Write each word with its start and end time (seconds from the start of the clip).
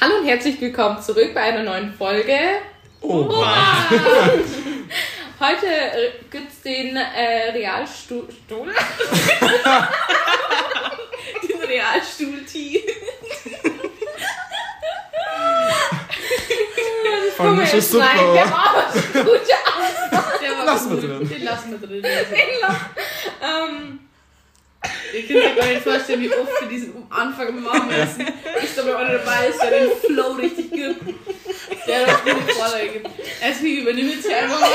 Hallo 0.00 0.16
und 0.16 0.24
herzlich 0.26 0.58
willkommen 0.62 1.02
zurück 1.02 1.34
bei 1.34 1.42
einer 1.42 1.62
neuen 1.62 1.92
Folge. 1.92 2.32
Opa. 3.02 3.54
Heute 5.40 5.66
äh, 5.66 6.12
gibt's 6.30 6.62
den 6.62 6.96
äh, 6.96 7.50
Realstuhl. 7.52 8.26
Stuhl? 8.46 8.72
Den 11.46 11.60
Realstuhl-Tee. 11.68 12.82
Wir 17.02 17.32
Polnische 17.36 17.76
jetzt 17.76 17.94
rein? 17.94 18.18
Suppe. 18.18 18.32
Der 18.32 18.50
war 18.50 18.70
aber 18.70 18.84
schon 18.92 19.24
gut. 19.24 19.40
Der 20.40 20.50
war 20.56 20.64
Lass 20.64 20.88
gut. 20.88 21.02
mal 21.02 21.08
drin. 21.08 21.28
Den 21.28 21.44
lassen 21.44 21.70
wir 21.78 21.86
drin. 21.86 22.04
Ähm, 23.42 24.00
Ihr 25.12 25.22
könnt 25.26 25.44
euch 25.44 25.56
gar 25.56 25.66
nicht 25.66 25.82
vorstellen, 25.82 26.20
wie 26.20 26.30
oft 26.32 26.60
wir 26.60 26.68
diesen 26.68 26.92
Anfang 27.10 27.62
machen 27.62 27.88
müssen. 27.88 28.26
Ich 28.62 28.74
glaube, 28.74 28.96
einer 28.96 29.18
dabei 29.18 29.46
ist, 29.48 29.60
der 29.62 29.70
den 29.70 29.90
Flow 30.06 30.32
richtig 30.32 30.70
gibt. 30.70 31.00
Der 31.86 32.06
das 32.06 32.22
gute 32.22 32.52
Vorlage 32.54 32.88
gibt. 32.92 33.08
Deswegen 33.42 33.82
übernimmt 33.82 34.14
jetzt 34.14 34.26
hier 34.26 34.36
einfach 34.38 34.60
mal. 34.60 34.68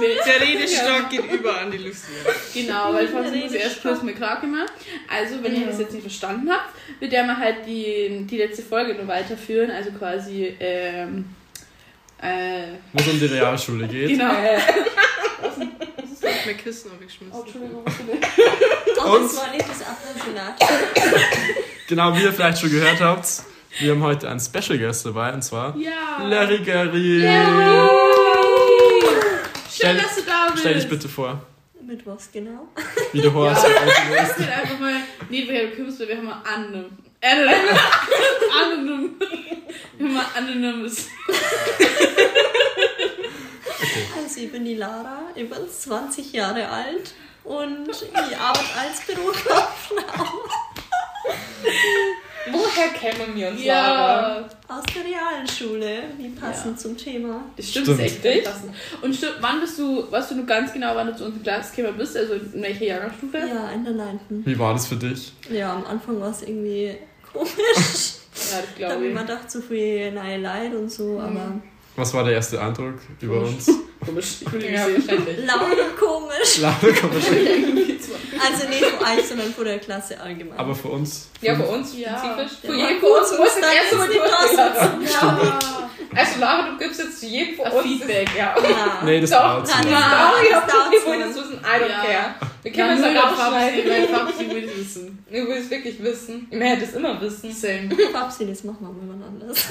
Nee, 0.00 0.16
Der 0.26 0.40
Redestock 0.40 1.10
geht 1.10 1.30
über 1.32 1.58
an 1.58 1.70
die 1.70 1.78
Lucia. 1.78 2.08
Genau, 2.54 2.94
weil 2.94 3.08
Franz 3.08 3.34
muss 3.36 3.52
erst 3.52 3.82
kurz 3.82 4.02
mir 4.02 4.14
klar 4.14 4.40
gemacht. 4.40 4.72
Also, 5.08 5.42
wenn 5.42 5.60
ihr 5.60 5.66
das 5.66 5.78
jetzt 5.78 5.92
nicht 5.92 6.02
verstanden 6.02 6.50
habt, 6.50 6.70
wird 7.00 7.12
der 7.12 7.24
mal 7.24 7.36
halt 7.36 7.66
die, 7.66 8.26
die 8.28 8.38
letzte 8.38 8.62
Folge 8.62 8.94
nur 8.94 9.06
weiterführen. 9.08 9.70
Also 9.70 9.90
quasi, 9.92 10.54
ähm, 10.60 11.26
äh, 12.22 12.62
Wo 12.92 13.00
es 13.00 13.08
um 13.08 13.18
die 13.20 13.26
Realschule 13.26 13.86
geht. 13.88 14.08
genau. 14.08 14.32
Ich 16.30 16.38
hab 16.38 16.46
mir 16.46 16.54
Kissen 16.54 16.90
aufgeschmissen. 16.92 17.32
Oh, 17.32 17.42
Entschuldigung, 17.42 17.82
was 17.84 17.94
bitte? 17.94 18.18
Oh, 19.04 19.10
Und- 19.16 19.24
das 19.24 19.36
war 19.36 19.50
nicht 19.50 19.64
das. 19.68 19.80
Genau, 21.88 22.16
wie 22.16 22.22
ihr 22.22 22.32
vielleicht 22.32 22.60
schon 22.60 22.70
gehört 22.70 23.00
habt, 23.00 23.26
wir 23.80 23.92
haben 23.92 24.02
heute 24.02 24.28
einen 24.28 24.40
Special 24.40 24.78
Guest 24.78 25.06
dabei 25.06 25.32
und 25.32 25.42
zwar 25.42 25.76
Ja. 25.76 26.22
Larry 26.24 26.58
Gary. 26.58 27.20
Schön, 29.72 29.96
dass 29.96 30.14
du 30.16 30.22
da 30.22 30.48
bist. 30.50 30.60
Stell 30.60 30.74
dich 30.74 30.88
bitte 30.88 31.08
vor, 31.08 31.42
Mit 31.84 32.06
was 32.06 32.30
genau? 32.30 32.68
wie 33.12 33.20
du 33.20 33.32
horst. 33.32 33.64
du 33.64 33.68
Das 34.14 34.36
sind 34.36 34.48
einfach 34.50 34.78
mal, 34.78 34.94
nee, 35.28 35.44
du 35.46 35.76
kommst, 35.76 36.00
weil 36.00 36.08
wir 36.08 36.16
haben 36.18 36.26
mal 36.26 36.42
Anne. 36.44 36.86
Äh, 37.22 37.36
Anonym. 38.62 39.14
Wir 39.98 40.06
haben 40.06 40.14
mal 40.14 40.24
Also, 44.16 44.40
ich 44.40 44.52
bin 44.52 44.64
die 44.64 44.74
Lara, 44.76 45.22
ich 45.34 45.48
bin 45.48 45.58
20 45.68 46.32
Jahre 46.32 46.68
alt 46.68 47.12
und 47.44 47.88
ich 47.90 48.36
arbeite 48.36 48.78
als 48.78 49.00
Bürokauffrau 49.06 50.48
woher 52.52 52.88
kennen 52.88 53.34
wir 53.36 53.48
uns, 53.48 53.64
Lara? 53.64 54.38
Ja. 54.40 54.48
aus 54.68 54.82
der 54.94 55.04
Realschule. 55.04 56.02
Wie 56.16 56.28
passend 56.30 56.80
zum 56.80 56.96
Thema. 56.96 57.42
Das 57.56 57.68
stimmt, 57.68 57.86
Stimmt. 57.86 58.00
das 58.00 58.06
ist 58.12 58.24
echt 58.24 58.44
passend. 58.44 58.74
Und 59.02 59.14
stimmt, 59.14 59.36
wann 59.40 59.60
bist 59.60 59.78
du, 59.78 60.10
weißt 60.10 60.30
du 60.30 60.34
nur 60.36 60.46
ganz 60.46 60.72
genau, 60.72 60.94
wann 60.94 61.08
du 61.08 61.16
zu 61.16 61.24
uns 61.26 61.36
in 61.36 61.42
Klasse 61.42 61.76
gekommen 61.76 61.98
bist? 61.98 62.16
Also 62.16 62.34
in 62.34 62.62
welcher 62.62 62.84
Jahrgangsstufe? 62.86 63.38
Ja, 63.38 63.70
in 63.70 63.84
der 63.84 63.92
9. 63.94 64.20
Wie 64.30 64.58
war 64.58 64.72
das 64.72 64.86
für 64.86 64.96
dich? 64.96 65.32
Ja, 65.50 65.74
am 65.74 65.84
Anfang 65.86 66.20
war 66.20 66.30
es 66.30 66.42
irgendwie 66.42 66.96
komisch. 67.32 67.50
Ja, 68.32 68.58
das 68.58 68.68
Da 68.70 68.76
glaube 68.76 68.94
habe 68.94 69.02
ich 69.04 69.10
ich. 69.10 69.14
mir 69.14 69.20
gedacht, 69.22 69.50
so 69.50 69.60
viel 69.60 70.12
neue 70.12 70.38
Leid 70.38 70.72
und 70.72 70.88
so, 70.90 71.18
aber 71.20 71.60
Was 72.00 72.14
war 72.14 72.24
der 72.24 72.32
erste 72.34 72.58
Eindruck 72.60 72.94
über 73.20 73.40
uns? 73.42 73.66
Komisch. 74.06 74.36
Ich 74.40 74.50
will 74.52 74.64
Ja, 74.72 74.86
und 74.86 75.96
komisch. 75.98 76.58
Mal 76.62 77.20
schnell. 77.20 77.64
Also 78.42 78.68
nicht 78.70 78.82
vor 78.86 79.06
euch, 79.06 79.26
sondern 79.28 79.52
vor 79.52 79.64
der 79.64 79.78
Klasse 79.80 80.18
allgemein. 80.18 80.58
Aber 80.58 80.74
für 80.74 80.88
uns. 80.88 81.28
Ja, 81.42 81.54
für 81.56 81.64
uns 81.64 81.92
Ja. 81.94 82.16
spezifisch. 82.18 82.58
Für 82.62 82.68
war 82.68 82.88
jeden 82.88 83.00
von 83.00 83.10
uns 83.10 83.30
muss 83.38 83.48
das 83.60 83.74
erste 83.74 83.96
Mal 83.96 84.08
dann 84.08 84.16
ist 84.16 84.56
durch. 84.56 84.98
nicht 85.00 85.14
da 85.22 85.26
Ja. 85.26 85.38
Ja. 85.42 85.58
Also 86.16 86.40
Lara, 86.40 86.70
du 86.70 86.78
gibst 86.78 87.00
jetzt 87.00 87.20
zu 87.20 87.26
jedem 87.26 87.56
von 87.56 87.70
uns 87.70 87.82
Feedback, 87.86 88.28
ja. 88.36 88.54
Na, 88.62 89.04
Nee, 89.04 89.20
das 89.20 89.30
dauert 89.30 89.68
zu 89.68 89.76
nein, 89.76 89.90
lange. 89.92 90.04
Sorry, 90.32 90.46
Das 90.50 90.64
die 90.90 90.98
zu 90.98 91.06
wollen 91.06 91.20
lang. 91.20 91.30
es 91.30 91.36
wissen. 91.36 91.52
I 91.60 91.82
don't 91.82 91.88
Ja. 91.90 92.02
care. 92.02 92.34
Wir 92.62 92.72
Ja, 92.72 92.76
können 92.86 92.98
es 92.98 93.04
nur 93.04 93.12
ja 93.14 93.22
der 93.22 93.30
Du 95.30 95.46
willst 95.46 95.70
wirklich 95.70 96.02
wissen. 96.02 96.48
Ich 96.50 96.58
hätte 96.58 96.84
es 96.84 96.94
immer 96.94 97.20
wissen. 97.20 97.52
Same. 97.52 97.88
Babsi, 98.12 98.46
das 98.48 98.64
machen 98.64 98.78
wir 98.80 98.92
mal 98.92 99.14
wann 99.14 99.22
anders. 99.32 99.64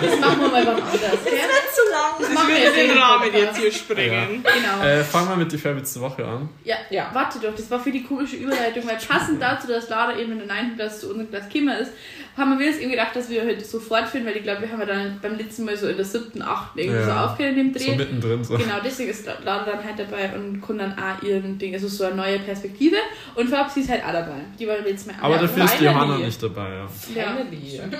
Das 0.00 0.20
machen 0.20 0.40
wir 0.40 0.48
mal 0.48 0.66
wann 0.66 0.74
anders, 0.82 1.00
gell? 1.24 1.32
Nicht 1.34 1.74
zu 1.74 1.90
lang. 1.90 2.14
Das 2.20 2.30
machen 2.32 2.48
wir 2.48 2.72
den 2.72 2.98
Rahmen 2.98 3.30
jetzt 3.32 3.56
hier 3.58 3.70
sprengen. 3.72 4.42
Genau. 4.42 4.84
Äh, 4.84 5.04
fangen 5.04 5.28
wir 5.28 5.36
mit 5.36 5.52
die 5.52 5.58
Favorites 5.58 5.92
der 5.94 6.02
Woche 6.02 6.24
an. 6.26 6.48
Ja, 6.64 6.76
Ja. 6.90 7.10
warte 7.12 7.38
doch, 7.38 7.54
das 7.54 7.70
war 7.70 7.78
für 7.78 7.92
die 7.92 8.02
komische 8.02 8.36
Überleitung, 8.36 8.84
weil 8.88 8.96
passend 8.96 9.40
dazu, 9.40 9.68
dass 9.68 9.88
Lara 9.88 10.18
eben 10.18 10.32
in 10.32 10.38
der 10.38 10.48
9. 10.48 10.74
Klasse 10.76 11.00
zu 11.00 11.10
unserer 11.10 11.26
Klasse 11.28 11.48
gekommen 11.48 11.76
ist, 11.78 11.92
haben 12.36 12.58
wir 12.58 12.66
uns 12.66 12.76
irgendwie 12.76 12.92
gedacht, 12.96 13.14
dass 13.14 13.28
wir 13.28 13.44
heute 13.44 13.64
so 13.64 13.78
fortführen, 13.80 14.24
weil 14.26 14.36
ich 14.36 14.42
glaube, 14.42 14.62
wir 14.62 14.70
haben 14.70 14.80
ja 14.80 14.86
dann 14.86 15.18
beim 15.20 15.36
letzten 15.36 15.64
Mal 15.64 15.76
so 15.76 15.88
in 15.88 15.96
der 15.96 16.04
7., 16.04 16.40
8. 16.40 16.76
irgendwie 16.76 16.98
Ja. 16.98 17.04
so 17.04 17.10
aufgehört 17.12 17.56
in 17.56 17.72
dem 17.72 17.78
So 17.78 17.86
Dreh. 17.90 17.96
mittendrin. 17.96 18.44
So. 18.44 18.56
Genau, 18.56 18.76
deswegen 18.84 19.10
ist 19.10 19.26
Lara 19.44 19.64
dann 19.64 19.84
halt 19.84 19.98
dabei 19.98 20.30
und 20.34 20.60
kann 20.66 20.78
dann 20.78 20.92
auch 20.98 21.22
ihren 21.22 21.58
Ding, 21.58 21.74
also 21.74 21.88
so 21.88 22.04
eine 22.04 22.14
neue 22.16 22.38
Perspektive. 22.38 22.96
Und 23.34 23.48
Fabsi 23.48 23.80
ist 23.80 23.90
halt 23.90 24.04
auch 24.04 24.12
dabei. 24.12 24.40
Die 24.58 24.66
wollen 24.66 24.84
wir 24.84 24.90
jetzt 24.92 25.06
mal 25.06 25.16
Aber 25.20 25.38
dafür 25.38 25.64
ist. 25.64 25.80
Johanna 25.80 26.18
nicht 26.18 26.42
dabei. 26.42 26.68
Ja. 26.68 26.88
Ja. 27.14 27.24
Family. 27.36 27.80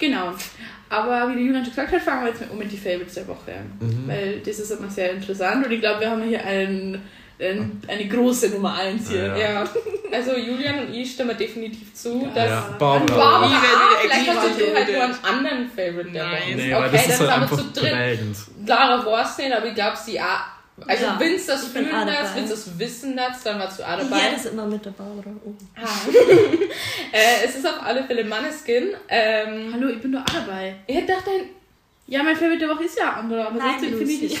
Genau. 0.00 0.32
Aber 0.88 1.28
wie 1.28 1.34
der 1.34 1.42
Julian 1.42 1.62
schon 1.62 1.72
gesagt 1.74 1.92
hat, 1.92 2.00
fangen 2.00 2.22
wir 2.24 2.30
jetzt 2.30 2.40
mal 2.40 2.48
um 2.50 2.58
mit 2.58 2.72
die 2.72 2.76
Favorites 2.78 3.14
der 3.16 3.28
Woche 3.28 3.52
an. 3.52 3.70
Mhm. 3.86 4.08
Weil 4.08 4.40
das 4.40 4.58
ist 4.58 4.70
immer 4.70 4.88
sehr 4.88 5.12
interessant 5.12 5.66
und 5.66 5.70
ich 5.70 5.80
glaube, 5.80 6.00
wir 6.00 6.10
haben 6.10 6.22
hier 6.22 6.42
einen, 6.42 7.02
eine 7.40 8.08
große 8.08 8.50
Nummer 8.50 8.74
1 8.74 9.08
hier. 9.10 9.26
Ja. 9.26 9.36
Ja, 9.36 9.64
also 10.12 10.36
Julian 10.36 10.86
und 10.86 10.94
ich 10.94 11.12
stimmen 11.12 11.36
definitiv 11.36 11.94
zu, 11.94 12.22
Ja. 12.22 12.30
dass 12.34 12.50
Ja, 12.50 12.76
Barbara. 12.78 13.16
Barbara, 13.18 13.48
wieder 13.48 14.00
vielleicht 14.02 14.28
hast 14.36 14.60
du 14.60 14.74
halt 14.74 14.92
nur 14.92 15.02
einen 15.02 15.24
anderen 15.24 15.70
Favorite 15.70 16.10
der 16.10 16.24
Nein. 16.24 16.32
Woche. 16.42 16.54
Nee, 16.56 16.74
okay, 16.74 16.88
das 16.92 17.06
ist 17.08 17.20
dann 17.20 17.40
halt 17.40 17.48
sind 17.48 17.58
wir 17.58 17.72
zu 17.74 17.80
dritt. 17.80 18.68
Lara 18.68 19.06
war 19.06 19.24
es 19.24 19.38
nicht, 19.38 19.52
aber 19.52 19.66
ich 19.66 19.74
glaube, 19.74 19.96
sie 19.96 20.20
auch. 20.20 20.24
Also, 20.86 21.04
Ja, 21.04 21.16
wenn 21.20 21.34
es 21.34 21.44
das 21.44 21.66
fühlen 21.68 21.88
das, 21.90 22.06
dabei. 22.06 22.28
wenn 22.36 22.44
es 22.44 22.50
das 22.50 22.78
wissen 22.78 23.14
das, 23.16 23.42
dann 23.42 23.58
war 23.58 23.70
sie 23.70 23.84
auch 23.84 23.88
Ja, 23.88 23.96
dabei. 23.98 24.18
das 24.32 24.44
ist 24.46 24.52
immer 24.52 24.64
mit 24.66 24.82
der 24.84 24.90
Barbara. 24.92 25.28
Oh. 25.44 25.52
Ah. 25.76 25.82
äh, 27.12 27.44
es 27.44 27.56
ist 27.56 27.66
auf 27.66 27.82
alle 27.84 28.04
Fälle 28.04 28.24
Manneskin. 28.24 28.88
Ähm, 29.08 29.70
Hallo, 29.74 29.88
ich 29.88 30.00
bin 30.00 30.12
doch 30.12 30.20
auch 30.22 30.24
dabei. 30.46 30.76
ich 30.86 30.94
hätte 30.96 31.06
gedacht, 31.08 31.24
dein 31.26 31.48
Ja, 32.10 32.24
mein 32.24 32.34
Favorite 32.34 32.58
der 32.58 32.68
Woche 32.70 32.84
ist 32.84 32.98
ja 32.98 33.12
andere, 33.12 33.46
aber 33.46 33.56
Nein, 33.56 33.70
trotzdem 33.78 33.98
finde 33.98 34.12
ich 34.12 34.20
nicht. 34.22 34.40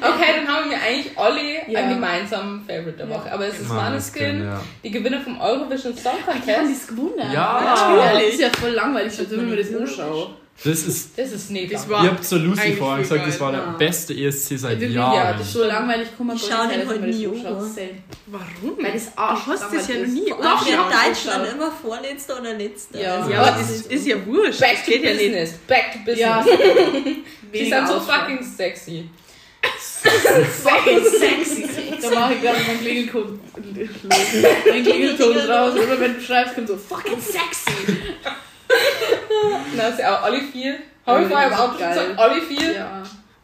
Okay, 0.00 0.32
dann 0.36 0.48
haben 0.48 0.70
wir 0.70 0.80
eigentlich 0.80 1.18
alle 1.18 1.40
Ja. 1.68 1.80
einen 1.80 1.94
gemeinsamen 1.94 2.64
Favorite 2.64 2.92
der 2.92 3.06
Ja. 3.08 3.14
Woche. 3.14 3.32
Aber 3.32 3.46
es 3.46 3.58
ist 3.58 3.68
Maneskin, 3.68 4.22
Maneskin, 4.40 4.44
ja. 4.44 4.60
die 4.84 4.90
Gewinner 4.92 5.20
vom 5.20 5.40
Eurovision 5.40 5.96
Song 5.96 6.12
Ich 6.20 6.26
kann 6.26 6.34
Contest. 6.40 6.80
das 6.82 6.86
gewundert. 6.88 7.32
Ja. 7.32 7.76
Das 8.14 8.22
ist 8.34 8.40
ja 8.40 8.48
voll 8.50 8.70
langweilig, 8.70 9.12
wenn 9.18 9.40
ich 9.40 9.46
mir 9.46 9.56
das 9.56 9.74
anschaue. 9.74 10.30
Das 10.64 10.82
ist. 10.84 11.10
Das 11.18 11.32
ist 11.32 11.50
nicht 11.50 11.72
Das 11.72 11.88
war- 11.88 12.02
Ihr 12.02 12.10
habt 12.10 12.24
zur 12.24 12.38
Lucy 12.38 12.72
vorhin 12.76 13.02
gesagt, 13.02 13.26
das 13.28 13.38
war 13.40 13.52
geil. 13.52 13.60
der 13.60 13.70
Ja. 13.72 13.76
beste 13.78 14.14
ESC 14.14 14.56
seit 14.56 14.80
Wirklich, 14.80 14.96
Jahren. 14.96 15.14
ja, 15.14 15.32
das 15.34 15.42
ist 15.46 15.52
so 15.52 15.64
langweilig, 15.64 16.08
kann 16.16 16.26
man 16.26 16.36
Ich 16.36 16.48
gar 16.48 16.62
schau 16.62 16.68
nicht 16.68 16.80
den 16.80 16.88
heute 16.88 17.00
nie. 17.06 17.24
Same. 17.24 17.90
Warum? 18.26 18.76
Weil 18.82 18.92
das 18.92 19.08
Arsch 19.16 19.44
Du 19.44 19.50
hast 19.52 19.64
das 19.74 19.88
ja 19.88 19.94
noch 20.00 20.06
nie 20.06 20.30
Doch, 20.30 20.66
in 20.66 20.74
Deutschland 20.74 21.52
immer 21.52 21.70
vorletzter 21.70 22.40
oder 22.40 22.54
letzter. 22.54 23.00
Ja, 23.00 23.16
Also 23.16 23.30
Ja, 23.30 23.42
aber 23.42 23.50
das 23.58 23.68
das 23.68 23.86
ist 23.86 24.06
ja 24.06 24.16
wurscht. 24.26 24.60
Back 24.60 24.84
to 24.84 24.90
geht 24.90 25.04
ja 25.04 25.10
nicht. 25.12 25.18
business. 25.24 25.52
Back 25.68 25.92
to 25.92 25.98
business. 25.98 26.18
Ja, 26.20 26.44
Die 27.54 27.70
sind 27.70 27.88
so 27.88 28.00
fucking 28.00 28.42
sexy. 28.42 29.10
fucking 30.62 31.04
sexy. 31.20 31.68
Da 32.00 32.10
mache 32.10 32.34
ich 32.34 32.42
gerade 32.42 32.58
meinen 32.66 32.80
Klingelton, 32.80 33.40
meinen 34.08 34.84
Klingelton 34.84 35.36
raus. 35.50 35.74
Immer 35.76 36.00
wenn 36.00 36.14
du 36.14 36.20
schreibst, 36.20 36.54
kommt 36.54 36.68
so 36.68 36.76
fucking 36.76 37.20
sexy. 37.20 37.70
Da 39.76 39.88
ist 39.88 39.98
ja 39.98 40.18
auch 40.18 40.24
Olli 40.24 40.40
4. 40.40 40.74
Habe 41.06 41.22
ich 41.22 41.30
Ja, 41.30 41.36
vorher 41.36 41.48
im 41.48 41.54
Auto 41.54 41.78
geil. 41.78 41.88
gesagt, 41.94 42.18
Olli 42.18 42.40
4. 42.40 42.72
Ja, 42.72 43.02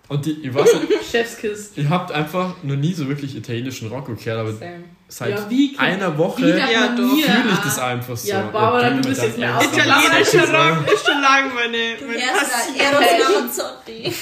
Und 0.09 0.27
die, 0.27 0.33
ich 0.47 0.53
weiß 0.55 0.75
nicht, 0.75 1.05
Chefskiss. 1.11 1.71
ihr 1.77 1.89
habt 1.89 2.11
einfach 2.13 2.55
noch 2.63 2.77
nie 2.77 2.93
so 2.93 3.09
wirklich 3.09 3.37
italienischen 3.37 3.89
Rock 3.89 4.07
gehört, 4.07 4.41
aber 4.41 4.53
Same. 4.53 4.85
seit 5.09 5.31
Ja, 5.31 5.51
wie 5.51 5.77
einer 5.79 6.19
Woche 6.19 6.43
Wie 6.43 6.49
Ja, 6.51 6.89
fühle 6.97 7.53
ich 7.53 7.59
das 7.65 7.79
einfach 7.79 8.17
so. 8.17 8.29
Ja, 8.29 8.43
Barbara, 8.43 8.91
du 8.91 9.09
bist 9.09 9.23
jetzt 9.23 9.39
Ernst. 9.39 9.67
Italienischer 9.77 10.53
Rock 10.53 10.93
ist 10.93 11.07
schon 11.07 11.21
lange 11.23 11.51
meine, 11.55 11.97
meine 12.01 12.39
Passion. 12.39 12.77
Eros 12.77 13.37
Ramazzotti. 13.37 14.13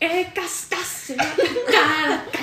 Ey, 0.00 0.26
das, 0.34 0.68
das, 0.68 1.16
ja, 1.16 1.22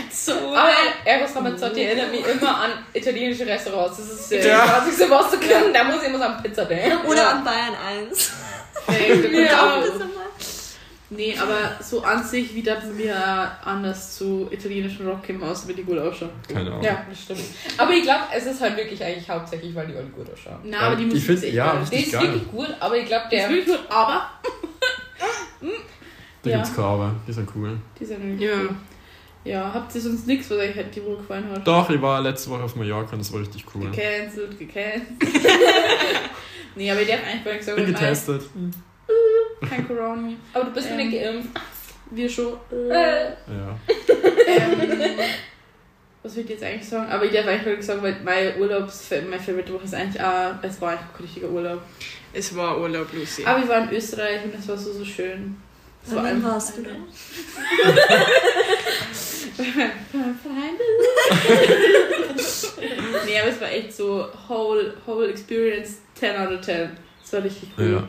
so. 0.09 0.31
Aber 0.55 0.71
Eros 1.03 1.35
Ramazzotti 1.35 1.81
erinnert 1.83 2.09
mich 2.11 2.25
immer 2.25 2.61
an 2.61 2.71
italienische 2.93 3.45
Restaurants. 3.45 3.97
Das 3.97 4.07
ist 4.07 4.31
äh, 4.31 4.47
Ja. 4.49 4.81
was 4.81 4.89
ich 4.89 4.97
so 4.97 5.09
was 5.09 5.29
zu 5.31 5.37
können. 5.39 5.73
Da 5.73 5.83
muss 5.83 6.01
ich 6.01 6.07
immer 6.07 6.19
so 6.19 6.23
an 6.23 6.41
Pizza 6.41 6.63
denken. 6.63 7.05
Oder 7.05 7.31
an 7.31 7.43
Bayern 7.43 7.75
1. 8.09 8.31
Ja. 8.87 9.39
Ja. 9.41 9.83
Nee, 11.11 11.35
aber 11.41 11.83
so 11.83 12.03
an 12.03 12.23
sich, 12.23 12.53
wie 12.53 12.61
darf 12.61 12.83
mir 12.85 13.15
anders 13.65 14.15
zu 14.17 14.47
italienischen 14.51 15.07
Rock 15.07 15.25
kommen, 15.25 15.41
außer 15.41 15.67
wenn 15.67 15.75
die 15.75 15.83
gut 15.83 15.97
ausschauen. 15.97 16.29
Keine 16.47 16.69
Ahnung. 16.69 16.83
Ja, 16.83 17.03
das 17.09 17.19
stimmt. 17.23 17.39
Aber 17.79 17.91
ich 17.93 18.03
glaube, 18.03 18.25
es 18.35 18.45
ist 18.45 18.61
halt 18.61 18.77
wirklich 18.77 19.03
eigentlich 19.03 19.27
hauptsächlich, 19.27 19.73
weil 19.73 19.87
die 19.87 19.95
Olli 19.95 20.09
gut 20.09 20.31
ausschauen. 20.31 20.59
Na, 20.65 20.81
aber 20.81 20.95
die 20.97 21.05
ich 21.05 21.09
Musik 21.13 21.25
find- 21.25 21.37
ist 21.39 21.43
echt 21.45 21.53
ja. 21.55 21.83
Die 21.91 21.95
ist 22.03 22.11
geil. 22.11 22.21
wirklich 22.21 22.51
gut, 22.51 22.67
aber 22.79 22.95
ich 22.97 23.05
glaube, 23.07 23.25
Die 23.31 23.35
ist 23.37 23.41
der. 23.41 23.49
wirklich 23.49 23.75
gut, 23.77 23.85
aber 23.89 24.29
Da 26.43 26.49
Ja. 26.49 26.55
gibt's 26.57 26.75
keine 26.75 26.85
aber. 26.85 27.15
Die 27.27 27.33
sind 27.33 27.49
cool. 27.55 27.77
die 27.99 28.05
sind 28.05 28.23
wirklich 28.23 28.49
Ja. 28.49 28.55
cool. 28.57 28.69
Ja, 29.45 29.73
habt 29.73 29.95
ihr 29.95 30.01
sonst 30.01 30.27
nichts, 30.27 30.49
was 30.51 30.57
euch 30.57 30.75
halt 30.75 30.93
die 30.95 31.03
Woche 31.03 31.17
gefallen 31.17 31.49
hat? 31.49 31.65
Doch, 31.65 31.89
ich 31.89 32.01
war 32.01 32.21
letzte 32.21 32.49
Woche 32.49 32.63
auf 32.63 32.75
Mallorca 32.75 33.13
und 33.13 33.19
das 33.19 33.31
war 33.31 33.39
richtig 33.39 33.63
cool. 33.73 33.89
Gecancelt, 33.89 34.57
gecancelt. 34.59 35.05
Nee, 36.75 36.91
aber 36.91 37.01
ich 37.01 37.07
darf 37.07 37.19
eigentlich 37.25 37.43
gar 37.43 37.53
nicht 37.53 37.63
sagen, 37.65 37.77
Bin 37.77 37.93
getestet. 37.93 38.43
kein 39.67 39.87
Corona. 39.87 40.29
Aber 40.53 40.65
du 40.65 40.71
bist 40.71 40.87
Ähm. 40.91 40.97
nicht 40.97 41.11
geimpft. 41.21 41.49
Wir 42.11 42.29
schon. 42.29 42.53
Äh. 42.71 43.23
Ja. 43.25 43.77
Ähm, 44.47 45.19
was 46.23 46.35
will 46.35 46.43
ich 46.43 46.49
jetzt 46.51 46.63
eigentlich 46.63 46.87
sagen? 46.87 47.11
Aber 47.11 47.25
ich 47.25 47.31
darf 47.33 47.47
eigentlich 47.47 47.65
wirklich 47.65 47.85
sagen, 47.85 48.01
weil 48.03 48.17
mein 48.23 48.57
Urlaubs, 48.59 49.09
mein 49.29 49.39
Favorite 49.39 49.73
Woche 49.73 49.83
ist 49.85 49.93
eigentlich 49.95 50.21
auch, 50.23 50.53
es 50.61 50.79
war 50.79 50.91
eigentlich 50.91 51.11
kein 51.13 51.21
richtiger 51.25 51.49
Urlaub. 51.49 51.81
Es 52.33 52.55
war 52.55 52.79
Urlaub, 52.79 53.11
Lucy. 53.13 53.43
Aber 53.45 53.61
wir 53.61 53.69
waren 53.69 53.89
in 53.89 53.95
Österreich 53.95 54.43
und 54.45 54.53
es 54.57 54.67
war 54.67 54.77
so, 54.77 54.93
so 54.93 55.03
schön. 55.03 55.57
Es 56.09 56.15
war 56.15 56.23
Wann 56.23 56.35
einfach- 56.37 56.53
warst 56.53 56.75
du 56.77 56.81
da? 56.81 56.89
nee, 63.25 63.39
aber 63.39 63.49
es 63.49 63.61
war 63.61 63.71
echt 63.71 63.93
so 63.95 64.25
whole, 64.47 64.95
whole 65.05 65.27
experience 65.29 65.97
10 66.15 66.35
out 66.35 66.51
of 66.51 66.61
10. 66.61 66.89
Es 67.23 67.31
war 67.33 67.43
richtig 67.43 67.69
cool. 67.77 67.91
Ja. 67.91 68.07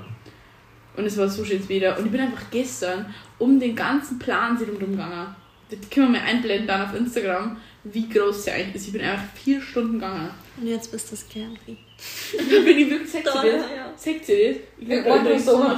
Und 0.96 1.04
es 1.04 1.18
war 1.18 1.28
so 1.28 1.44
schön 1.44 1.68
wieder. 1.68 1.98
Und 1.98 2.06
ich 2.06 2.12
bin 2.12 2.20
einfach 2.22 2.44
gestern 2.50 3.14
um 3.38 3.60
den 3.60 3.76
ganzen 3.76 4.18
Plan 4.18 4.56
sie 4.58 4.64
rumgegangen. 4.64 5.36
Das 5.70 5.78
können 5.90 6.12
wir 6.14 6.20
mal 6.20 6.26
einblenden 6.26 6.66
dann 6.66 6.88
auf 6.88 6.94
Instagram, 6.96 7.58
wie 7.84 8.08
groß 8.08 8.44
der 8.44 8.54
eigentlich 8.54 8.76
ist. 8.76 8.86
Ich 8.86 8.92
bin 8.92 9.02
einfach 9.02 9.24
vier 9.34 9.60
Stunden 9.60 9.94
gegangen. 9.94 10.30
Und 10.58 10.66
jetzt 10.66 10.90
bist 10.90 11.12
du 11.12 11.16
scared. 11.16 11.58
Da 11.66 12.42
bin 12.64 12.78
ich 12.78 12.90
wirklich 12.90 13.10
sexy. 13.10 13.30
Sexy 13.96 14.54
das? 14.54 14.56
Ich 14.78 14.88
bin 14.88 15.04
uns 15.04 15.44
so 15.44 15.58
mal 15.58 15.76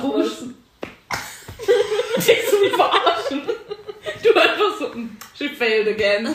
verarschen. 1.64 2.26
Dich 2.26 2.48
zum 2.48 2.78
Verarschen. 2.78 3.42
Du 4.22 4.28
einfach 4.40 4.78
so, 4.78 4.88
mm, 4.88 5.16
she 5.36 5.48
failed 5.50 5.88
again. 5.88 6.24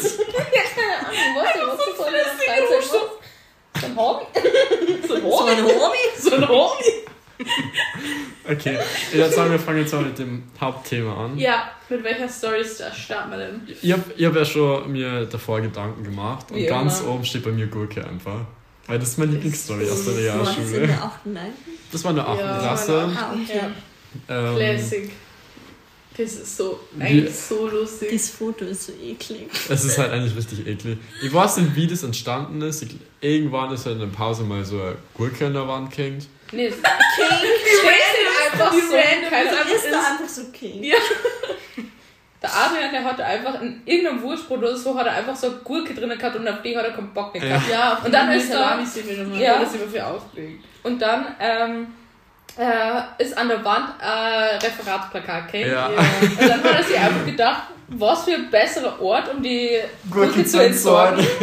so. 0.00 0.22
Ja, 0.22 0.62
keine 0.74 0.94
Ahnung, 1.06 1.36
was 1.36 1.52
du, 1.52 1.60
was 1.66 1.78
du 1.78 1.92
so 1.96 2.02
Freizeit 2.02 2.84
ein 3.84 3.96
Hobby? 3.96 4.26
So 5.08 5.14
ein 5.14 5.64
Hobby? 5.64 5.98
So 6.18 6.34
ein 6.34 6.48
Hobby. 6.48 6.84
Okay, 8.48 8.78
ich 9.10 9.14
würde 9.18 9.30
sagen, 9.30 9.50
wir 9.50 9.58
fangen 9.58 9.80
jetzt 9.80 9.92
mal 9.92 10.02
mit 10.02 10.18
dem 10.18 10.44
Hauptthema 10.60 11.24
an. 11.24 11.38
Ja, 11.38 11.70
mit 11.88 12.04
welcher 12.04 12.28
Story 12.28 12.64
starten 12.64 13.30
wir 13.30 13.38
denn? 13.38 13.68
Ich 13.82 13.92
habe 13.92 14.02
ich 14.16 14.24
hab 14.24 14.36
ja 14.36 14.44
schon 14.44 14.92
mir 14.92 15.24
davor 15.26 15.60
Gedanken 15.60 16.04
gemacht 16.04 16.50
und 16.50 16.56
Wie 16.58 16.66
ganz 16.66 17.00
immer. 17.00 17.10
oben 17.14 17.24
steht 17.24 17.44
bei 17.44 17.50
mir 17.50 17.66
Gurke 17.66 18.04
einfach. 18.06 18.40
Weil 18.86 18.98
das 18.98 19.08
ist 19.10 19.18
meine 19.18 19.32
Lieblingsstory 19.32 19.88
aus 19.88 20.04
der 20.04 20.14
War 20.34 20.44
das 20.44 20.56
in 20.56 20.62
Realschule. 20.64 20.86
der 20.86 21.02
8. 21.04 21.26
Nein? 21.26 21.52
Das 21.90 22.04
war 22.04 22.10
in 22.10 22.16
der 22.16 22.28
8. 22.28 22.38
Ja, 22.40 22.58
Klasse. 22.58 23.10
Ah, 23.16 23.32
okay. 23.34 23.60
Ähm, 24.28 24.56
Classic. 24.56 25.10
Das 26.16 26.32
ist 26.34 26.56
so, 26.56 26.78
eigentlich 27.00 27.34
so 27.34 27.66
lustig. 27.68 28.10
Das 28.12 28.28
Foto 28.30 28.64
ist 28.66 28.86
so 28.86 28.92
eklig. 28.92 29.48
es 29.68 29.84
ist 29.84 29.98
halt 29.98 30.12
eigentlich 30.12 30.36
richtig 30.36 30.64
eklig. 30.64 30.98
Ich 31.22 31.32
weiß 31.32 31.56
nicht, 31.56 31.74
wie 31.74 31.86
das 31.88 32.04
entstanden 32.04 32.62
ist. 32.62 32.82
Ich, 32.82 32.94
irgendwann 33.20 33.72
ist 33.72 33.84
halt 33.86 33.96
in 33.96 34.00
der 34.02 34.16
Pause 34.16 34.44
mal 34.44 34.64
so 34.64 34.80
eine 34.80 34.96
Gurke 35.14 35.46
an 35.46 35.54
der 35.54 35.66
Wand 35.66 35.90
gehängt. 35.90 36.28
Nee, 36.52 36.68
das 36.68 36.78
steht 36.78 38.52
einfach 38.52 38.70
Die 38.72 38.80
so. 38.80 38.94
random 38.94 39.74
ist 39.74 39.86
einfach 39.86 40.28
so 40.28 40.42
king. 40.52 40.84
Ja. 40.84 40.94
Der 42.44 42.54
Adrian, 42.54 42.92
der 42.92 43.02
hatte 43.02 43.24
einfach 43.24 43.58
in 43.62 43.80
irgendeinem 43.86 44.20
Wurstbrot 44.20 44.58
oder 44.58 44.76
so, 44.76 44.98
hat 44.98 45.06
er 45.06 45.14
einfach 45.14 45.34
so 45.34 45.46
eine 45.46 45.56
Gurke 45.64 45.94
drin 45.94 46.10
gehabt 46.10 46.36
und 46.36 46.46
auf 46.46 46.60
die 46.60 46.76
hat 46.76 46.84
er 46.84 46.92
keinen 46.92 47.14
Bock 47.14 47.32
mehr 47.32 47.42
gehabt. 47.42 47.70
Ja, 47.70 47.98
Und 48.04 48.12
dann 48.12 48.30
ist 48.32 48.52
nochmal. 48.52 48.84
Ja. 49.40 49.54
Ja. 49.54 49.58
Das 49.60 49.72
wir 49.72 49.88
für 49.88 50.06
aufgeregt. 50.06 50.62
Und 50.82 51.00
dann 51.00 51.34
ähm, 51.40 51.86
äh, 52.58 53.22
ist 53.22 53.38
an 53.38 53.48
der 53.48 53.64
Wand 53.64 53.94
ein 53.98 54.58
Referatsplakat, 54.58 55.44
okay? 55.48 55.70
Ja. 55.70 55.86
Und 55.86 56.38
dann 56.38 56.62
hat 56.62 56.76
er 56.76 56.82
sich 56.82 56.98
einfach 56.98 57.24
gedacht, 57.24 57.62
was 58.00 58.24
für 58.24 58.34
ein 58.34 58.50
besserer 58.50 59.00
Ort, 59.00 59.34
um 59.34 59.42
die 59.42 59.70
Gurke 60.10 60.44
zu 60.44 60.62
entsorgen. 60.62 61.24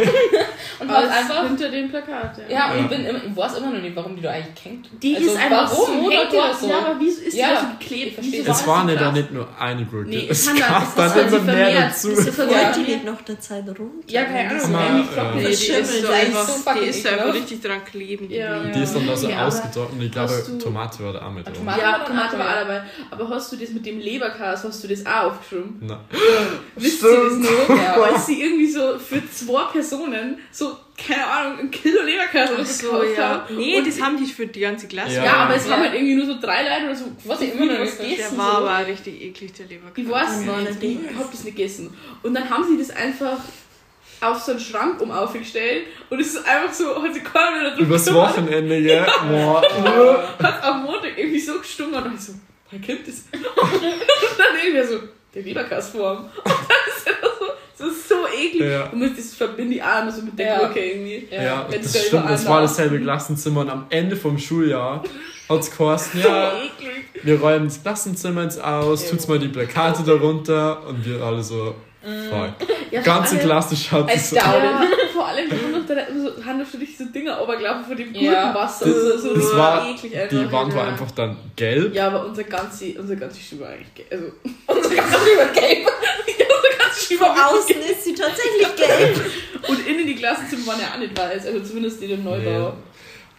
Und 0.80 0.90
Als 0.90 1.10
einfach. 1.10 1.44
hinter 1.46 1.68
dem 1.68 1.88
Plakat, 1.90 2.38
ja. 2.38 2.44
Ja, 2.56 2.72
und 2.72 2.76
Ja. 2.78 2.82
ich, 2.82 2.88
bin 2.88 3.04
immer, 3.06 3.18
ich 3.24 3.36
weiß 3.36 3.58
immer 3.58 3.70
noch 3.70 3.80
nicht, 3.80 3.94
warum 3.94 4.16
die 4.16 4.22
da 4.22 4.30
eigentlich 4.30 4.64
hängt. 4.64 4.88
Die 5.00 5.14
Also, 5.14 5.28
ist 5.30 5.36
einfach 5.36 5.70
warum 5.70 6.04
so, 6.04 6.10
hängt 6.10 6.32
dort, 6.32 6.58
so? 6.58 6.68
Ja, 6.68 6.78
aber 6.78 6.96
wieso 6.98 7.22
ist 7.22 7.36
Ja, 7.36 7.48
die 7.50 7.54
da 7.54 7.60
so 7.60 7.66
geklebt? 7.78 8.06
ich 8.08 8.14
verstehe 8.14 8.40
Wieso 8.40 8.50
Es 8.50 8.66
war 8.66 8.88
ja 8.90 8.96
da 8.96 9.12
nicht 9.12 9.30
nur 9.32 9.48
eine 9.60 9.84
Gurke. 9.84 10.08
Nee, 10.08 10.26
es 10.28 10.46
gab 10.58 10.80
das- 10.82 10.94
dann 10.96 11.10
hat 11.10 11.16
immer 11.32 11.38
mehr 11.38 11.54
vermehrt. 11.66 11.90
dazu. 11.92 12.08
Das 12.10 12.18
ist 12.26 12.38
Die 12.76 12.84
geht 12.84 13.04
noch 13.04 13.20
der 13.20 13.38
Zeit 13.40 13.64
runter. 13.68 13.84
Ja, 14.08 14.24
keine 14.24 14.50
Ahnung. 14.50 15.08
Die. 15.38 15.44
ist, 15.46 15.66
so 16.02 16.08
einfach, 16.08 16.74
die 16.74 16.86
ist 16.88 17.06
richtig 17.06 17.62
dran 17.62 17.84
kleben. 17.84 18.28
Die 18.28 18.82
ist 18.82 18.94
dann 18.96 19.06
da 19.06 19.16
so 19.16 19.28
ausgetrocknet 19.28 19.92
und 20.00 20.02
ich 20.06 20.10
glaube, 20.12 20.32
Tomate 20.60 21.04
war 21.04 21.12
da 21.12 21.26
auch 21.26 21.30
mit 21.32 21.46
drin. 21.46 21.54
Ja, 21.64 21.66
war 22.00 22.04
Tomate 22.06 22.38
war 22.38 22.44
dabei. 22.46 22.50
auch 22.50 22.66
dabei. 22.66 22.82
Aber 23.12 23.28
hast 23.28 23.52
du 23.52 23.56
das 23.56 23.70
mit 23.70 23.86
dem 23.86 24.00
Leberkas, 24.00 24.64
hast 24.64 24.82
du 24.82 24.88
das 24.88 25.06
auch 25.06 25.30
aufgeschrieben? 25.30 25.76
Na. 25.82 26.00
Wisst 26.76 27.02
ihr 27.02 27.24
das 27.24 27.34
noch? 27.38 27.76
Ja. 27.76 27.94
Als 28.02 28.26
sie 28.26 28.42
irgendwie 28.42 28.66
so 28.70 28.98
für 28.98 29.22
zwei 29.30 29.64
Personen 29.72 30.38
so, 30.50 30.76
keine 30.96 31.26
Ahnung, 31.26 31.58
ein 31.60 31.70
Kilo 31.70 32.00
oder 32.02 32.12
Ach 32.60 32.66
so 32.66 32.86
gekauft 32.90 33.06
ja. 33.16 33.28
haben. 33.28 33.56
Nee, 33.56 33.78
Und- 33.78 33.86
das 33.86 34.00
haben 34.00 34.16
die 34.16 34.26
für 34.30 34.46
die 34.46 34.60
ganze 34.60 34.86
Klasse. 34.88 35.16
Ja. 35.16 35.24
Ja, 35.24 35.32
aber 35.34 35.56
es 35.56 35.66
Ja. 35.66 35.72
haben 35.72 35.82
halt 35.82 35.94
irgendwie 35.94 36.14
nur 36.14 36.26
so 36.26 36.40
drei 36.40 36.62
Leute 36.62 36.84
oder 36.86 36.94
so. 36.96 37.04
Was 37.24 37.40
ich 37.40 37.54
immer 37.54 37.66
noch 37.66 37.78
nicht 37.80 37.92
was 37.92 37.98
gegessen, 37.98 38.36
Der 38.36 38.38
war 38.38 38.60
so. 38.60 38.66
aber 38.68 38.86
richtig 38.86 39.22
eklig, 39.22 39.52
der 39.54 39.66
Leberkäse. 39.66 40.06
Ich 40.06 40.12
weiß 40.12 40.36
nicht, 40.40 40.82
ich 40.82 41.18
hab 41.18 41.30
das 41.30 41.44
nicht 41.44 41.56
gegessen. 41.56 41.96
Und 42.22 42.34
dann 42.34 42.48
haben 42.48 42.64
sie 42.64 42.78
das 42.78 42.90
einfach 42.96 43.38
auf 44.20 44.38
so 44.40 44.52
einen 44.52 44.60
Schrank 44.60 45.00
um 45.00 45.10
aufgestellt 45.10 45.84
und 46.08 46.20
es 46.20 46.28
ist 46.34 46.46
einfach 46.46 46.72
so, 46.72 47.02
hat 47.02 47.12
sich 47.12 47.24
keiner 47.24 47.58
mehr 47.60 47.70
drüber 47.72 47.82
Übers 47.96 48.14
Wochenende, 48.14 48.80
gell? 48.80 49.04
Boah. 49.28 49.60
Hat 50.40 50.62
am 50.62 50.84
Montag 50.84 51.18
irgendwie 51.18 51.40
so 51.40 51.58
gestunken 51.58 52.00
und 52.00 52.14
ich 52.14 52.20
so, 52.20 52.32
wer 52.70 52.80
kennt 52.80 53.08
das? 53.08 53.24
Und 53.32 54.38
dann 54.38 54.56
irgendwie 54.64 54.86
so, 54.86 55.00
der 55.34 55.42
Leberkastform. 55.42 56.18
Und 56.24 56.30
dann 57.78 57.88
ist 57.90 58.08
so, 58.08 58.14
eklig. 58.26 58.70
Ja. 58.70 58.84
Und 58.90 58.98
mit 59.00 59.18
das 59.18 59.34
verbinde 59.34 59.74
ich 59.76 59.82
auch 59.82 60.02
immer 60.02 60.12
so 60.12 60.22
mit 60.22 60.38
der 60.38 60.46
Ja. 60.46 60.70
Irgendwie. 60.74 61.28
Ja, 61.30 61.66
Wenn 61.68 61.82
das 61.82 62.06
stimmt, 62.06 62.30
das 62.30 62.46
war 62.46 62.60
dasselbe 62.62 63.00
Klassenzimmer 63.00 63.60
und 63.62 63.70
am 63.70 63.86
Ende 63.90 64.16
vom 64.16 64.38
Schuljahr 64.38 65.02
hat 65.48 65.60
es 65.60 65.76
geheißen, 65.76 66.20
ja, 66.22 66.52
So 66.52 66.56
eklig. 66.58 67.04
wir 67.24 67.40
räumen 67.40 67.66
das 67.66 67.82
Klassenzimmer 67.82 68.42
jetzt 68.44 68.62
aus, 68.62 69.08
tut's 69.10 69.26
mal 69.28 69.38
die 69.38 69.48
Plakate 69.48 70.02
darunter 70.04 70.86
und 70.86 71.04
wir 71.04 71.22
alle 71.22 71.42
so, 71.42 71.74
fuck. 72.02 72.68
Ja, 72.92 73.00
I 74.14 74.18
sich 74.18 74.28
so. 74.28 74.36
doubt 74.36 74.44
Ja, 74.46 74.82
vor 75.14 75.26
allem 75.28 75.48
noch 75.72 75.86
da 75.86 75.94
immer 75.94 76.30
so, 76.30 76.44
haben 76.44 76.58
für 76.66 76.76
dich 76.76 76.98
so 76.98 77.04
Dinger 77.06 77.40
obergelaufen 77.42 77.84
von 77.86 77.96
dem 77.96 78.14
Ja. 78.14 78.52
Gurkenwasser. 78.52 78.84
Das- 78.84 78.94
so, 78.94 79.18
so, 79.28 79.34
das 79.34 79.48
so 79.50 79.56
war- 79.56 79.88
eklig 79.88 80.14
einfach. 80.14 80.28
Die 80.28 80.52
Wand 80.52 80.74
war 80.74 80.84
ja. 80.84 80.90
einfach 80.90 81.10
dann 81.12 81.36
gelb. 81.56 81.94
Ja, 81.94 82.08
aber 82.08 82.26
unser 82.26 82.44
ganze, 82.44 82.92
unser 82.98 83.16
ganze 83.16 83.40
Schuh 83.40 83.60
war 83.60 83.68
eigentlich 83.70 83.94
gelb. 83.94 84.12
Also, 84.12 84.24
Unsere 84.66 84.94
ganze 84.96 85.16
Übergame. 85.32 85.86
unser 85.86 86.78
ganze 86.78 87.00
Schuh 87.06 87.16
Von 87.18 87.28
war 87.28 87.50
außen 87.50 87.76
ist 87.80 88.04
sie 88.04 88.14
tatsächlich 88.14 88.76
gelb. 88.76 89.20
Und 89.68 89.86
innen 89.86 90.06
die 90.06 90.14
Klassenzimmer 90.16 90.66
waren 90.66 90.80
ja 90.80 90.88
auch 90.94 90.98
nicht 90.98 91.18
weiß, 91.18 91.46
also 91.46 91.60
zumindest 91.60 92.02
die 92.02 92.06
im 92.12 92.24
Neubau. 92.24 92.74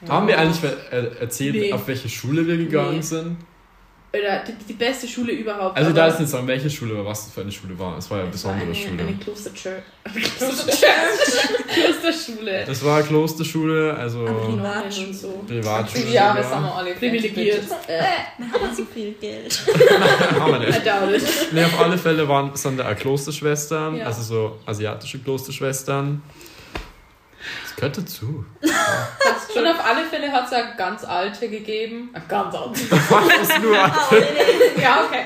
Haben 0.10 0.28
wir 0.28 0.38
eigentlich 0.40 0.64
äh, 0.92 1.22
erzählt, 1.22 1.54
Nee. 1.56 1.72
auf 1.74 1.88
welche 1.88 2.10
Schule 2.10 2.46
wir 2.48 2.58
gegangen 2.58 2.96
Nee. 2.96 3.02
sind? 3.02 3.38
Oder 4.16 4.44
die, 4.44 4.54
die 4.70 4.74
beste 4.74 5.08
Schule 5.08 5.32
überhaupt. 5.32 5.76
Also 5.76 5.92
da 5.92 6.06
ist 6.06 6.20
nicht 6.20 6.30
sagen, 6.30 6.46
welche 6.46 6.70
Schule 6.70 6.94
oder 6.94 7.06
was 7.06 7.26
das 7.26 7.34
für 7.34 7.42
eine 7.42 7.52
Schule 7.52 7.78
war. 7.80 7.98
Es 7.98 8.12
war 8.12 8.20
ja 8.20 8.26
eine 8.26 8.34
es 8.34 8.46
war 8.46 8.54
besondere 8.54 8.80
eine, 8.80 8.90
Schule. 8.90 9.02
Eine 9.08 9.18
Klosterchurch. 9.18 9.84
Klosterschule. 11.74 12.64
Das 12.68 12.84
war 12.86 12.98
eine 12.98 13.08
Klosterschule, 13.08 13.96
also 13.96 14.26
Privatschule 14.26 15.08
und 15.08 15.14
so. 15.16 15.44
Privatschule. 15.48 16.12
Ja, 16.14 16.36
das 16.36 16.48
haben 16.48 16.64
wir 16.64 16.76
alle. 16.76 16.94
Privilegiert. 16.94 17.64
Wir 17.88 18.52
haben 18.52 18.76
so 18.76 18.86
viel 18.86 19.14
Geld. 19.14 19.60
Haben 20.40 20.52
wir 20.54 20.60
nicht. 20.60 20.82
Nee, 21.52 21.64
auf 21.64 21.80
alle 21.80 21.98
Fälle 21.98 22.28
waren, 22.28 22.56
sind 22.56 22.78
da 22.80 22.92
auch 22.92 22.96
Klosterschwestern, 22.96 23.96
Ja. 23.98 24.06
also 24.06 24.22
so 24.22 24.60
asiatische 24.68 25.20
Klosterschwestern. 25.20 26.22
Das 27.76 27.76
gehört 27.76 27.98
dazu. 27.98 28.46
Und 29.56 29.68
auf 29.68 29.86
alle 29.86 30.06
Fälle 30.06 30.32
hat 30.32 30.46
es 30.48 30.54
eine 30.54 30.76
ganz 30.76 31.04
alte 31.04 31.50
gegeben. 31.50 32.10
Eine 32.14 32.26
ganz 32.28 32.56
alte. 32.56 32.80
Was 32.92 33.60
nur? 33.62 33.76
ja, 34.82 35.04
okay. 35.06 35.26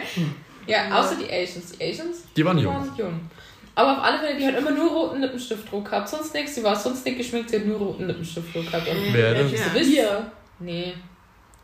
Ja, 0.66 1.00
außer 1.00 1.16
die 1.16 1.32
Asians. 1.32 1.72
Die 1.74 1.84
Asians 1.84 2.18
Die 2.36 2.46
waren 2.46 2.58
jung. 2.58 2.74
waren 2.74 2.92
jung. 2.98 3.20
Aber 3.76 3.94
auf 3.94 4.04
alle 4.04 4.20
Fälle, 4.20 4.38
die 4.38 4.46
hat 4.46 4.58
immer 4.58 4.72
nur 4.72 4.90
roten 4.90 5.22
Lippenstiftdruck 5.22 5.86
gehabt. 5.86 6.10
Sonst 6.10 6.34
nichts. 6.34 6.56
Die 6.56 6.64
war 6.64 6.76
sonst 6.76 7.06
nicht 7.06 7.18
geschminkt, 7.18 7.50
sie 7.50 7.58
hat 7.58 7.66
nur 7.66 7.78
roten 7.78 8.08
Lippenstiftdruck 8.08 8.66
gehabt. 8.66 8.88
Und 8.88 9.14
Wer 9.14 9.36
denn? 9.36 9.50
Ja. 9.54 9.60
wisst 9.74 9.94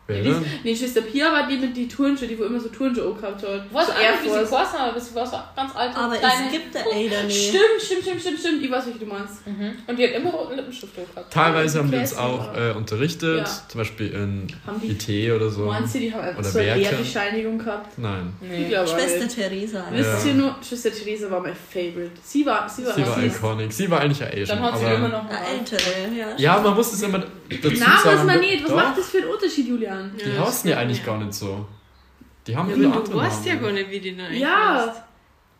Nee. 0.05 0.21
Die, 0.21 0.29
denn? 0.29 0.45
nee, 0.65 0.75
Schwester 0.75 1.01
Pia 1.01 1.31
war 1.31 1.47
die 1.47 1.55
mit 1.55 1.77
die 1.77 1.87
Turnschuhe, 1.87 2.27
die 2.27 2.37
wo 2.37 2.43
immer 2.43 2.59
so 2.59 2.67
Turnschuhe 2.67 3.13
gehabt 3.15 3.41
hat. 3.41 3.43
Auch 3.73 3.87
nicht, 3.87 4.23
wie 4.23 4.29
sie 4.29 4.35
geheißen 4.35 4.57
hat, 4.79 4.89
aber 4.91 4.99
sie 4.99 5.15
war 5.15 5.25
so 5.25 5.37
ganz 5.55 5.73
alte, 5.73 5.95
Aber 5.97 6.15
kleine... 6.17 6.45
es 6.47 6.51
gibt 6.51 6.75
der 6.75 6.81
Ada 6.81 7.23
nicht. 7.23 7.47
Stimmt, 7.49 7.63
stimmt, 7.81 8.01
stimmt, 8.03 8.21
stimmt, 8.21 8.39
stimmt. 8.39 8.63
Ich 8.63 8.69
weiß, 8.71 8.85
welche 8.87 8.99
du 8.99 9.05
meinst. 9.05 9.47
Mhm. 9.47 9.71
Und 9.87 9.97
die 9.97 10.03
hat 10.05 10.13
immer 10.15 10.31
roten 10.31 10.57
Lippenstiftdruck 10.57 11.09
gehabt. 11.15 11.31
Teilweise 11.33 11.79
haben 11.79 11.89
die 11.89 11.97
uns 11.97 12.17
auch 12.17 12.53
äh, 12.53 12.71
unterrichtet, 12.73 13.37
Ja. 13.47 13.67
zum 13.69 13.77
Beispiel 13.79 14.07
in 14.11 14.47
Haben 14.67 14.81
die, 14.81 14.91
IT 14.91 15.31
oder 15.35 15.49
so. 15.49 15.61
meinst 15.67 15.95
du, 15.95 15.99
die 15.99 16.13
haben 16.13 16.21
einfach 16.21 16.39
Oder 16.39 16.49
so 16.49 16.59
eine 16.59 16.67
Werke. 16.67 16.81
Lehrbescheinigung 16.81 17.57
gehabt? 17.59 17.97
Nein. 17.97 18.33
Nee. 18.41 18.69
Schwester 18.85 19.23
nicht. 19.23 19.35
Theresa. 19.35 19.85
Wisst 19.91 20.25
Ja. 20.25 20.29
ihr 20.31 20.33
nur, 20.35 20.55
Schwester 20.67 20.91
Theresa 20.91 21.31
war 21.31 21.39
mein 21.39 21.55
Favorite. 21.55 22.11
Sie 22.21 22.45
war, 22.45 22.67
sie 22.67 22.85
war, 22.85 22.93
Sie 22.93 23.01
war 23.05 23.23
iconic. 23.23 23.71
Sie 23.71 23.89
war 23.89 24.01
eigentlich 24.01 24.21
ein 24.21 24.33
Asian. 24.33 24.47
Dann 24.59 24.61
hat 24.73 24.77
sie 24.79 24.85
immer 24.85 25.07
noch 25.07 25.29
Eine 25.29 25.47
ältere, 25.59 25.79
ja. 26.17 26.27
Ja, 26.37 26.59
man 26.61 26.75
muss 26.75 26.91
es 26.91 27.01
immer 27.01 27.23
dazu 27.61 27.75
Na, 27.79 27.97
sagen. 27.97 28.17
was 28.17 28.25
man 28.25 28.39
nicht. 28.39 28.63
Was 28.63 28.69
doch, 28.69 28.75
macht 28.77 28.97
das 28.97 29.09
für 29.09 29.17
einen 29.19 29.27
Unterschied, 29.27 29.67
Julian? 29.67 30.11
Die 30.17 30.39
heißen 30.39 30.69
ja 30.69 30.77
eigentlich 30.77 31.05
gar 31.05 31.17
nicht 31.17 31.33
so. 31.33 31.65
Die 32.47 32.55
haben 32.55 32.69
Ja, 32.69 32.75
andere 32.87 33.03
du 33.03 33.15
weißt 33.15 33.45
ja 33.45 33.55
gar 33.55 33.71
nicht, 33.71 33.89
wie 33.89 33.99
die 33.99 34.15
da 34.17 34.25
eigentlich 34.25 34.41
Ja. 34.41 34.85
heißt. 34.87 35.01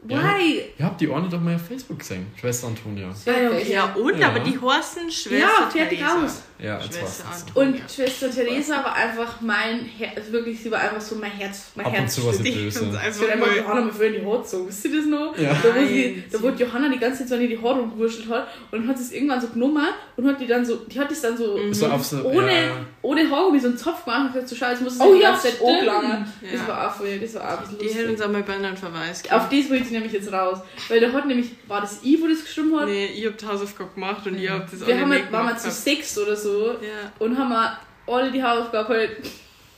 Why? 0.05 0.63
Ihr 0.77 0.85
habt 0.85 1.00
die 1.00 1.07
Orne 1.07 1.29
doch 1.29 1.39
mal 1.39 1.55
auf 1.55 1.65
Facebook 1.65 2.00
gesehen. 2.00 2.27
Schwester 2.38 2.67
Antonia. 2.67 3.07
Ah, 3.07 3.12
okay. 3.51 3.71
Ja, 3.71 3.85
und, 3.93 4.17
Ja. 4.19 4.27
aber 4.29 4.39
die 4.41 4.59
heißen 4.59 5.09
Schwester 5.09 5.38
Ja, 5.38 5.69
fertig 5.69 6.00
Theresa. 6.00 6.25
aus. 6.25 6.41
Ja, 6.60 6.79
Schwester. 6.81 7.25
Antonia. 7.31 7.81
Und 7.81 7.91
Schwester 7.91 8.29
Theresa 8.31 8.75
war 8.83 8.95
einfach 8.95 9.41
mein 9.41 9.79
Herz, 9.86 10.12
also 10.17 10.31
wirklich, 10.31 10.62
sie 10.62 10.72
war 10.72 10.79
einfach 10.79 11.01
so 11.01 11.15
mein 11.15 11.31
Herz, 11.31 11.72
mein 11.75 11.86
Ab 11.88 11.93
und 12.00 12.10
zu 12.12 12.25
war 12.25 12.33
sie. 12.33 12.43
Ich 12.50 12.55
böse. 12.74 12.91
Sie 12.91 12.98
einfach 12.98 13.38
nur 13.38 13.55
Johanna 13.57 13.81
mal 13.81 13.91
vorhin 13.91 14.13
die 14.13 14.25
Haare 14.25 14.39
gezogen. 14.41 14.67
Wisst 14.67 14.86
ihr 14.86 14.95
das 14.98 15.05
noch? 15.05 15.38
Ja. 15.38 15.50
Da, 15.62 15.75
wo 15.75 15.86
sie, 15.86 16.24
da 16.31 16.38
sie- 16.38 16.43
wurde 16.43 16.63
Johanna 16.63 16.89
die 16.89 17.00
ganze 17.00 17.19
Zeit 17.19 17.29
so 17.29 17.36
ihr 17.36 17.48
die 17.50 17.57
Haare 17.62 17.79
rumgewurschtelt 17.79 18.29
hat 18.29 18.48
und 18.72 18.79
dann 18.81 18.88
hat 18.88 18.98
sie 18.98 19.03
es 19.03 19.12
irgendwann 19.12 19.41
so 19.41 19.48
genommen 19.48 19.88
und 20.15 20.27
hat 20.27 20.39
die 20.39 20.48
dann 20.48 20.65
so, 20.65 20.75
die 20.77 21.00
hat 21.00 21.10
das 21.12 21.22
dann 21.22 21.36
so 21.38 21.60
So 21.74 21.88
auf 21.88 22.03
so, 22.05 22.24
ohne, 22.24 22.51
ja, 22.67 22.72
ohne 23.01 23.29
Haargummi 23.29 23.60
so 23.60 23.67
einen 23.67 23.77
Zopf 23.77 24.05
gemacht 24.05 24.22
und 24.27 24.33
gesagt, 24.33 24.50
so 24.50 24.55
schau, 24.55 24.69
jetzt 24.69 24.81
muss 24.81 24.93
es 24.93 25.01
Oh 25.01 25.13
die 25.15 25.22
ja, 25.22 25.31
ganze 25.31 25.48
Zeit 25.48 25.55
stimmt. 25.55 25.69
angelangen. 25.72 26.33
Das 26.41 26.51
Ja. 26.62 26.67
war 26.67 26.88
auch 26.88 26.95
voll, 26.95 27.19
das 27.19 27.33
war 27.36 27.41
auch 27.41 27.62
ein 27.69 27.77
Die 27.79 27.86
hätten 27.86 27.95
lustig. 27.95 28.10
uns 28.12 28.22
einmal 28.22 28.43
bei 28.43 28.53
einem 28.53 28.77
Verweis 28.77 29.24
Auf 29.31 29.50
das 29.50 29.69
wollte 29.69 29.83
ich 29.83 29.91
nämlich 29.91 30.12
jetzt 30.13 30.31
raus. 30.31 30.60
Weil 30.88 31.00
da 31.01 31.12
hat 31.12 31.25
nämlich, 31.25 31.48
war 31.67 31.81
das 31.81 32.00
ich, 32.03 32.22
wo 32.22 32.27
das 32.27 32.43
geschrieben 32.43 32.79
hat? 32.79 32.86
Nee, 32.88 33.07
ihr 33.15 33.29
habt 33.29 33.43
Hausaufgaben 33.45 33.89
gemacht 33.95 34.25
und 34.27 34.38
ihr 34.39 34.51
habt 34.51 34.72
das 34.72 34.79
Wir 34.86 34.93
alle 34.95 35.01
haben 35.03 35.12
halt, 35.12 35.31
waren 35.31 35.45
wir 35.45 35.53
gemacht 35.53 35.62
zu 35.62 35.72
sechs 35.72 36.17
oder 36.17 36.36
so 36.36 36.42
Ja. 36.81 37.12
und 37.19 37.38
haben 37.38 37.50
wir 37.50 37.77
alle 38.07 38.31
die 38.31 38.43
Hausaufgaben 38.43 38.88
halt 38.95 39.17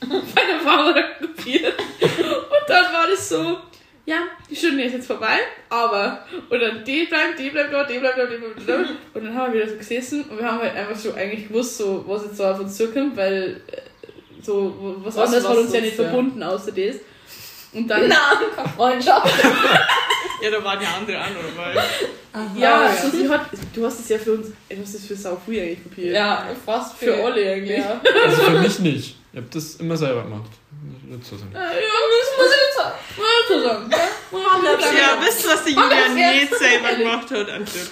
bei 0.00 0.42
der 0.50 0.60
Frau 0.60 0.92
kopiert. 1.20 1.74
Und 2.00 2.68
dann 2.68 2.84
war 2.92 3.06
das 3.08 3.28
so, 3.28 3.58
ja, 4.04 4.18
die 4.48 4.54
Stunde 4.56 4.84
ist 4.84 4.92
jetzt 4.92 5.06
vorbei, 5.06 5.38
aber, 5.68 6.24
und 6.48 6.60
dann 6.60 6.84
die 6.84 7.04
bleibt, 7.06 7.38
die 7.38 7.50
bleibt 7.50 7.72
dort, 7.72 7.90
die 7.90 7.98
bleibt 7.98 8.18
dort, 8.18 8.30
die 8.30 8.36
bleibt 8.36 8.68
dort. 8.68 8.86
Und 9.14 9.24
dann 9.24 9.34
haben 9.34 9.52
wir 9.52 9.60
wieder 9.62 9.70
so 9.72 9.76
gesessen 9.78 10.24
und 10.24 10.38
wir 10.38 10.46
haben 10.46 10.60
halt 10.60 10.76
einfach 10.76 10.94
so 10.96 11.12
eigentlich 11.14 11.48
gewusst, 11.48 11.78
so, 11.78 12.04
was 12.06 12.24
jetzt 12.24 12.36
so 12.36 12.44
auf 12.44 12.60
uns 12.60 12.76
zukommt, 12.76 13.16
weil 13.16 13.60
äh, 13.68 13.80
so, 14.42 14.96
was, 15.02 15.16
Was- 15.16 15.26
anderes 15.26 15.48
hat 15.48 15.56
uns 15.56 15.72
ja 15.72 15.80
nicht 15.80 15.98
ja. 15.98 16.04
verbunden, 16.04 16.42
außer 16.42 16.72
das. 16.72 16.96
Und 17.72 17.88
dann, 17.88 18.08
Na, 18.08 18.64
Freundschaft. 18.76 19.26
ja, 20.42 20.50
da 20.50 20.64
waren 20.64 20.78
die 20.78 20.86
andere 20.86 21.20
auch 21.20 21.28
noch 21.30 21.64
dabei. 21.64 21.82
ja, 22.58 22.84
ja. 22.84 22.92
so 22.92 23.08
sie 23.10 23.28
hat, 23.28 23.46
du 23.76 23.84
hast 23.84 24.00
es 24.00 24.08
ja 24.08 24.18
für 24.18 24.32
uns, 24.32 24.48
du 24.68 24.80
hast 24.80 24.94
es 24.94 25.06
für 25.06 25.14
Sau 25.14 25.40
früh 25.44 25.60
eigentlich 25.60 25.82
kopiert. 25.82 26.14
Ja, 26.14 26.48
fast 26.64 26.96
Für 26.96 27.14
alle 27.22 27.52
eigentlich. 27.52 27.78
Ja. 27.78 28.00
Also 28.24 28.42
für 28.42 28.58
mich 28.58 28.78
nicht. 28.80 29.16
Ich 29.32 29.38
hab 29.38 29.50
das 29.50 29.74
immer 29.76 29.96
selber 29.96 30.22
gemacht. 30.22 30.50
Nicht 31.04 31.24
so 31.24 31.36
sagen. 31.36 31.50
Ja, 31.52 31.60
das 31.60 32.38
muss 32.38 32.46
ich 32.54 32.60
jetzt 32.66 32.76
sagen. 32.78 32.94
Ja, 34.96 35.20
wisst 35.20 35.44
ihr, 35.44 35.50
was 35.50 35.64
der 35.64 35.72
Julian 35.72 36.14
nicht 36.14 36.54
selber 36.54 36.94
gemacht 36.94 37.30
hat 37.30 37.50
an 37.50 37.66
Tipp? 37.66 37.90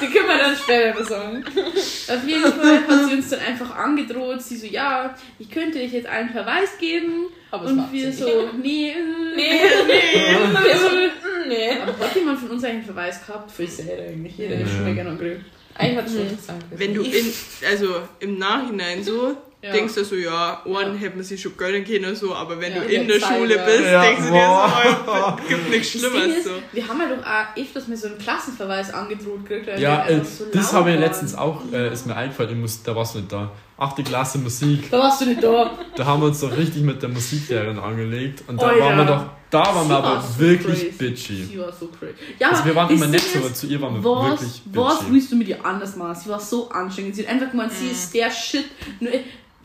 Die 0.00 0.06
können 0.06 0.28
wir 0.28 0.38
dann 0.38 0.56
später 0.56 1.04
sagen. 1.04 1.44
Auf 1.46 2.26
jeden 2.26 2.42
Fall 2.52 2.86
hat 2.86 3.08
sie 3.08 3.14
uns 3.14 3.28
dann 3.30 3.40
einfach 3.40 3.74
angedroht. 3.76 4.40
Sie 4.42 4.56
so, 4.56 4.66
ja, 4.66 5.14
ich 5.38 5.50
könnte 5.50 5.78
euch 5.78 5.92
jetzt 5.92 6.06
einen 6.08 6.30
Verweis 6.30 6.78
geben. 6.78 7.26
Aber 7.50 7.66
und 7.66 7.92
wir 7.92 8.12
sie 8.12 8.18
so, 8.22 8.50
nee, 8.62 8.90
äh, 8.90 8.94
Nee, 9.36 9.60
nee. 9.86 10.64
Wir 10.64 10.76
so, 10.76 11.48
nee. 11.48 11.70
aber 11.80 12.04
hat 12.06 12.14
jemand 12.14 12.38
von 12.38 12.50
uns 12.50 12.64
eigentlich 12.64 12.76
einen 12.76 12.84
Verweis 12.84 13.26
gehabt? 13.26 13.50
Voll 13.50 13.66
sehr 13.66 13.98
eigentlich. 14.08 14.36
Jeder 14.36 14.56
ist 14.56 14.64
Nee. 14.64 14.70
schon 14.74 14.84
mal 14.84 14.94
gerne 14.94 15.10
angekriegt. 15.10 15.44
Eigentlich 15.74 15.96
hat 15.98 16.06
es 16.06 16.12
schon 16.14 16.28
gesagt. 16.28 16.64
Wenn 16.70 16.94
du 16.94 17.02
in, 17.02 17.32
also 17.70 17.94
im 18.20 18.38
Nachhinein 18.38 19.02
so 19.04 19.36
Ja. 19.60 19.72
denkst 19.72 19.94
du 19.94 20.04
so, 20.04 20.14
ja, 20.14 20.62
einen 20.64 20.96
hätte 20.96 21.16
man 21.16 21.24
sich 21.24 21.42
schon 21.42 21.56
gönnen 21.56 21.84
können, 21.84 22.14
so, 22.14 22.32
aber 22.32 22.60
wenn 22.60 22.72
Ja, 22.76 22.80
du 22.80 22.86
in 22.86 23.08
der 23.08 23.18
der 23.18 23.26
Schule 23.26 23.56
Zeit, 23.56 23.66
bist, 23.66 23.84
ja. 23.86 24.02
denkst 24.02 24.22
du 24.22 24.30
dir 24.30 24.38
Ja, 24.38 24.82
so, 25.04 25.12
oh, 25.12 25.48
gibt 25.48 25.70
nichts 25.70 25.90
Schlimmeres 25.90 26.44
so. 26.44 26.50
wir 26.72 26.86
haben 26.88 27.00
ja 27.00 27.08
doch 27.16 27.26
auch 27.26 27.60
öfters 27.60 27.88
mal 27.88 27.96
so 27.96 28.06
einen 28.06 28.18
Klassenverweis 28.18 28.94
angedroht 28.94 29.44
gekriegt. 29.46 29.80
Ja, 29.80 30.06
äh, 30.06 30.24
so 30.24 30.44
das 30.52 30.72
habe 30.72 30.92
ich 30.92 31.00
letztens 31.00 31.34
auch, 31.34 31.60
äh, 31.72 31.92
ist 31.92 32.06
mir 32.06 32.14
eingefallen, 32.14 32.52
ich 32.52 32.56
muss, 32.56 32.82
da 32.84 32.94
warst 32.94 33.14
du 33.16 33.18
nicht 33.18 33.32
da. 33.32 33.50
Achte 33.78 34.02
Klasse 34.02 34.38
Musik, 34.38 34.90
Da 34.90 34.98
warst 34.98 35.20
du 35.20 35.26
nicht 35.26 35.42
da. 35.42 35.70
da 35.94 36.04
haben 36.04 36.20
wir 36.20 36.26
uns 36.26 36.40
doch 36.40 36.54
richtig 36.56 36.82
mit 36.82 37.00
der 37.00 37.08
Musiklehrerin 37.10 37.78
angelegt 37.78 38.42
und 38.48 38.60
da 38.60 38.66
Alter. 38.66 38.84
waren 38.84 38.96
wir 38.98 39.04
doch, 39.04 39.24
da 39.50 39.58
waren 39.66 39.84
Sie 39.84 39.88
wir 39.90 39.96
aber 39.98 40.08
war 40.16 40.22
so 40.22 40.38
wirklich 40.40 40.80
crazy. 40.80 40.94
bitchy. 40.98 41.44
Sie 41.44 41.58
war 41.60 41.72
so 41.72 41.86
crazy. 41.86 42.14
Ja, 42.40 42.48
Also 42.50 42.64
wir 42.64 42.74
waren 42.74 42.90
immer 42.92 43.06
nett 43.06 43.22
aber 43.36 43.54
zu 43.54 43.66
ihr 43.68 43.80
waren 43.80 43.94
wir 44.02 44.04
was, 44.04 44.30
wirklich 44.40 44.62
was 44.72 44.98
bitchy. 44.98 45.12
willst 45.14 45.32
du 45.32 45.36
mit 45.36 45.48
ihr 45.48 45.64
anders 45.64 45.94
machen? 45.96 46.20
Sie 46.22 46.28
war 46.28 46.40
so 46.40 46.68
anstrengend. 46.70 47.14
Sie 47.14 47.22
hat 47.26 47.32
einfach 47.34 47.50
gemeint, 47.52 47.72
sie 47.72 47.86
ist 47.88 48.12
der 48.12 48.30
Shit. 48.32 48.64
Nur, 48.98 49.14
äh, 49.14 49.20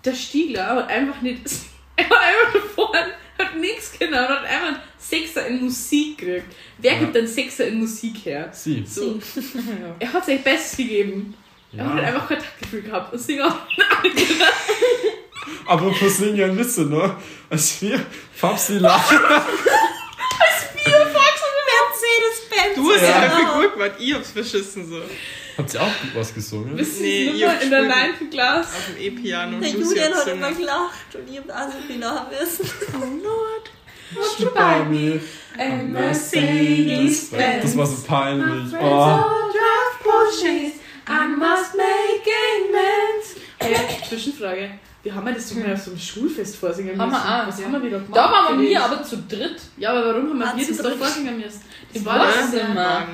der 0.05 0.13
Stiegler 0.13 0.67
hat 0.67 0.89
einfach 0.89 1.22
nicht. 1.22 1.41
Er 1.96 2.10
war 2.10 2.17
einfach 2.22 2.67
vorne, 2.74 3.05
hat 3.38 3.55
nichts 3.60 3.93
genau, 4.00 4.17
hat 4.17 4.43
einfach 4.46 4.67
einen 4.70 4.77
Sechser 4.98 5.46
in 5.46 5.63
Musik 5.63 6.17
gekriegt. 6.17 6.46
Wer 6.79 6.93
Ja. 6.93 7.00
gibt 7.00 7.15
einen 7.15 7.27
Sechser 7.27 7.67
in 7.67 7.79
Musik 7.79 8.15
her? 8.25 8.50
Sie. 8.51 8.84
So. 8.84 9.20
Er 10.00 10.12
hat 10.12 10.25
sein 10.25 10.41
Bestes 10.41 10.77
gegeben. 10.77 11.36
Er 11.75 11.84
hat 11.86 11.94
halt 11.94 12.01
Ja. 12.03 12.08
einfach 12.10 12.27
kein 12.30 12.39
Taktgefühl 12.39 12.82
gehabt. 12.84 13.13
Und 13.13 13.20
Singer 13.20 13.58
Aber 15.65 15.94
für 15.94 16.10
Singen 16.10 16.58
wisst 16.58 16.77
ihr 16.77 16.86
noch, 16.86 17.15
als 17.50 17.82
wir 17.82 18.00
Fabsi 18.36 18.77
lachen. 18.80 19.18
Du 22.75 22.82
Mercedes-Benz. 22.82 22.94
hast 22.94 23.01
Ja. 23.01 23.10
ja 23.10 23.22
einfach 23.22 23.53
gut 23.56 23.74
gemacht, 23.74 23.92
ich 24.00 24.13
hab's 24.13 24.32
verschissen 24.32 24.89
so. 24.89 25.01
Habt 25.58 25.74
ihr 25.74 25.82
auch 25.82 25.88
was 26.15 26.34
gesungen? 26.34 26.77
Wisst 26.77 27.00
ihr 27.00 27.06
Nee, 27.06 27.25
das 27.27 27.36
ihr 27.39 27.62
in 27.62 27.70
der. 27.70 27.82
9. 27.84 28.30
Klasse? 28.32 28.70
Auf 28.75 28.86
dem 28.88 28.98
E-Piano 29.03 29.58
und 29.58 29.63
und 29.63 29.74
Lucy 29.74 29.77
Lucy 29.80 30.00
hat 30.00 30.12
hat 30.12 30.13
also 30.18 30.24
Oh 30.32 30.32
Oh 30.32 30.39
Oh 30.42 30.50
gesungen. 30.50 30.58
gelacht 30.58 31.15
und 31.15 31.30
ich 31.30 31.38
hab 31.38 31.50
auch 31.50 31.72
so 31.72 31.77
viel 31.88 32.00
lachen 32.00 32.25
müssen. 32.39 32.70
Bei 34.53 34.80
mir. 34.84 35.22
And 35.58 35.94
Mercedes-Benz. 35.94 37.62
Das 37.63 37.77
war 37.77 37.86
so 37.86 38.03
peinlich. 38.06 38.74
Oh. 38.80 39.24
I 41.24 41.27
must 41.36 41.75
make 41.75 42.30
amends. 42.58 43.36
Äh, 43.60 44.08
Zwischenfrage. 44.10 44.72
Wir 45.03 45.13
haben 45.15 45.27
ja 45.27 45.34
das 45.34 45.50
sogar 45.50 45.74
auf 45.74 45.80
so 45.82 45.92
einem 45.92 46.00
Schulfest 46.00 46.56
vorsingen 46.56 46.98
Haben 46.98 47.10
müssen. 47.12 47.24
wir 47.24 47.42
auch, 47.44 47.48
Was 47.48 47.60
ja. 47.60 47.65
haben 47.65 47.74
wir 47.74 47.84
wieder 47.84 48.00
gemacht? 48.00 48.15
Da 48.18 48.32
waren 48.32 48.60
wir 48.62 48.74
das? 48.80 48.84
aber 48.92 49.03
zu 49.03 49.18
dritt. 49.27 49.62
Ja, 49.77 49.92
aber 49.92 50.08
warum 50.08 50.30
haben 50.30 50.39
wir 50.39 50.48
Ah, 50.48 50.53
wir 50.58 50.68
das 50.68 50.77
da 50.77 50.92
vorsingen 50.92 51.38
müssen? 51.38 51.62
Das 51.92 52.01
Ich 52.01 52.06
war, 52.06 52.20
das, 52.25 52.51
mehr. 52.51 53.08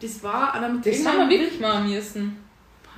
das 0.00 0.22
war 0.22 0.54
an 0.54 0.64
einem 0.64 0.82
Das 0.82 1.06
haben 1.06 1.18
wir 1.18 1.38
wirklich 1.38 1.60
machen 1.60 1.88
müssen. 1.90 2.36
Das 2.42 2.47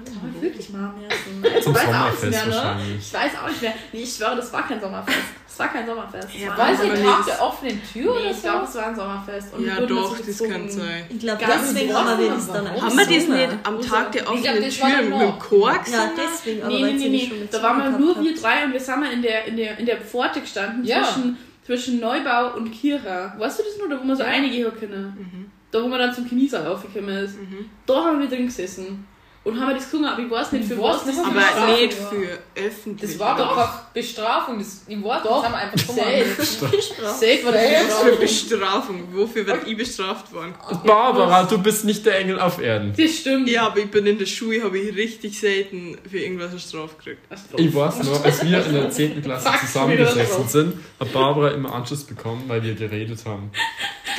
haben 0.09 0.35
wir 0.35 0.43
wirklich 0.43 0.71
machen 0.71 0.95
müssen. 1.01 1.57
Ich 1.59 1.65
Zum 1.65 1.75
weiß 1.75 1.89
auch 1.89 2.11
nicht 2.11 2.31
mehr, 2.31 2.47
ne? 2.47 2.77
Ich 2.99 3.13
weiß 3.15 3.31
auch 3.43 3.49
nicht 3.49 3.63
mehr. 3.63 3.75
Nee, 3.93 4.01
ich 4.03 4.15
schwöre, 4.15 4.37
das 4.37 4.53
war 4.53 4.67
kein 4.67 4.81
Sommerfest. 4.81 5.19
Das 5.47 5.59
war 5.59 5.69
kein 5.69 5.87
Sommerfest. 5.87 6.29
Das 6.33 6.41
Ja, 6.41 6.57
war 6.57 6.67
ein 6.67 6.77
Tag 7.05 7.27
der 7.27 7.43
offenen 7.43 7.81
Tür 7.93 8.03
Nee, 8.15 8.21
oder 8.21 8.31
ich 8.31 8.43
glaube, 8.43 8.65
so? 8.67 8.69
es 8.71 8.75
war 8.77 8.87
ein 8.87 8.97
Sommerfest. 8.97 9.55
Und 9.55 9.67
Ja 9.67 9.81
doch, 9.81 10.17
das 10.19 10.39
kann 10.39 10.69
sein. 10.69 10.69
Also 10.69 10.81
Also 10.81 11.05
Ich 11.11 11.19
glaube, 11.21 11.45
deswegen 11.47 11.95
haben 11.95 12.19
wir 12.21 12.29
das 12.31 12.47
dann 12.53 12.65
das. 12.65 12.75
auch 12.77 12.83
Haben 12.83 12.97
wir 12.99 13.05
das 13.05 13.09
gesungen. 13.15 13.37
nicht 13.39 13.59
am 13.65 13.81
Tag 13.81 14.13
der 14.13 14.23
glaub, 14.23 14.35
offenen 14.35 14.63
das 14.65 14.81
war 14.81 14.91
Tür 14.91 15.03
mit 15.03 15.21
dem. 15.21 15.39
Chor 15.39 15.73
Ja, 15.73 16.11
deswegen, 16.17 16.63
aber 16.63 16.71
Nee, 16.73 16.83
nee, 16.83 16.93
nee, 16.93 17.09
nee. 17.33 17.49
Da 17.51 17.63
waren 17.63 17.79
wir 17.93 17.99
nur 17.99 18.23
wir 18.23 18.35
drei 18.35 18.65
und 18.65 18.73
wir 18.73 18.81
sind 18.81 19.01
mal 19.01 19.13
in 19.13 19.23
der, 19.23 19.45
in 19.47 19.57
der, 19.57 19.79
in 19.79 19.87
der 19.87 19.97
Pforte 20.01 20.41
gestanden 20.41 20.85
Ja. 20.85 21.03
zwischen, 21.05 21.37
zwischen 21.67 22.01
Neubau 22.01 22.55
und 22.57 22.71
Kira. 22.73 23.35
Weißt 23.39 23.59
du 23.59 23.63
das 23.65 23.77
noch? 23.79 23.89
Da 23.89 24.03
wo 24.03 24.07
wir 24.09 24.17
so 24.17 24.23
Ja. 24.23 24.29
einige 24.29 24.65
hören 24.65 24.79
können. 24.79 25.51
Da 25.73 25.81
wo 25.83 25.87
man 25.89 25.99
dann 26.01 26.13
zum 26.15 26.29
Genießer 26.29 26.69
aufgekommen 26.69 27.17
ist. 27.25 27.39
Mhm. 27.41 27.67
Da 27.87 28.05
haben 28.05 28.19
wir 28.19 28.29
drin 28.29 28.47
gesessen. 28.47 29.07
Und 29.43 29.59
haben 29.59 29.69
wir 29.69 29.75
das 29.77 29.85
gesungen, 29.85 30.05
aber 30.11 30.21
ich 30.23 30.31
weiß 30.31 30.53
nicht 30.53 30.69
für 30.69 30.75
Ich 30.75 30.81
was. 30.81 31.05
das 31.05 31.17
was 31.17 31.17
war. 31.17 31.27
Aber 31.27 31.35
Bestrafung 31.41 31.77
nicht 31.81 32.03
war. 32.03 32.11
für 32.11 32.39
öffentlich. 32.67 33.11
Das 33.11 33.19
war 33.19 33.37
doch 33.39 33.51
einfach 33.57 33.83
Bestrafung. 33.95 34.59
Das, 34.59 34.83
ich 34.87 35.03
weiß, 35.03 35.23
Doch. 35.23 35.43
das 35.43 35.45
haben 35.45 35.53
wir 35.53 35.59
einfach 35.59 35.89
mal 35.89 37.15
Safe. 37.15 37.45
war 37.45 37.53
das 37.53 38.01
für 38.03 38.17
Bestrafung. 38.17 39.09
Wofür 39.13 39.47
wird 39.47 39.67
ich 39.67 39.77
bestraft 39.79 40.31
worden? 40.35 40.55
Barbara, 40.85 41.45
du 41.45 41.57
bist 41.57 41.87
nicht 41.87 42.05
der 42.05 42.19
Engel 42.19 42.39
auf 42.39 42.61
Erden. 42.61 42.93
Das 42.95 43.11
stimmt. 43.17 43.49
Ja, 43.49 43.69
aber 43.69 43.79
ich 43.79 43.91
bin 43.91 44.05
in 44.07 44.19
der 44.19 44.27
Schule, 44.27 44.63
habe 44.63 44.79
ich 44.79 44.95
richtig 44.95 45.41
selten 45.41 45.97
für 46.11 46.19
irgendwas 46.19 46.51
eine 46.51 46.61
Strafe 46.61 46.97
gekriegt. 46.99 47.23
Ich 47.57 47.75
weiß 47.75 48.03
noch, 48.03 48.23
als 48.23 48.45
wir 48.45 48.67
in 48.67 48.75
der 48.75 48.91
10. 48.91 49.23
Klasse 49.23 49.49
zusammengesessen 49.63 50.49
sind, 50.49 50.75
hat 50.99 51.13
Barbara 51.15 51.53
immer 51.53 51.73
Anschluss 51.75 52.05
bekommen, 52.05 52.45
weil 52.47 52.63
wir 52.63 52.75
geredet 52.75 53.25
haben. 53.25 53.51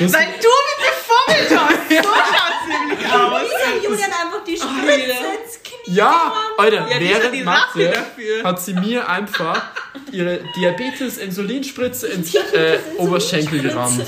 Das, 0.00 0.12
Weil 0.14 0.26
du 0.40 0.48
mich 0.48 1.46
befummelt 1.46 1.60
hast! 1.60 2.06
Nämlich 2.68 3.06
aus! 3.12 3.42
Ich 3.78 3.84
Julian 3.84 4.10
einfach 4.10 4.44
die 4.46 4.56
Spritze 4.56 5.10
ins 5.42 5.62
Knie 5.62 5.94
ja, 5.96 6.32
Alter, 6.58 6.86
Ja, 6.90 7.00
während 7.00 7.46
dafür. 7.46 8.42
hat 8.44 8.60
sie 8.60 8.74
mir 8.74 9.08
einfach 9.08 9.62
ihre 10.10 10.40
Diabetes-Insulinspritze 10.56 12.06
ins 12.08 12.34
äh, 12.34 12.78
Oberschenkel 12.98 13.60
gerammt. 13.62 14.06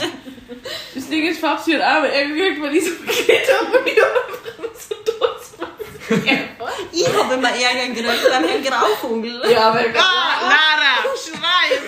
Das 0.94 1.08
Ding 1.08 1.26
ist, 1.26 1.40
Fabsi 1.40 1.72
hat 1.72 1.82
auch 1.82 2.04
irgendwie 2.04 2.62
weil 2.62 2.72
die 2.72 2.80
so 2.80 2.90
gekriegt 2.90 3.48
haben 3.52 3.72
und 3.72 3.86
ich 3.86 4.00
hab 4.00 4.14
einfach 4.16 4.80
so 4.88 4.94
tot. 5.04 5.40
Ich 6.92 7.06
habe 7.08 7.34
immer 7.34 7.48
Ärger 7.50 7.88
gekriegt 7.88 8.28
beim 8.30 8.44
Herrn 8.44 8.62
Grauvogel. 8.62 9.42
Ja, 9.50 9.68
aber 9.70 9.80
Ah, 9.80 10.40
Lara, 10.48 10.94
schreib! 11.16 11.82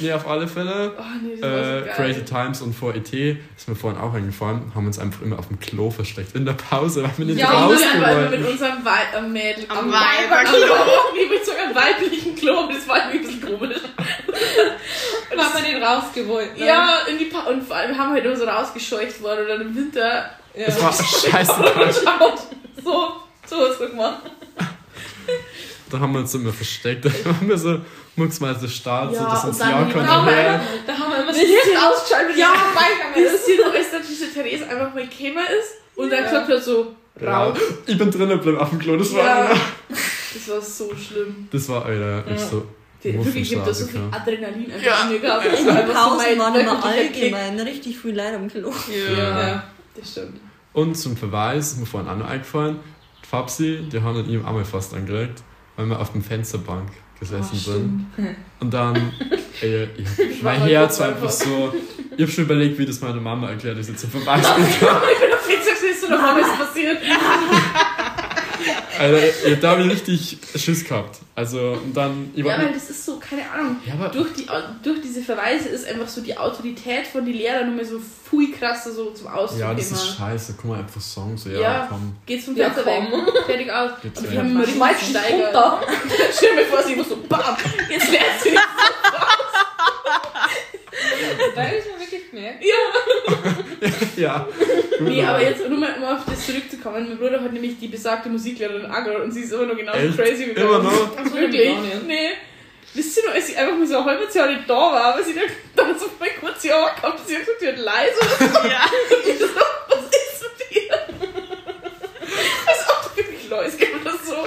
Nee, 0.00 0.12
auf 0.12 0.26
alle 0.26 0.48
Fälle. 0.48 0.92
Oh 0.98 1.02
nee, 1.22 1.36
das 1.40 1.50
war 1.50 1.64
so 1.64 1.70
Äh, 1.70 1.82
geil. 1.82 1.92
Crazy 1.96 2.24
Times 2.24 2.60
und 2.62 2.72
vor 2.74 2.94
ET 2.94 3.12
ist 3.12 3.68
mir 3.68 3.76
vorhin 3.76 4.00
auch 4.00 4.12
eingefallen, 4.14 4.72
haben 4.74 4.86
uns 4.86 4.98
einfach 4.98 5.22
immer 5.22 5.38
auf 5.38 5.48
dem 5.48 5.60
Klo 5.60 5.90
versteckt. 5.90 6.34
In 6.34 6.44
der 6.44 6.54
Pause, 6.54 7.02
weil 7.04 7.10
wir 7.16 7.24
nicht 7.26 7.38
Ja, 7.38 7.50
und 7.50 7.72
raus 7.72 7.80
dann 7.80 8.02
einfach 8.04 8.20
immer 8.20 8.30
mit 8.38 8.48
unserem 8.50 8.84
Wei 8.84 9.18
äh, 9.18 9.22
Mädel 9.22 9.64
Am 9.68 9.90
Weiber- 9.90 9.92
Weiberklo. 9.92 10.74
am- 10.74 10.88
Wie 11.14 11.28
mit 11.34 11.44
so 11.44 11.52
einem 11.52 11.74
weiblichen 11.74 12.34
Klo, 12.36 12.58
aber 12.60 12.72
das 12.72 12.88
war 12.88 12.96
irgendwie 13.12 13.34
ein 13.34 13.40
bisschen 13.40 13.58
komisch. 13.58 13.78
Dann 15.30 15.38
haben 15.44 15.64
wir 15.64 15.70
den 15.72 15.82
rausgewollt. 15.82 16.58
Ne? 16.58 16.66
Ja, 16.66 16.98
in 17.08 17.18
die 17.18 17.26
pa 17.26 17.40
und 17.44 17.62
vor 17.62 17.76
allem 17.76 17.90
wir 17.92 17.98
haben 17.98 18.12
halt 18.12 18.24
immer 18.24 18.36
so 18.36 18.44
rausgescheucht 18.44 19.22
worden 19.22 19.42
und 19.42 19.48
dann 19.48 19.60
im 19.62 19.76
Winter 19.76 20.30
ja. 20.56 20.66
Das 20.66 20.82
war 20.82 20.92
scheiße. 21.30 21.52
So, 22.84 23.12
so 23.46 23.56
was 23.58 23.78
gemacht. 23.78 24.22
Da 25.94 26.00
haben 26.00 26.12
wir 26.12 26.20
uns 26.20 26.34
immer 26.34 26.52
versteckt. 26.52 27.04
Da 27.04 27.10
haben 27.24 27.48
wir 27.48 27.56
so 27.56 27.78
mucksweise 28.16 28.68
Start, 28.68 29.14
so 29.14 29.22
Ja, 29.22 29.30
dass 29.30 29.42
und 29.44 29.48
uns 29.50 29.58
dann 29.58 29.70
ja 29.70 30.24
her. 30.26 30.60
Da 30.86 30.92
haben 30.92 31.10
wir 31.10 31.22
immer 31.22 31.32
so 31.32 31.40
Das 31.40 31.48
Licht 31.48 31.66
ist- 31.66 31.76
ausgeschaltet, 31.82 32.36
Ja, 32.36 32.48
vorbeigegangen 32.54 33.24
ist. 33.24 33.32
Wisst 33.34 33.48
ihr 33.48 33.66
noch, 33.66 33.74
als 33.74 33.90
dann 33.92 34.02
diese 34.08 34.32
Therese 34.32 34.64
einfach 34.68 34.94
mal 34.94 35.06
gekommen 35.06 35.44
ist 35.60 35.74
und 35.96 36.10
dann 36.10 36.24
Ja. 36.24 36.30
gesagt 36.30 36.48
hat 36.50 36.62
so, 36.64 36.94
raus. 37.24 37.58
Ich 37.86 37.96
bin 37.96 38.10
drinnen 38.10 38.28
geblieben 38.30 38.58
auf 38.58 38.70
dem 38.70 38.78
Klo, 38.78 38.96
das 38.96 39.14
war, 39.14 39.24
Ja. 39.24 39.50
Das 39.88 40.48
war 40.48 40.60
so 40.60 40.90
schlimm. 40.96 41.48
das 41.50 41.68
war 41.68 41.84
Alter, 41.84 42.24
ich 42.26 42.40
Ja. 42.40 42.46
so. 42.48 42.66
Wirklich 43.02 43.50
gibt 43.50 43.66
das 43.66 43.78
so 43.80 43.86
viel 43.86 44.00
Adrenalin 44.10 44.72
einfach 44.72 44.82
Ja. 44.86 45.02
in 45.04 45.08
mir 45.10 45.18
gehabt. 45.20 45.44
Das 45.46 45.60
In 45.60 45.66
war 45.66 45.74
den 45.76 45.86
so 45.88 45.92
Pausen 45.92 46.38
waren 46.38 46.54
immer 46.60 46.84
allgemein 46.84 47.60
richtig 47.60 47.98
viel 47.98 48.16
Leute 48.16 48.36
am 48.36 48.48
Klo. 48.48 48.72
Ja. 49.14 49.38
Ja, 49.48 49.64
das 49.94 50.10
stimmt. 50.12 50.40
Und 50.72 50.94
zum 50.96 51.16
Verweis 51.16 51.72
ist 51.72 51.78
mir 51.80 51.86
vorhin 51.86 52.08
auch 52.10 52.16
noch 52.16 52.26
eingefallen, 52.28 52.80
die 53.22 53.28
Fabsi, 53.28 53.80
die 53.92 54.00
haben 54.00 54.16
ihn 54.20 54.28
ihm 54.30 54.44
einmal 54.46 54.64
fast 54.64 54.92
angeregt, 54.94 55.42
weil 55.76 55.86
wir 55.86 56.00
auf 56.00 56.12
dem 56.12 56.22
Fensterbank 56.22 56.88
gesessen 57.18 57.54
Oh, 57.54 57.70
sind. 57.70 58.06
Und 58.60 58.74
dann, 58.74 59.12
ey, 59.60 59.88
ich, 59.96 60.42
mein 60.42 60.60
war 60.60 60.68
Herz 60.68 61.00
war 61.00 61.08
einfach 61.08 61.30
so, 61.30 61.72
ich 62.16 62.22
habe 62.22 62.30
schon 62.30 62.44
überlegt, 62.44 62.78
wie 62.78 62.86
das 62.86 63.00
meine 63.00 63.20
Mama 63.20 63.50
erklärt, 63.50 63.76
ich 63.88 63.96
zum 63.96 64.10
Verweis 64.10 64.54
bin. 64.54 64.64
Ich 64.64 64.78
bin 64.78 64.88
auf 64.88 65.50
Fall 65.62 65.76
siehst 65.80 66.02
du 66.04 66.10
noch 66.10 66.18
was 66.18 66.66
passiert. 66.66 66.98
Alter, 68.98 69.28
ich, 69.46 69.60
da 69.60 69.70
habe 69.70 69.82
ich 69.82 69.90
richtig 69.90 70.38
Schiss 70.56 70.84
gehabt. 70.84 71.18
Also, 71.34 71.78
und 71.84 71.94
dann, 71.96 72.30
ich 72.34 72.44
Ja, 72.44 72.58
weil 72.58 72.72
das 72.72 72.90
ist 72.90 73.04
so, 73.04 73.18
keine 73.18 73.42
Ahnung. 73.50 73.76
ja, 73.84 73.94
aber, 73.94 74.08
Durch, 74.10 74.32
die, 74.34 74.46
durch 74.82 75.00
diese 75.02 75.22
Verweise 75.22 75.68
ist 75.68 75.86
einfach 75.86 76.08
so 76.08 76.20
die 76.20 76.36
Autorität 76.36 77.06
von 77.06 77.24
den 77.24 77.34
Lehrern 77.34 77.66
nur 77.66 77.76
mehr 77.76 77.84
so 77.84 77.98
viel 77.98 78.52
krasser 78.56 78.92
so 78.92 79.10
zum 79.10 79.26
Ausdruck 79.28 79.60
ja, 79.60 79.74
das 79.74 79.90
ist 79.90 80.04
immer. 80.04 80.16
scheiße, 80.30 80.54
guck 80.56 80.70
mal, 80.70 80.78
einfach 80.78 81.00
Sagen, 81.00 81.36
so, 81.36 81.50
ja, 81.50 81.60
Ja. 81.60 81.86
komm. 81.90 82.14
Geht's 82.26 82.44
vom 82.44 82.56
Ja, 82.56 82.70
Fenster 82.70 82.86
weg. 82.86 83.02
komm. 83.10 83.26
Fertig 83.46 83.72
aus. 83.72 83.90
Geht's 84.02 84.18
Und 84.20 84.24
weg. 84.26 84.32
wir 84.32 84.38
haben 84.38 84.50
immer 84.50 84.60
richtig 84.60 85.12
dich 85.12 85.32
runter. 85.32 85.80
Stell 86.36 86.54
mir 86.54 86.64
vor, 86.66 86.82
sie 86.82 86.94
muss 86.96 87.08
so 87.08 87.16
BAM! 87.28 87.56
Jetzt 87.90 88.10
lernst 88.12 88.44
du 88.44 88.50
nicht. 88.50 88.62
Da 91.54 91.62
habe 91.62 91.76
ich 91.76 91.84
mir 91.84 92.00
wirklich 92.00 92.13
gemerkt. 92.34 92.64
Ja. 94.16 94.46
Nee, 95.00 95.24
aber 95.24 95.42
jetzt 95.42 95.68
nur 95.68 95.78
mal 95.78 95.94
um 95.98 96.04
auf 96.04 96.20
das 96.26 96.46
zurückzukommen. 96.46 97.08
Mein 97.08 97.18
Bruder 97.18 97.40
hat 97.42 97.52
nämlich 97.52 97.78
die 97.78 97.88
besagte 97.88 98.28
Musiklehrerin 98.28 98.86
Agro 98.86 99.22
und 99.22 99.32
sie 99.32 99.42
ist 99.42 99.52
immer 99.52 99.66
noch 99.66 99.76
genauso 99.76 99.98
Echt? 99.98 100.16
crazy 100.16 100.46
wie 100.46 100.52
bei 100.52 100.60
Immer 100.62 100.78
uns. 100.78 100.84
noch? 100.84 101.16
Also 101.18 101.22
Das 101.24 101.34
wirklich. 101.34 101.78
nicht. 101.78 102.06
Nee. 102.06 102.30
Wisst 102.94 103.16
ihr 103.18 103.24
noch, 103.26 103.34
als 103.34 103.46
sie 103.48 103.56
einfach 103.56 103.76
mal 103.76 103.86
so 103.86 103.98
ein 103.98 104.04
halbes 104.04 104.32
Jahr 104.34 104.46
nicht 104.46 104.62
da 104.70 104.74
war, 104.74 105.04
aber 105.14 105.22
sie 105.22 105.34
dann, 105.34 105.44
dann 105.74 105.98
so 105.98 106.06
mal 106.20 106.28
kurz 106.40 106.62
hier 106.62 106.76
angekommen 106.76 107.14
und 107.18 107.26
sie 107.28 107.34
hat 107.34 107.40
gesagt, 107.44 107.60
sie 107.60 107.66
wird 107.66 107.78
leise 107.78 108.18
oder 108.20 108.60
so. 108.62 108.68
Ja. 108.68 108.84
Ich 109.26 109.38
so, 109.38 109.46
was 109.88 110.04
ist 110.04 110.44
mit 110.44 110.70
dir? 110.70 110.94
Als 112.66 112.88
ob 112.88 113.16
du 113.16 113.16
wirklich 113.16 113.78
gibt 113.78 114.00
oder 114.00 114.12
so. 114.24 114.44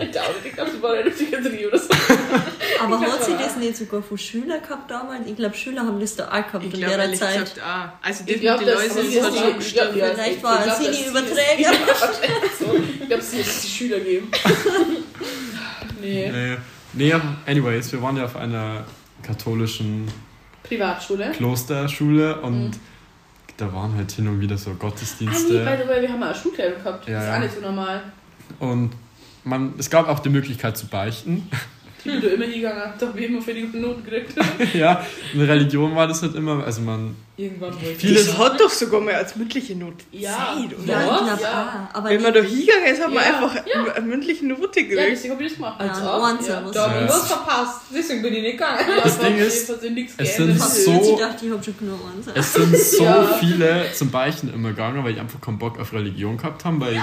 Ich 0.00 0.10
glaube, 0.12 0.34
ich 0.44 0.52
glaube, 0.52 0.70
sie 0.70 0.82
war 0.82 0.96
in 0.96 1.04
der 1.04 1.10
Psychiatrie 1.12 1.66
oder 1.66 1.78
so. 1.78 1.88
Aber 2.80 2.94
Ich 2.94 3.00
glaub, 3.04 3.12
hat 3.12 3.24
sie 3.24 3.32
aber- 3.32 3.42
das 3.42 3.47
nicht 3.58 3.76
sogar 3.76 4.02
von 4.02 4.16
Schülern 4.18 4.62
gehabt 4.62 4.90
damals? 4.90 5.26
Ich 5.26 5.36
glaube, 5.36 5.54
Schüler 5.56 5.82
haben 5.82 6.00
das 6.00 6.16
da 6.16 6.28
auch 6.28 6.32
gehabt 6.46 6.64
Ich 6.64 6.72
in 6.74 6.78
glaube 6.78 6.92
ihrer 6.94 7.02
ehrlich 7.04 7.18
Zeit. 7.20 7.32
gesagt 7.40 7.60
auch. 7.60 8.06
Also 8.06 8.24
Ich 8.26 8.34
die, 8.34 8.40
glaub, 8.40 8.58
die 8.60 8.64
das- 8.66 8.74
Leute 8.74 8.90
aber 8.90 9.00
sind 9.02 9.08
ist 9.08 9.24
schon 9.24 9.76
ja, 9.76 10.12
Vielleicht 10.14 10.36
ich 10.36 10.42
war 10.42 10.62
glaub, 10.62 10.80
es- 10.80 11.06
Überträger. 11.06 11.60
Ja, 11.60 11.70
wahrscheinlich 11.86 12.52
so. 12.58 12.74
Ich 13.00 13.06
glaube, 13.08 13.22
es 13.22 13.32
wird 13.32 13.46
die 13.64 13.68
Schüler 13.68 14.00
geben. 14.00 14.28
Nee. 16.00 16.30
Nee. 16.30 16.56
nee, 16.92 17.14
anyways, 17.46 17.92
wir 17.92 18.00
waren 18.02 18.16
ja 18.16 18.24
auf 18.24 18.36
einer 18.36 18.84
katholischen 19.22 20.06
Privatschule. 20.62 21.32
Klosterschule 21.32 22.40
und 22.40 22.66
Mhm. 22.66 22.70
da 23.56 23.72
waren 23.72 23.94
halt 23.96 24.12
hin 24.12 24.28
und 24.28 24.40
wieder 24.40 24.56
so 24.56 24.70
Ah, 24.70 24.74
nee, 24.74 24.78
Gottesdienste. 24.78 25.64
by 25.64 25.82
the 25.82 25.88
way, 25.88 26.00
wir 26.02 26.08
haben 26.08 26.20
mal 26.20 26.30
eine 26.30 26.38
Schulkleidung 26.38 26.82
gehabt. 26.82 27.08
Ja, 27.08 27.14
das 27.14 27.24
ist 27.24 27.30
ja. 27.30 27.38
nicht 27.40 27.54
so 27.56 27.60
normal. 27.60 28.02
Und 28.60 28.92
man, 29.44 29.74
es 29.78 29.90
gab 29.90 30.08
auch 30.08 30.20
die 30.20 30.28
Möglichkeit 30.30 30.76
zu 30.78 30.86
beichten. 30.86 31.48
Bin 32.08 32.20
da 32.22 32.28
immer 32.28 32.44
hingegangen, 32.44 32.82
da 32.98 33.06
habe 33.06 33.20
ich 33.20 33.26
immer 33.28 33.42
für 33.42 33.54
die 33.54 33.62
guten 33.62 33.80
Noten 33.82 34.04
gekriegt. 34.04 34.34
ja, 34.74 35.04
in 35.32 35.38
der 35.40 35.48
Religion 35.48 35.94
war 35.94 36.06
das 36.06 36.22
halt 36.22 36.34
immer, 36.34 36.64
also 36.64 36.80
man, 36.82 37.14
Irgendwann 37.36 37.72
wollte 37.72 37.94
viele, 37.98 38.14
Das 38.16 38.36
hat 38.36 38.60
doch 38.60 38.68
sogar 38.70 39.00
mal 39.00 39.14
als 39.14 39.36
mündliche 39.36 39.76
Note 39.76 40.04
Ja. 40.10 40.30
Zeit, 40.56 40.76
oder? 40.76 40.92
Ja, 40.92 41.00
Ja, 41.02 41.34
ich 41.36 41.40
ja. 41.40 41.88
auch. 41.92 41.96
Aber 41.96 42.10
Wenn 42.10 42.20
man 42.22 42.34
da 42.34 42.40
hingegangen 42.40 42.86
ist, 42.92 43.00
hat 43.00 43.14
man 43.14 43.22
Ja, 43.22 43.36
einfach 43.38 43.54
ja. 43.54 43.92
eine 43.94 44.06
mündliche 44.06 44.44
Note 44.44 44.80
Ja, 44.80 44.86
gekriegt. 44.88 45.08
deswegen 45.12 45.34
habe 45.34 45.42
ich 45.44 45.48
das 45.50 45.56
gemacht. 45.56 45.76
Ja, 45.80 45.86
Als 45.88 45.98
ein 46.00 46.06
ob. 46.08 46.22
Einzel, 46.24 46.48
Ja, 46.50 46.70
Da 46.72 46.90
habe 46.90 46.94
ich 46.94 47.00
Ja. 47.02 47.08
was 47.16 47.28
verpasst. 47.28 47.80
Deswegen 47.96 48.22
bin 48.22 48.34
ich 48.34 48.42
nicht 48.42 48.52
gegangen. 48.58 48.78
Ja, 48.88 49.02
Das 49.04 49.18
Ding 49.20 49.36
ist, 49.38 49.66
sind 49.68 49.76
es 49.98 50.16
geändert. 50.16 50.16
sind 50.68 50.96
Ich 50.96 51.04
so- 51.06 51.16
dachte, 51.18 51.46
ich 51.46 51.52
habe 51.52 51.62
schon 51.62 51.78
genug 51.78 51.98
es 52.34 52.52
sind 52.54 52.76
so 52.98 53.04
Ja. 53.04 53.22
viele 53.38 53.84
zum 53.94 54.10
Beichten 54.10 54.52
immer 54.52 54.70
gegangen, 54.70 55.04
weil 55.04 55.12
ich 55.12 55.20
einfach 55.20 55.40
keinen 55.40 55.58
Bock 55.58 55.78
auf 55.78 55.92
Religion 55.92 56.36
gehabt 56.36 56.64
haben, 56.64 56.80
weil 56.80 57.00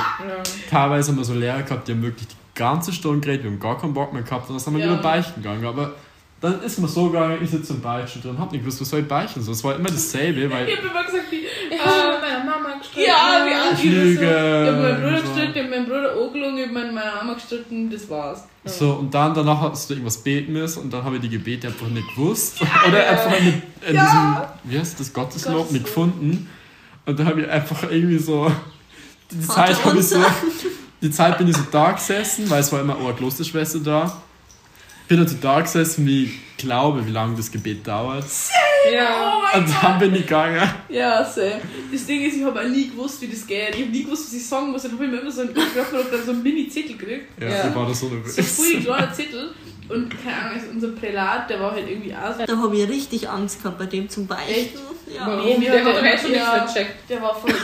teilweise 0.70 1.12
haben 1.12 1.18
wir 1.18 1.24
so 1.24 1.34
Lehrer 1.34 1.62
gehabt, 1.64 1.88
die 1.88 1.94
haben 1.94 2.04
wirklich 2.04 2.28
die 2.28 2.36
ganze 2.56 2.92
Stunde 2.94 3.20
geredet, 3.20 3.44
wir 3.44 3.52
haben 3.52 3.60
gar 3.60 3.78
keinen 3.80 3.94
Bock 3.94 4.12
mehr 4.14 4.24
gehabt 4.24 4.50
und 4.50 4.56
dann 4.56 4.60
sind 4.64 4.74
wir 4.78 4.86
Ja. 4.86 4.92
wieder 4.94 5.02
beichten 5.02 5.42
gegangen, 5.42 5.66
aber 5.66 5.94
dann 6.42 6.62
ist 6.62 6.80
man 6.80 6.90
so 6.90 7.10
gegangen, 7.10 7.38
ich 7.42 7.50
sitze 7.50 7.74
im 7.74 7.82
Beichten 7.82 8.22
drin, 8.22 8.38
hab 8.40 8.52
nicht 8.52 8.62
gewusst, 8.62 8.80
was 8.82 8.90
soll 8.90 9.00
ich 9.02 9.08
beichten, 9.08 9.42
so, 9.42 9.52
es 9.52 9.64
war 9.64 9.76
immer 9.76 9.90
dasselbe, 9.90 10.50
weil 10.52 10.68
Ich 10.70 10.78
habe 10.78 10.88
immer 10.88 11.04
gesagt, 11.04 11.24
wie, 11.32 11.36
Ich 11.74 11.80
habe 11.86 12.12
mit 12.14 12.22
meiner 12.22 12.44
Mama 12.46 12.78
gestritten. 12.78 13.08
ja, 13.10 13.46
wie 13.46 13.54
alt 13.54 13.80
ich 13.80 13.84
Lüge 13.92 14.16
so. 14.18 14.24
Ich 14.24 14.30
habe 14.30 14.82
meinen 14.82 15.02
Bruder 15.02 15.18
so. 15.18 15.24
gestritten, 15.24 15.52
ich 15.58 15.64
habe 15.64 15.70
meinen 15.70 15.86
Bruder 15.86 16.12
angelogen, 16.12 16.58
ich 16.58 16.64
habe 16.66 16.74
meine 16.74 16.92
Mama 16.94 17.34
gestritten, 17.34 17.90
das 17.90 18.10
war's. 18.10 18.44
So, 18.66 18.92
und 18.94 19.14
dann 19.14 19.34
danach 19.34 19.62
hast 19.62 19.90
du 19.90 19.94
irgendwas 19.94 20.18
beten 20.18 20.54
müssen 20.54 20.84
und 20.84 20.94
dann 20.94 21.04
habe 21.04 21.16
ich 21.16 21.22
die 21.22 21.30
Gebete 21.30 21.68
einfach 21.68 21.88
nicht 21.88 22.08
gewusst. 22.16 22.62
Oder 22.88 23.08
einfach 23.08 23.32
nicht 23.40 23.62
in 23.88 23.92
diesem, 23.94 24.38
wie 24.64 24.80
heißt 24.80 25.00
das, 25.00 25.14
Gotteslob 25.14 25.54
Gotteslob. 25.54 25.72
nicht 25.72 25.86
gefunden. 25.86 26.50
Und 27.06 27.20
dann 27.20 27.28
habe 27.28 27.42
ich 27.42 27.50
einfach 27.50 27.84
irgendwie 27.84 28.18
so, 28.18 28.52
die 29.32 29.40
Zeit 29.42 29.84
habe 29.86 30.00
ich 30.00 30.08
so. 30.08 30.18
Die 31.06 31.12
Zeit 31.12 31.38
bin 31.38 31.48
ich 31.48 31.56
so 31.56 31.62
da 31.72 31.92
gesessen, 31.92 32.50
weil 32.50 32.62
es 32.62 32.72
war 32.72 32.82
immer 32.82 32.98
eine 32.98 33.14
Klosterschwester 33.14 33.78
da. 33.80 34.22
Bin 35.08 35.20
dann 35.20 35.28
so 35.28 35.36
da 35.40 35.62
gesessen, 35.62 36.04
wie 36.08 36.24
ich 36.24 36.58
glaube, 36.58 37.06
wie 37.06 37.12
lange 37.12 37.38
das 37.38 37.52
Gebet 37.52 37.86
dauert. 37.86 38.26
Ja. 38.92 39.36
Und 39.54 39.68
dann 39.82 40.00
bin 40.00 40.16
ich 40.16 40.22
gegangen. 40.24 40.68
Ja, 40.90 41.24
sehr. 41.24 41.60
Das 41.92 42.06
Ding 42.08 42.22
ist, 42.22 42.38
ich 42.38 42.44
habe 42.44 42.60
auch 42.60 42.68
nie 42.68 42.90
gewusst, 42.90 43.22
wie 43.22 43.28
das 43.28 43.46
geht. 43.46 43.76
Ich 43.76 43.82
habe 43.82 43.92
nie 43.92 44.04
gewusst, 44.04 44.28
was 44.28 44.34
ich 44.34 44.48
sagen 44.48 44.72
muss. 44.72 44.82
Dann 44.82 44.94
habe 44.94 45.06
ich 45.06 45.12
mir 45.12 45.20
immer 45.22 45.32
so 45.32 45.42
einen, 45.42 45.54
so 46.26 46.32
einen 46.32 46.42
Mini-Zettel 46.42 46.98
gekriegt. 46.98 47.40
Ja, 47.40 47.50
Ja. 47.50 47.70
so 47.70 47.76
war 47.76 47.88
das 47.88 48.00
so 48.00 48.08
eine 48.08 48.28
So 48.28 48.42
ein 48.42 48.48
voll 48.48 48.82
kleiner 48.82 49.14
Zettel. 49.14 49.52
Und 49.88 50.24
keine 50.24 50.38
Ahnung, 50.38 50.54
also 50.56 50.66
unser 50.74 50.88
Prälat, 51.00 51.48
der 51.52 51.60
war 51.60 51.72
halt 51.72 51.88
irgendwie 51.88 52.16
aus. 52.16 52.36
Da 52.44 52.58
habe 52.58 52.76
ich 52.76 52.90
richtig 52.90 53.30
Angst 53.30 53.62
gehabt 53.62 53.78
bei 53.78 53.86
dem 53.86 54.10
zum 54.10 54.26
Beichten. 54.26 54.80
Ja. 55.16 55.28
Warum? 55.28 55.46
Nee, 55.46 55.60
der 55.60 55.86
haben 55.86 55.94
hat 55.94 56.02
halt 56.02 56.20
schon 56.20 56.32
nicht 56.32 56.40
ja. 56.40 56.66
vercheckt. 56.66 57.08
Der 57.10 57.22
war 57.22 57.36
voll. 57.36 57.54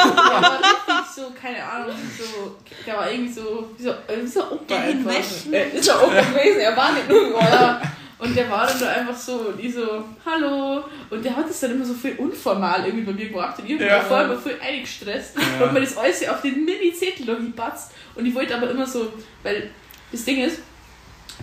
Der 0.00 0.12
war, 0.12 0.60
der 0.88 0.89
so, 1.20 1.32
keine 1.40 1.62
Ahnung, 1.64 1.96
so. 2.18 2.56
Der 2.86 2.96
war 2.96 3.10
irgendwie 3.10 3.32
so. 3.32 3.70
Wie 3.76 3.82
so, 3.82 3.90
äh, 3.90 4.22
wie 4.22 4.26
so 4.26 4.40
Opa 4.42 4.64
Der 4.68 4.78
einfach. 4.80 5.12
hinweg. 5.12 5.24
Er 5.52 5.72
ist 5.74 5.86
ja 5.86 5.94
auch 5.94 6.10
gewesen, 6.10 6.60
er 6.60 6.76
war 6.76 6.92
nicht 6.92 7.08
nur. 7.08 7.40
Ja. 7.40 7.80
Und 8.18 8.36
der 8.36 8.50
war 8.50 8.66
dann 8.66 8.78
da 8.78 8.88
einfach 8.90 9.16
so, 9.16 9.32
und 9.48 9.58
ich 9.64 9.72
so, 9.74 10.04
hallo. 10.26 10.84
Und 11.08 11.24
der 11.24 11.34
hat 11.34 11.48
das 11.48 11.60
dann 11.60 11.70
immer 11.72 11.84
so 11.86 11.94
viel 11.94 12.16
unformal 12.16 12.84
irgendwie 12.84 13.04
bei 13.04 13.12
mir 13.12 13.28
gemacht. 13.30 13.58
Und 13.58 13.64
ich 13.66 13.72
hab 13.72 13.80
mich 13.80 13.88
Ja. 13.88 13.96
ja. 13.96 14.02
vorher 14.02 14.26
immer 14.26 14.38
voll 14.38 14.56
eingestresst. 14.62 15.36
Ja. 15.38 15.64
Und 15.66 15.72
mir 15.72 15.80
das 15.80 15.96
alles 15.96 16.28
auf 16.28 16.42
den 16.42 16.64
Mini-Zettel 16.64 17.24
gepatzt. 17.24 17.92
Und 18.14 18.26
ich 18.26 18.34
wollte 18.34 18.54
aber 18.54 18.68
immer 18.70 18.86
so, 18.86 19.10
weil 19.42 19.70
das 20.12 20.24
Ding 20.24 20.44
ist, 20.44 20.58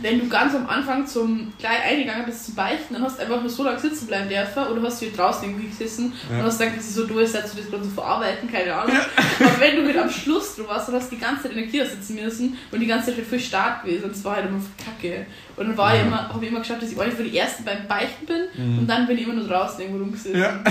wenn 0.02 0.20
du 0.20 0.28
ganz 0.30 0.54
am 0.54 0.68
Anfang 0.68 1.06
zum 1.08 1.52
gleich 1.60 1.84
eingegangen 1.84 2.26
bist 2.26 2.46
zum 2.46 2.56
Beichten, 2.56 2.94
dann 2.94 3.04
hast 3.04 3.18
du 3.18 3.24
einfach 3.24 3.42
nur 3.42 3.50
so 3.50 3.64
lange 3.64 3.80
sitzen 3.80 4.08
bleiben 4.08 4.30
dürfen 4.30 4.64
oder 4.68 4.82
hast 4.84 5.02
du 5.02 5.06
hier 5.08 5.16
draußen 5.16 5.44
irgendwie 5.50 5.68
gesessen 5.70 6.14
Ja. 6.32 6.40
und 6.40 6.46
hast 6.46 6.60
gedacht, 6.60 6.78
das 6.78 6.86
ist 6.86 6.96
so 6.96 7.06
durch, 7.08 7.32
dass 7.32 7.52
du 7.52 7.58
das 7.58 7.70
gerade 7.70 7.84
so 7.84 7.90
verarbeiten, 7.90 8.52
keine 8.52 8.74
Ahnung. 8.76 8.96
Aber 9.40 9.60
wenn 9.60 9.76
du 9.78 9.82
mit 9.84 9.98
am 9.98 10.10
Schluss 10.10 10.56
drüber 10.56 10.70
warst, 10.70 10.88
dann 10.90 10.96
hast 10.96 11.12
du 11.12 11.16
die 11.16 11.22
ganze 11.22 11.44
Zeit 11.44 11.52
in 11.54 11.58
der 11.58 11.68
Kirche 11.68 11.92
sitzen 11.92 12.16
müssen 12.24 12.58
und 12.72 12.80
die 12.80 12.86
ganze 12.88 13.08
Zeit 13.08 13.16
halt 13.18 13.28
voll 13.28 13.40
stark 13.40 13.84
gewesen 13.84 14.04
und 14.06 14.12
es 14.12 14.24
war 14.24 14.36
halt 14.36 14.48
immer 14.48 14.60
kacke. 14.84 15.26
Und 15.56 15.68
dann 15.70 15.78
war 15.78 15.94
ich 15.96 16.02
Ja. 16.02 16.08
immer, 16.08 16.30
habe 16.30 16.46
ich 16.46 16.52
immer 16.52 16.60
geschaut, 16.60 16.82
dass 16.82 16.92
ich 16.92 17.00
eigentlich 17.00 17.16
für 17.16 17.24
die 17.24 17.38
Ersten 17.38 17.64
beim 17.64 17.88
Beichten 17.88 18.26
bin 18.26 18.48
Mhm. 18.74 18.80
und 18.80 18.88
dann 18.88 19.08
bin 19.08 19.18
ich 19.18 19.24
immer 19.24 19.34
nur 19.34 19.48
draußen 19.48 19.80
irgendwo 19.82 20.00
rumgesessen. 20.04 20.40
Ja. 20.40 20.64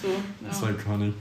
So, 0.00 0.08
ja. 0.08 0.48
Das 0.48 0.62
war 0.62 0.72
gar 0.72 0.96
nicht. 0.98 1.14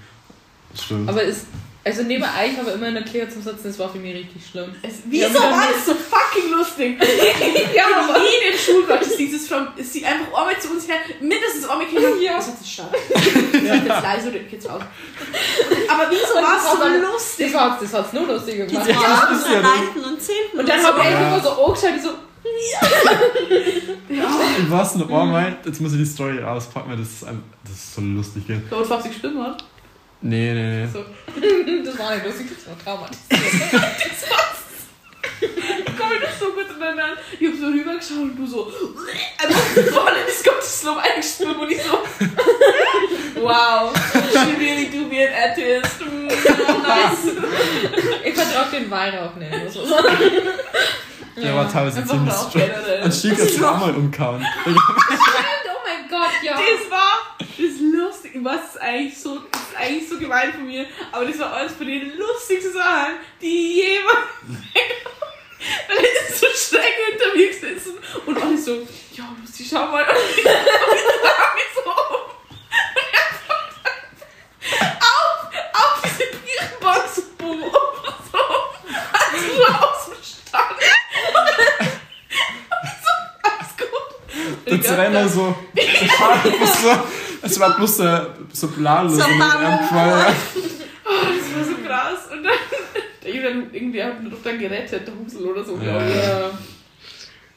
Stimmt. 0.75 1.09
Aber 1.09 1.21
ist, 1.23 1.45
also 1.87 2.03
neben 2.03 2.23
euch 2.23 2.59
aber 2.59 2.73
immer 2.73 2.87
in 2.89 2.93
der 2.95 3.03
Kirche 3.03 3.29
zum 3.29 3.41
Sitzen, 3.41 3.63
das 3.65 3.79
war 3.79 3.89
für 3.89 3.97
mich 3.97 4.13
richtig 4.15 4.41
schlimm. 4.51 4.73
Es, 4.81 4.95
wieso 5.05 5.25
Ja, 5.27 5.33
dann- 5.33 5.51
war 5.51 5.67
das 5.73 5.85
so 5.85 5.93
fucking 5.95 6.51
lustig? 6.51 6.97
ja, 7.75 7.85
aber 8.03 8.17
in 8.17 8.23
jedem 8.23 8.59
Schulgottesdienst 8.59 9.33
ist 9.35 9.47
from, 9.47 9.67
ist 9.75 9.93
sie 9.93 10.05
einfach 10.05 10.27
einmal 10.37 10.59
zu 10.59 10.69
uns 10.71 10.87
her, 10.87 10.97
mindestens 11.21 11.67
einmal 11.67 11.87
gekommen. 11.87 12.21
Ja. 12.21 12.35
Das 12.35 12.47
hat 12.47 12.55
jetzt 12.59 12.71
stark. 12.71 12.95
Das 13.13 13.23
hat 13.23 13.85
jetzt 13.85 14.03
leise 14.03 14.29
oder 14.29 14.39
geht's 14.39 14.65
aus. 14.67 14.81
Aber 15.89 16.05
wieso 16.09 16.35
war 16.35 16.57
es 16.57 16.71
so 16.71 16.77
Das 16.77 17.11
lustig? 17.11 17.51
das 17.53 17.93
hat's 17.93 18.13
nur 18.13 18.27
lustig 18.27 18.67
gemacht. 18.67 18.87
Das 18.87 18.95
war 18.95 19.27
das 19.31 19.39
ist 19.41 19.49
ja 19.51 19.61
9. 19.61 20.03
und 20.13 20.21
10. 20.21 20.35
Und 20.59 20.69
dann 20.69 20.83
habe 20.83 20.99
ich 20.99 21.05
so. 21.05 21.09
Ja. 21.11 21.17
einfach 21.35 21.43
so 21.43 21.65
angeschaut, 21.65 21.89
ich 21.95 22.01
so, 22.03 22.09
Ich 24.09 24.71
weiß 24.71 24.95
noch 24.95 25.09
einmal, 25.09 25.57
jetzt 25.65 25.81
muss 25.81 25.91
ich 25.93 25.99
die 25.99 26.05
Story 26.05 26.41
auspacken, 26.43 26.89
weil 26.91 26.97
das 26.97 27.07
ist, 27.07 27.23
ein, 27.25 27.43
das 27.63 27.73
ist 27.73 27.95
so 27.95 28.01
lustig. 28.01 28.47
Gell? 28.47 28.61
Da 28.69 28.77
hat 28.89 29.03
sie 29.03 29.09
gestimmt 29.09 29.39
hat. 29.45 29.63
Nee, 30.21 30.53
nee, 30.53 30.85
nee. 30.85 30.87
So. 30.91 31.05
das 31.85 31.99
war 31.99 32.15
nicht 32.15 32.25
lustig, 32.25 32.47
das 32.55 32.67
war 32.67 32.77
traumatisiert. 32.83 33.81
Ich 35.39 35.97
komme 35.97 36.19
das 36.19 36.39
so 36.39 36.51
gut 36.53 36.65
ineinander. 36.75 37.17
Ich 37.39 37.47
hab 37.47 37.55
so 37.57 37.67
rübergeschaut 37.67 38.17
und 38.17 38.35
du 38.35 38.47
so 38.47 38.71
einfach 39.37 39.59
voll 39.93 40.13
in 40.13 40.25
das 40.25 40.43
Gotteslob 40.43 40.97
eingestimmt 40.97 41.57
und 41.57 41.71
ich 41.71 41.81
so 41.83 41.99
Wow, 43.41 43.93
she 44.31 44.55
really 44.57 44.89
do 44.89 45.07
be 45.09 45.27
an 45.27 45.51
atheist. 45.51 46.01
Mm, 46.01 46.27
nice. 46.27 47.35
Ich 48.25 48.33
vertraue 48.33 48.71
den 48.71 48.89
Weihrauch 48.89 49.35
nicht, 49.35 49.71
sagen. 49.71 50.17
Der 51.35 51.55
war 51.55 51.71
teilweise 51.71 52.03
ziemlich 52.03 52.33
generell. 52.51 53.03
Ein 53.03 53.11
Stieg 53.11 53.37
sich 53.37 53.63
auch 53.63 53.77
mal 53.77 53.93
umkauen. 53.93 54.43
Oh 54.65 54.69
mein 55.85 56.09
Gott, 56.09 56.31
ja. 56.41 56.53
Das 56.53 56.89
war 56.89 57.37
das 57.39 57.79
Lustige, 57.79 58.43
was 58.43 58.73
ist 58.73 58.81
eigentlich 58.81 59.17
so, 59.19 59.37
das 59.51 59.56
ist 59.56 59.56
eigentlich 59.87 60.09
so 60.09 60.17
gemein 60.19 60.53
von 60.53 60.65
mir, 60.65 60.85
aber 61.11 61.25
das 61.25 61.39
war 61.39 61.55
eines 61.55 61.73
von 61.73 61.87
den 61.87 62.17
lustigsten 62.17 62.73
Sachen, 62.73 63.15
die 63.41 63.81
jemand. 63.81 64.27
Weil 65.87 66.05
ist 66.05 66.39
so 66.39 66.47
schräg 66.47 66.93
hinter 67.09 67.35
mir 67.35 67.47
gesessen 67.47 67.97
und 68.25 68.41
alle 68.41 68.57
so, 68.57 68.87
ja, 69.13 69.35
Lucy, 69.41 69.65
schau 69.69 69.87
mal. 69.87 70.03
Und 70.03 70.15
ich, 70.37 70.45
und 70.45 70.53
ich 70.95 71.07
sah 71.23 71.53
mich 71.55 71.71
so. 71.73 71.89
Und 72.95 73.07
er 73.13 73.27
kommt 73.47 73.77
dann 73.83 74.01
auf, 75.01 75.49
auf 75.73 76.01
diese 76.03 76.67
bumm, 77.37 77.63
und 77.63 77.73
so, 78.31 78.39
also 79.13 79.37
so 79.55 79.63
aus 79.65 80.05
dem 80.05 80.21
Stand. 80.23 80.79
Und 82.69 82.93
so, 83.03 83.13
alles 83.43 83.71
gut. 83.77 84.05
Der 84.67 84.79
Trainer 84.95 85.27
so, 85.27 85.55
das 85.73 86.19
war 86.19 86.31
einfach 86.33 86.73
so, 86.75 86.91
es 87.47 87.59
war 87.59 87.75
bloß 87.75 87.97
so, 87.97 88.19
so 88.53 88.67
planlos 88.69 89.15
So. 89.15 89.21
Das 91.03 91.55
war 91.55 91.63
so 91.63 91.75
krass. 91.87 92.19
Und 92.31 92.43
dann, 92.43 92.53
der 93.23 93.31
Julian 93.33 93.69
irgendwie 93.73 94.03
hat 94.03 94.19
ihn 94.21 94.29
doch 94.29 94.41
dann 94.43 94.59
gerettet, 94.59 95.07
der 95.07 95.13
Husel 95.15 95.45
oder 95.47 95.63
so, 95.63 95.75
glaube 95.77 96.03
ich. 96.07 96.15
Ja. 96.15 96.49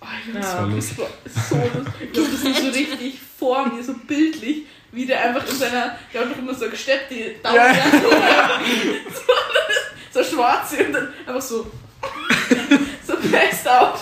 Oh, 0.02 0.06
ich 0.18 0.30
glaub, 0.32 0.42
Das 0.42 0.56
war 0.56 0.66
lustig. 0.68 0.96
so 1.48 1.54
lustig. 1.56 1.94
Ich 2.04 2.12
glaube, 2.12 2.28
das 2.32 2.42
ist 2.42 2.62
so 2.62 2.68
richtig 2.70 3.20
vor 3.38 3.66
mir, 3.68 3.82
so 3.82 3.94
bildlich, 4.06 4.66
wie 4.92 5.06
der 5.06 5.20
einfach 5.22 5.46
in 5.48 5.56
seiner, 5.56 5.96
der 6.12 6.20
hat 6.22 6.30
doch 6.32 6.38
immer 6.38 6.54
so 6.54 6.62
eine 6.62 6.70
gesteppte 6.70 7.14
Daumen, 7.42 7.56
Ja. 7.56 7.74
so, 10.12 10.22
so 10.22 10.36
schwarze 10.36 10.84
und 10.86 10.92
dann 10.92 11.08
einfach 11.26 11.42
so, 11.42 11.70
passed 13.20 13.66
out. 13.68 13.98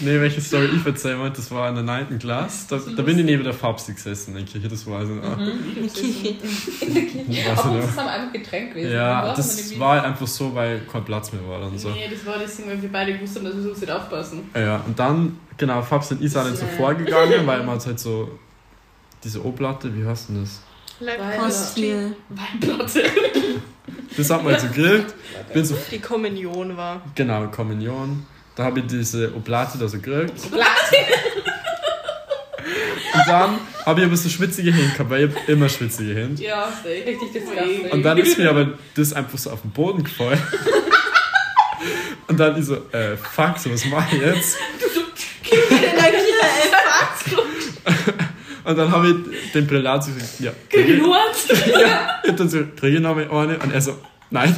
Nee, 0.00 0.20
welche 0.20 0.40
Story 0.40 0.68
ich 0.76 0.84
erzählen 0.86 1.18
wollte, 1.18 1.36
das 1.36 1.50
war 1.50 1.68
in 1.68 1.74
der 1.76 1.84
9. 1.84 2.18
Klasse. 2.18 2.66
Da, 2.68 2.78
da 2.96 3.02
bin 3.02 3.18
ich 3.18 3.24
neben 3.24 3.42
der 3.44 3.52
Fabsi 3.54 3.92
gesessen 3.94 4.30
in 4.36 4.38
der 4.38 4.46
Kirche, 4.46 4.68
das 4.68 4.86
war 4.86 5.00
also. 5.00 5.14
ah, 5.22 5.32
Ab 5.32 5.38
und 5.38 5.90
zu 5.90 6.02
sind 6.02 6.40
wir 7.96 8.10
einfach 8.10 8.32
getrennt 8.32 8.70
gewesen. 8.74 8.92
Ja, 8.92 9.20
Du 9.22 9.26
warst 9.28 9.38
immer 9.38 9.46
das 9.48 9.68
die- 9.68 9.80
war 9.80 10.04
einfach 10.04 10.26
so, 10.26 10.54
weil 10.54 10.80
kein 10.90 11.04
Platz 11.04 11.32
mehr 11.32 11.46
war 11.48 11.62
und 11.66 11.78
so. 11.78 11.90
Nee, 11.90 12.08
das 12.10 12.24
war 12.26 12.38
das 12.38 12.56
Ding, 12.56 12.66
weil 12.68 12.80
wir 12.80 12.90
beide 12.92 13.14
gewusst 13.14 13.36
haben, 13.36 13.44
dass 13.44 13.54
wir 13.56 13.62
so 13.62 13.70
nicht 13.70 13.90
aufpassen. 13.90 14.50
Ja, 14.54 14.82
und 14.86 14.98
dann, 14.98 15.38
genau, 15.56 15.82
Fabs 15.82 16.10
und 16.12 16.22
ich 16.22 16.30
sind 16.32 16.44
dann 16.44 16.56
so 16.56 16.66
vorgegangen, 16.76 17.46
weil 17.46 17.62
man 17.64 17.78
halt 17.78 17.98
so 18.00 18.38
diese 19.22 19.44
O-Platte, 19.44 19.94
wie 19.96 20.04
heißt 20.06 20.28
denn 20.28 20.42
das? 20.42 20.60
Hostie. 21.40 22.12
Weinplatte. 22.28 23.04
Das 24.16 24.30
hat 24.30 24.44
man 24.44 24.56
so 24.60 24.68
gegrillt. 24.68 25.12
Bin 25.52 25.64
so, 25.64 25.76
Die 25.90 25.98
Kommunion 25.98 26.76
war. 26.76 27.02
genau, 27.16 27.48
Kommunion. 27.48 28.24
Da 28.54 28.62
habe 28.64 28.78
ich 28.78 28.86
diese 28.86 29.34
Oblate 29.34 29.76
da 29.76 29.88
so 29.88 29.96
gegrillt. 29.98 30.32
Und 33.14 33.28
dann 33.28 33.58
habe 33.84 34.00
ich 34.00 34.06
aber 34.06 34.16
so 34.16 34.28
schwitzige 34.28 34.72
Hände 34.72 34.92
gehabt, 34.92 35.10
weil 35.10 35.28
ich 35.28 35.48
immer 35.48 35.68
schwitzige 35.68 36.14
Hände. 36.14 36.42
Ja. 36.42 36.72
Richtig 36.84 37.32
disgusting. 37.32 37.90
Und 37.90 38.02
dann 38.04 38.18
ist 38.18 38.38
mir 38.38 38.50
aber 38.50 38.78
das 38.94 39.12
einfach 39.12 39.36
so 39.38 39.50
auf 39.50 39.62
den 39.62 39.72
Boden 39.72 40.04
gefallen. 40.04 40.40
Und 42.28 42.38
dann 42.40 42.56
ich 42.58 42.64
so, 42.66 42.76
äh, 42.92 43.16
fuck, 43.16 43.58
so 43.58 43.70
was 43.72 43.84
mache 43.86 44.16
ich 44.16 44.22
jetzt? 44.22 44.56
Und 48.64 48.78
dann 48.78 48.90
habe 48.90 49.08
ich 49.08 49.52
den 49.52 49.66
Prälat 49.66 50.04
so 50.04 50.12
gesagt, 50.12 50.40
ja, 50.40 50.52
ich, 50.70 50.98
Nur 50.98 51.16
ja. 51.66 52.20
Ich 52.22 52.30
hab 52.30 52.36
dann 52.36 52.48
so, 52.48 52.58
kriege 52.76 52.96
ich 52.96 53.02
noch 53.02 53.16
eine? 53.16 53.58
Und 53.58 53.72
er 53.72 53.80
so, 53.80 53.98
nein. 54.30 54.56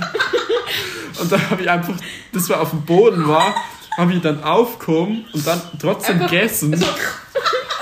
Und 1.21 1.33
dann 1.33 1.51
habe 1.51 1.63
ich 1.63 1.71
einfach, 1.71 1.95
das 2.33 2.49
war 2.51 2.61
auf 2.61 2.71
dem 2.71 2.85
Boden 2.85 3.27
war, 3.27 3.55
habe 3.97 4.13
ich 4.13 4.21
dann 4.21 4.43
aufgekommen 4.45 5.25
und 5.33 5.47
dann 5.47 5.63
trotzdem 5.81 6.17
Einfach 6.17 6.31
gegessen. 6.31 6.75
Und 6.75 6.83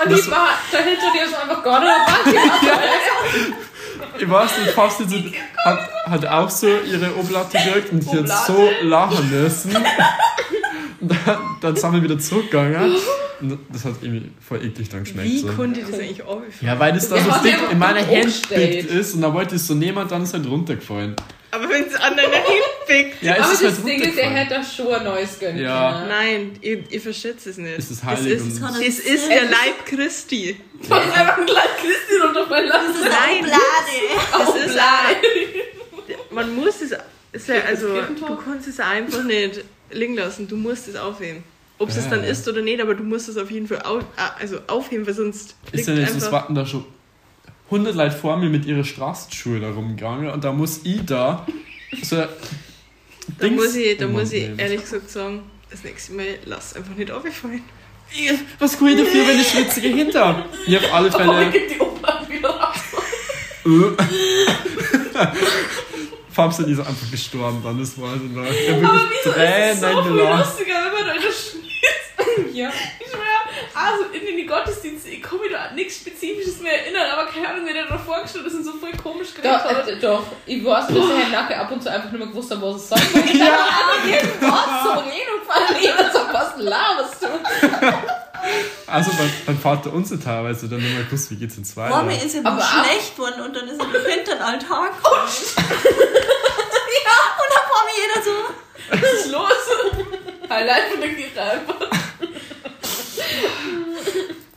die 0.06 0.30
war 0.30 0.50
dahinter 0.70 1.12
dir 1.12 1.28
so 1.28 1.37
einfach 1.37 1.64
gar 1.64 1.80
nicht 1.80 1.92
dabei. 2.06 2.88
Ich 4.16 4.30
weiß 4.30 4.58
nicht, 4.58 4.70
fast 4.70 4.98
so, 4.98 5.16
hat, 5.64 5.90
hat 6.06 6.26
auch 6.26 6.48
so 6.48 6.68
ihre 6.68 7.16
Oblate 7.16 7.58
gewirkt 7.58 7.90
und 7.90 8.02
sie 8.02 8.18
hat 8.18 8.46
so 8.46 8.70
lachen 8.82 9.28
müssen. 9.28 9.76
Und 11.10 11.18
dann, 11.60 11.76
sind 11.76 11.92
wir 11.92 12.02
wieder 12.02 12.18
zurückgegangen. 12.18 12.94
Und 13.40 13.58
das 13.72 13.84
hat 13.84 13.94
irgendwie 14.00 14.30
voll 14.46 14.64
eklig 14.64 14.88
dann 14.88 15.04
geschmeckt. 15.04 15.28
Wie 15.28 15.38
so. 15.40 15.48
konnte 15.48 15.80
das 15.80 15.98
eigentlich 15.98 16.22
aufgefallen? 16.22 16.52
Ja, 16.60 16.78
weil 16.78 16.92
das 16.92 17.08
da 17.08 17.16
Wir 17.16 17.22
so 17.22 17.42
dick 17.42 17.58
in 17.70 17.78
meiner 17.78 18.06
Hand 18.06 18.50
ist 18.50 19.14
und 19.14 19.22
dann 19.22 19.34
wollte 19.34 19.56
ich 19.56 19.60
es 19.60 19.66
so 19.66 19.74
nehmen 19.74 19.98
und 19.98 20.10
dann 20.10 20.22
ist 20.22 20.32
halt 20.32 20.46
runtergefallen. 20.46 21.16
Aber 21.50 21.68
wenn 21.68 21.84
es 21.84 21.94
an 21.96 22.16
deiner 22.16 22.36
Hand 22.36 22.86
pickt. 22.86 23.22
Ja, 23.22 23.34
Aber 23.34 23.44
es 23.44 23.52
ist 23.52 23.62
das 23.62 23.76
halt 23.76 23.86
Ding 23.86 24.00
ist, 24.00 24.18
er 24.18 24.30
hätte 24.30 24.54
das 24.54 24.74
schon 24.74 24.92
ein 24.92 25.04
neues 25.04 25.38
gönnen 25.38 25.60
Ja. 25.62 25.92
können. 25.92 26.08
Nein, 26.08 26.52
ihr, 26.62 26.90
ihr 26.90 27.00
versteht 27.00 27.44
es 27.44 27.56
nicht. 27.58 27.78
Es 27.78 27.90
ist 27.90 28.04
heilig 28.04 28.32
Es 28.34 28.42
ist, 28.46 28.60
es 28.62 28.98
ist 29.04 29.28
der 29.28 29.42
Leib 29.44 29.84
Christi. 29.84 30.56
Du 30.82 30.90
hast 30.94 31.16
einfach 31.16 31.38
ein 31.38 31.46
kleines 31.46 31.76
Christi 31.80 32.20
runterfallen 32.24 32.68
lassen. 32.68 32.94
Nein, 33.02 33.44
Oblade. 33.44 34.58
es 34.64 34.70
ist 34.70 34.78
auch, 34.78 36.34
man 36.34 36.54
muss 36.54 36.80
es, 36.82 36.92
es 37.32 37.50
also 37.50 37.88
du 37.88 38.36
kannst 38.36 38.68
es 38.68 38.80
einfach 38.80 39.22
nicht 39.24 39.64
liegen 39.94 40.14
lassen, 40.16 40.48
du 40.48 40.57
musst 40.57 40.88
es 40.88 40.96
aufheben. 40.96 41.42
Ob 41.78 41.88
es 41.88 41.96
Ja. 41.96 42.02
es 42.02 42.11
dann 42.11 42.22
ist 42.24 42.46
oder 42.48 42.62
nicht, 42.62 42.80
aber 42.80 42.94
du 42.94 43.02
musst 43.02 43.28
es 43.28 43.37
auf 43.37 43.50
jeden 43.50 43.66
Fall 43.66 43.83
auf, 43.83 44.04
also 44.38 44.59
aufheben, 44.68 45.07
weil 45.07 45.14
sonst 45.14 45.57
Ist 45.72 45.74
liegt 45.74 45.88
ja 45.88 45.94
nicht, 45.94 46.12
einfach... 46.12 46.33
warten 46.33 46.54
da 46.54 46.64
schon 46.66 46.85
100 47.70 47.94
Leute 47.96 48.14
vor 48.16 48.37
mir 48.37 48.48
mit 48.50 48.64
ihren 48.66 48.85
Straßenschuhen 48.85 49.62
da 49.62 49.70
rumgegangen 49.70 50.30
und 50.30 50.44
da 50.44 50.52
muss 50.52 50.80
ich 50.85 51.04
da 51.04 51.46
so 52.02 52.16
Da 53.38 53.48
muss 53.48 53.74
ich, 53.74 53.96
da 53.96 54.07
muss 54.07 54.33
ich 54.33 54.42
nehmen. 54.42 54.59
ehrlich 54.59 54.83
gesagt 54.83 55.11
sagen, 55.11 55.42
das 55.70 55.83
nächste 55.83 56.12
Mal 56.12 56.26
lass 56.44 56.76
einfach 56.76 56.94
nicht 56.94 57.11
aufgefallen. 57.11 57.62
Ich- 58.12 58.30
Was 58.61 58.78
kann 58.78 58.88
ich 58.88 58.98
dafür, 58.98 59.26
wenn 59.26 59.40
ich 59.40 59.48
schwitzige 59.48 60.20
habe? 60.20 60.44
Ich 60.66 60.76
auf 60.76 60.94
alle 60.94 61.11
Fälle. 61.11 61.50
gibt 61.50 61.70
die 61.74 61.80
Opa 61.80 62.22
wieder. 62.28 62.72
Fabs 66.35 66.59
ist 66.59 66.81
einfach 66.81 67.11
gestorben, 67.11 67.62
dann 67.62 67.79
das 67.79 68.01
war 68.01 68.16
noch. 68.16 68.44
Ich 68.51 68.70
hab 68.70 68.79
Aber 68.79 69.01
wieso 69.09 69.31
ist 69.31 69.75
es 69.75 69.81
so 69.81 69.87
Tränen 69.87 70.03
viel 70.03 70.12
lustiger, 70.12 70.75
wenn 70.85 71.07
man 71.07 71.16
da 71.16 71.23
schmiert? 71.23 72.53
Ja. 72.53 72.70
Ich 72.99 73.07
schwör, 73.07 73.20
also 73.75 74.05
in 74.12 74.37
den 74.37 74.47
Gottesdiensten, 74.47 75.12
ich 75.12 75.23
kann 75.23 75.38
mich 75.38 75.53
da 75.53 75.66
an 75.66 75.75
nichts 75.77 75.97
Spezifisches 75.97 76.61
mehr 76.61 76.85
erinnern, 76.85 77.07
aber 77.12 77.27
keine 77.31 77.49
Ahnung, 77.49 77.62
wer 77.66 77.83
da 77.83 77.88
drauf 77.88 78.05
vorgestellt 78.05 78.47
ist 78.47 78.55
und 78.55 78.64
so 78.64 78.73
voll 78.73 78.92
komisch 79.01 79.35
geredet 79.35 79.61
Doch, 79.64 79.87
äh, 79.87 80.01
doch, 80.01 80.23
ich 80.47 80.64
weiß, 80.64 80.88
dass 80.88 80.94
der 80.94 81.16
Herr 81.18 81.29
Nacke 81.31 81.57
ab 81.57 81.70
und 81.70 81.83
zu 81.83 81.90
einfach 81.90 82.11
nicht 82.11 82.18
mehr 82.18 82.29
gewusst 82.29 82.51
hat, 82.51 82.61
was 82.61 82.77
es 82.77 82.88
sagt. 82.88 83.14
Ja, 83.14 83.59
jeden 84.07 84.40
Wort 84.42 84.68
so 84.83 84.90
reden 85.01 85.33
und 85.38 85.47
verlieren, 85.47 86.11
so 86.12 86.18
was 86.33 86.55
laberst 86.59 87.23
du? 87.23 87.27
Also 88.87 89.11
beim, 89.12 89.30
beim 89.46 89.59
Vater 89.59 89.92
unser 89.92 90.20
teilweise 90.20 90.68
dann 90.68 90.78
immer 90.80 91.02
gewusst, 91.04 91.30
wie 91.30 91.37
geht's 91.37 91.57
in 91.57 91.64
zwei. 91.64 91.88
Vor 91.88 92.02
mir 92.02 92.22
ist 92.22 92.37
Aber 92.44 92.59
auch- 92.59 92.85
schlecht 92.85 93.18
worden 93.18 93.40
und 93.42 93.57
dann 93.57 93.66
ist 93.68 93.80
er 93.80 93.87
hinter 93.87 94.35
den 94.35 94.42
Altar 94.42 94.90
gekommen. 94.90 95.28
ja, 95.57 97.16
und 97.40 97.50
dann 97.50 97.64
vor 97.70 97.83
mir 97.87 97.96
jeder 98.02 98.22
so. 98.22 98.35
Was 98.90 99.12
ist 99.24 99.30
los? 99.33 100.48
Highlight 100.50 100.90
von 100.92 101.00
der 101.00 101.09
einfach. 101.52 101.80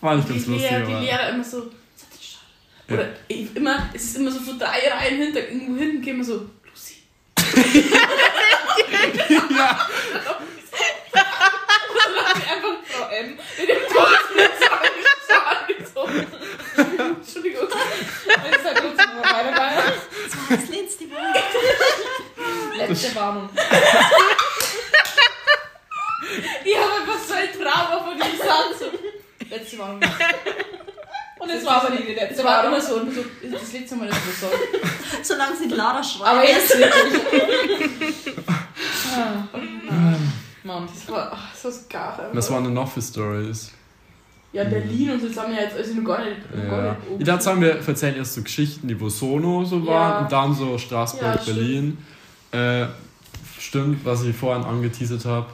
War 0.01 0.15
nicht 0.15 0.29
ganz 0.29 0.43
Die, 0.43 0.49
lustig, 0.51 0.69
Lehrer, 0.71 0.85
die 0.85 0.91
aber. 0.93 1.01
Lehrer 1.01 1.29
immer 1.29 1.43
so, 1.43 1.61
"Seid 1.61 2.09
ihr 2.13 2.21
schade?" 2.21 2.93
Oder 2.93 3.07
ich, 3.29 3.55
immer, 3.55 3.89
es 3.93 4.03
ist 4.03 4.17
immer 4.17 4.31
so 4.31 4.39
von 4.41 4.59
drei 4.59 4.89
Reihen 4.91 5.17
hinter, 5.17 5.39
irgendwo 5.47 5.77
hinten 5.79 6.01
gehen 6.01 6.17
wir 6.17 6.25
so, 6.25 6.45
Lucy. 6.65 7.03
Ja, 9.29 9.87
Und 10.29 11.95
dann 12.05 12.25
hat 12.25 12.35
sie 12.37 12.49
einfach 12.49 12.75
Frau 12.85 13.06
M 13.19 13.37
mit 13.57 13.69
dem 13.69 13.77
so. 15.93 16.07
Entschuldigung. 16.77 17.67
Es 17.67 18.63
hat 18.63 18.83
uns 18.83 18.97
nur 18.97 19.23
weiter 19.23 19.51
bei. 19.55 19.69
Das 20.25 20.33
war 20.37 20.57
das 20.57 20.69
letzte 20.69 21.05
Mal. 21.07 21.33
Letzte 22.77 23.15
Warnung. 23.15 23.49
Ich 26.63 26.77
habe 26.77 26.91
einfach 27.01 27.19
so 27.27 27.33
ein 27.33 27.49
Trauma 27.53 28.03
von 28.03 28.15
diesem 28.17 28.37
Satz. 28.37 28.91
Letzte 29.49 29.79
Warnung. 29.79 30.01
Und 31.39 31.49
es 31.49 31.65
war 31.65 31.81
aber 31.83 31.89
nicht 31.91 32.07
die 32.07 32.13
letzte 32.13 32.33
Es 32.35 32.43
war 32.43 32.57
Warnung. 32.63 32.73
immer 32.73 32.81
so, 32.81 32.95
und 32.95 33.13
so, 33.13 33.23
das 33.43 33.73
letzte 33.73 33.95
Mal, 33.95 34.07
dass 34.09 34.17
ich 34.17 34.37
so. 34.39 34.49
Solange 35.23 35.55
sie 35.55 35.67
Lara 35.69 36.03
schreit. 36.03 36.27
Aber 36.27 36.47
jetzt 36.47 36.77
wirklich. 36.77 38.35
Ah. 39.15 39.47
Mann. 40.67 40.87
Das 40.93 41.09
war, 41.11 41.31
ach, 41.33 41.51
das 41.51 41.63
war 41.65 41.89
gar 41.89 42.19
einfach. 42.19 42.35
was 42.35 42.51
waren 42.51 42.63
denn 42.65 42.73
noch 42.73 42.91
für 42.91 43.01
Stories? 43.01 43.71
Ja, 44.53 44.63
Berlin 44.63 45.11
und 45.11 45.21
so, 45.21 45.27
das 45.27 45.37
haben 45.37 45.51
wir 45.53 45.61
jetzt, 45.61 45.75
also 45.77 45.93
noch 45.95 46.03
gar 46.05 46.23
nicht. 46.23 46.37
noch 46.55 46.69
gar 46.69 46.85
Ja. 46.85 46.91
nicht 46.93 47.27
oben. 47.29 47.41
Sagen 47.41 47.61
wir 47.61 47.75
erzählen 47.75 48.15
erst 48.15 48.33
so 48.35 48.41
Geschichten, 48.41 48.87
die 48.87 48.99
wo 48.99 49.09
Sono 49.09 49.63
so 49.65 49.85
waren 49.85 50.11
Ja. 50.11 50.19
und 50.19 50.31
dann 50.31 50.53
so 50.53 50.77
Straßburg, 50.77 51.21
Ja, 51.23 51.41
stimmt. 51.41 51.57
Berlin. 51.57 51.97
Äh, 52.51 52.85
stimmt, 53.59 54.05
was 54.05 54.23
ich 54.23 54.35
vorhin 54.35 54.63
angeteasert 54.63 55.25
habe. 55.25 55.47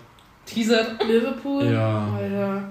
Teaser. 0.45 0.97
Liverpool. 1.08 1.65
Ja. 1.65 2.08
Alter. 2.15 2.63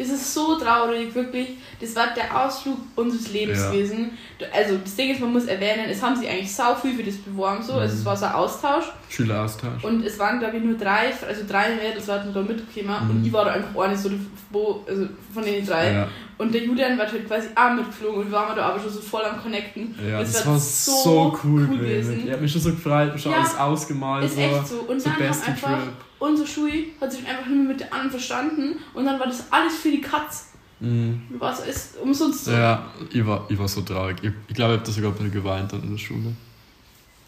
Das 0.00 0.08
ist 0.08 0.32
so 0.32 0.56
traurig, 0.58 1.14
wirklich. 1.14 1.48
Das 1.78 1.94
war 1.94 2.06
der 2.14 2.34
Ausflug 2.44 2.78
unseres 2.96 3.30
Lebens 3.32 3.58
Ja. 3.58 3.70
gewesen. 3.70 4.12
Also 4.52 4.78
das 4.78 4.96
Ding 4.96 5.10
ist, 5.10 5.20
man 5.20 5.32
muss 5.32 5.44
erwähnen, 5.44 5.84
es 5.90 6.02
haben 6.02 6.16
sich 6.16 6.26
eigentlich 6.28 6.52
sau 6.54 6.74
viel 6.74 6.94
für 6.96 7.02
das 7.02 7.16
beworben, 7.18 7.62
so. 7.62 7.74
Also 7.74 7.94
es 7.94 8.00
Mhm. 8.00 8.04
war 8.06 8.16
so 8.16 8.24
ein 8.26 8.32
Austausch. 8.32 8.84
Schüleraustausch. 9.10 9.84
Und 9.84 10.04
es 10.04 10.18
waren, 10.18 10.38
glaube 10.38 10.56
ich, 10.56 10.62
nur 10.64 10.78
drei, 10.78 11.12
also 11.28 11.42
drei 11.46 11.74
Mädels 11.74 12.08
waren 12.08 12.32
da 12.32 12.40
mitgekommen 12.40 13.04
Mhm. 13.04 13.10
und 13.10 13.26
ich 13.26 13.32
war 13.32 13.44
da 13.44 13.50
einfach 13.52 13.78
eine 13.78 13.96
so, 13.96 14.10
wo, 14.50 14.84
also 14.88 15.06
von 15.34 15.44
den 15.44 15.66
drei. 15.66 15.92
Ja, 15.92 16.08
Und 16.38 16.54
der 16.54 16.62
Julian 16.64 16.96
war 16.96 17.06
halt 17.06 17.26
quasi 17.26 17.48
auch 17.54 17.74
mitgeflogen 17.74 18.20
und 18.22 18.26
wir 18.30 18.32
waren 18.32 18.56
da 18.56 18.62
aber 18.70 18.80
schon 18.80 18.88
so 18.90 19.00
voll 19.00 19.22
am 19.22 19.42
Connecten. 19.42 19.94
ja 20.08 20.20
Das 20.20 20.32
das, 20.32 20.46
war 20.46 20.58
so 20.58 20.92
so 21.04 21.38
cool, 21.44 21.68
cool 21.70 21.76
gewesen. 21.76 22.22
Ich 22.26 22.32
hab 22.32 22.40
mich 22.40 22.50
schon 22.50 22.62
so 22.62 22.70
gefreut, 22.70 23.20
schon 23.20 23.32
Ja, 23.32 23.38
alles 23.40 23.58
ausgemalt. 23.58 24.24
Ist 24.24 24.36
so, 24.36 24.40
echt 24.40 24.66
so. 24.68 24.76
Und 24.88 24.98
so 25.02 25.10
dann 25.10 25.18
haben 25.18 25.26
einfach 25.26 25.78
Trip. 25.78 25.92
Unsere 26.20 26.46
Schule 26.46 26.84
hat 27.00 27.10
sich 27.12 27.26
einfach 27.26 27.46
nicht 27.46 27.56
mehr 27.58 27.68
mit 27.72 27.80
den 27.80 27.90
anderen 27.92 28.10
verstanden 28.12 28.76
und 28.94 29.04
dann 29.04 29.18
war 29.18 29.26
das 29.26 29.50
alles 29.50 29.76
für 29.76 29.90
die 29.90 30.00
Katz. 30.00 30.46
Mhm. 30.78 31.22
Was 31.38 31.66
ist 31.66 31.96
umsonst 31.98 32.44
so. 32.46 32.52
Ja, 32.52 32.86
ich 33.12 33.26
war, 33.26 33.44
ich 33.50 33.58
war 33.58 33.66
so 33.68 33.80
traurig. 33.82 34.16
Ich, 34.22 34.30
ich 34.48 34.54
glaube, 34.54 34.74
ich 34.74 34.78
habe 34.78 34.86
da 34.86 34.92
sogar 34.92 35.10
ein 35.10 35.14
bisschen 35.16 35.32
geweint 35.32 35.72
dann 35.72 35.82
in 35.82 35.90
der 35.90 35.98
Schule. 35.98 36.32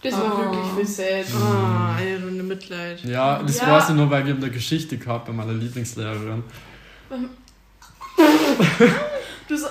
Das 0.03 0.15
war 0.15 0.35
Oh. 0.35 0.39
wirklich 0.39 0.73
viel 0.77 0.87
sad. 0.87 1.27
Ah, 1.41 1.95
eine 1.97 2.25
Runde 2.25 2.43
Mitleid. 2.43 3.05
Ja, 3.05 3.43
das 3.43 3.61
Ja. 3.61 3.67
war 3.69 3.79
es 3.79 3.89
nur, 3.91 4.11
weil 4.11 4.25
wir 4.27 4.33
haben 4.35 4.43
eine 4.43 4.51
Geschichte 4.53 4.97
gehabt 4.97 5.27
bei 5.27 5.33
meiner 5.33 5.53
Lieblingslehrerin. 5.53 6.43
Du 9.49 9.57
so, 9.57 9.67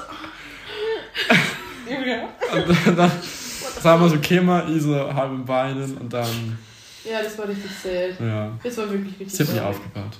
Und 2.87 2.97
dann 2.97 3.11
sagen 3.81 4.01
wir 4.01 4.09
so, 4.09 4.17
käme 4.19 4.65
ich 4.69 4.81
so 4.81 4.95
halb 5.13 5.31
im 5.31 5.45
Beinen 5.45 5.97
und 5.97 6.11
dann, 6.11 6.57
ja, 7.03 7.21
das 7.23 7.37
war 7.37 7.47
richtig 7.47 7.71
sad. 7.71 8.19
Ja. 8.19 8.51
Das 8.63 8.77
war 8.77 8.89
wirklich 8.89 9.19
richtig 9.19 9.37
sad. 9.37 9.47
Ziemlich 9.47 9.63
aufgebaut. 9.63 10.17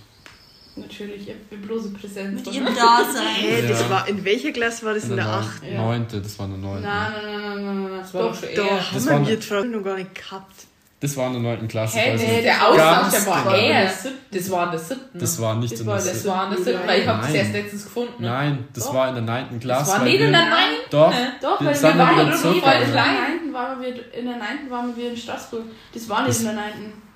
Natürlich, 0.75 1.27
ihr 1.27 1.35
bloße 1.61 1.89
Präsenz. 1.89 2.45
Mit 2.45 2.55
ihrem 2.55 2.67
Dasein. 2.67 3.67
das 3.67 3.89
war, 3.89 4.07
in 4.07 4.23
welcher 4.23 4.51
Klasse 4.51 4.85
war 4.85 4.93
das? 4.93 5.03
In, 5.03 5.17
der 5.17 5.27
8. 5.27 5.63
Neunte, 5.75 6.21
das 6.21 6.39
war 6.39 6.45
eine 6.45 6.57
neunte. 6.57 6.87
Nein, 6.87 7.11
nein, 7.11 7.41
nein, 7.41 7.65
nein, 7.65 7.83
nein. 7.83 7.99
Das 7.99 8.13
war 8.13 8.21
doch, 8.23 8.35
schon 8.35 8.49
eher. 8.49 8.79
Das 8.93 9.09
haben 9.09 9.27
wir 9.27 9.37
die 9.37 9.67
noch 9.67 9.83
gar 9.83 9.97
nicht 9.97 10.15
gehabt. 10.15 10.55
Das 11.01 11.17
war 11.17 11.27
in 11.27 11.43
der 11.43 11.57
9. 11.57 11.67
Klasse. 11.67 11.97
Hey, 11.97 12.15
nee, 12.15 12.43
der 12.43 12.67
Austausch, 12.67 13.11
der 13.11 13.25
war 13.25 13.57
erst. 13.57 14.07
Das 14.31 14.51
war 14.51 14.65
in 14.65 14.71
der 14.71 14.79
7. 14.79 15.01
Das 15.15 15.41
war 15.41 15.55
nicht 15.55 15.79
in 15.79 15.85
der 15.87 15.99
7. 15.99 16.13
Das 16.13 16.25
war 16.27 16.43
in 16.43 16.55
der 16.55 16.63
7, 16.63 16.79
weil 16.87 17.01
ich 17.01 17.07
habe 17.07 17.21
das 17.23 17.33
erst 17.33 17.53
letztens 17.53 17.83
gefunden. 17.85 18.13
Nein, 18.19 18.67
das 18.73 18.93
war 18.93 19.09
in 19.09 19.15
der 19.15 19.23
9. 19.23 19.59
Klasse. 19.59 19.91
Das 19.91 19.99
war 19.99 20.05
nicht 20.05 20.21
in 20.21 20.31
der 20.31 20.41
9. 20.41 20.49
Doch, 20.91 21.09
ne? 21.09 21.33
doch 21.41 21.59
weil 21.59 21.81
wir 21.81 21.97
waren 21.97 22.29
noch 22.29 22.43
nie 22.53 22.61
voll 22.61 22.85
klein 22.91 23.40
waren 23.53 23.81
wir, 23.81 23.89
in 24.13 24.25
der 24.25 24.37
9. 24.37 24.69
waren 24.69 24.95
wir 24.95 25.11
in 25.11 25.17
Straßburg. 25.17 25.63
Das 25.93 26.07
war 26.09 26.19
nicht 26.19 26.29
das, 26.29 26.39
in 26.39 26.45
der 26.45 26.53
9. 26.55 26.63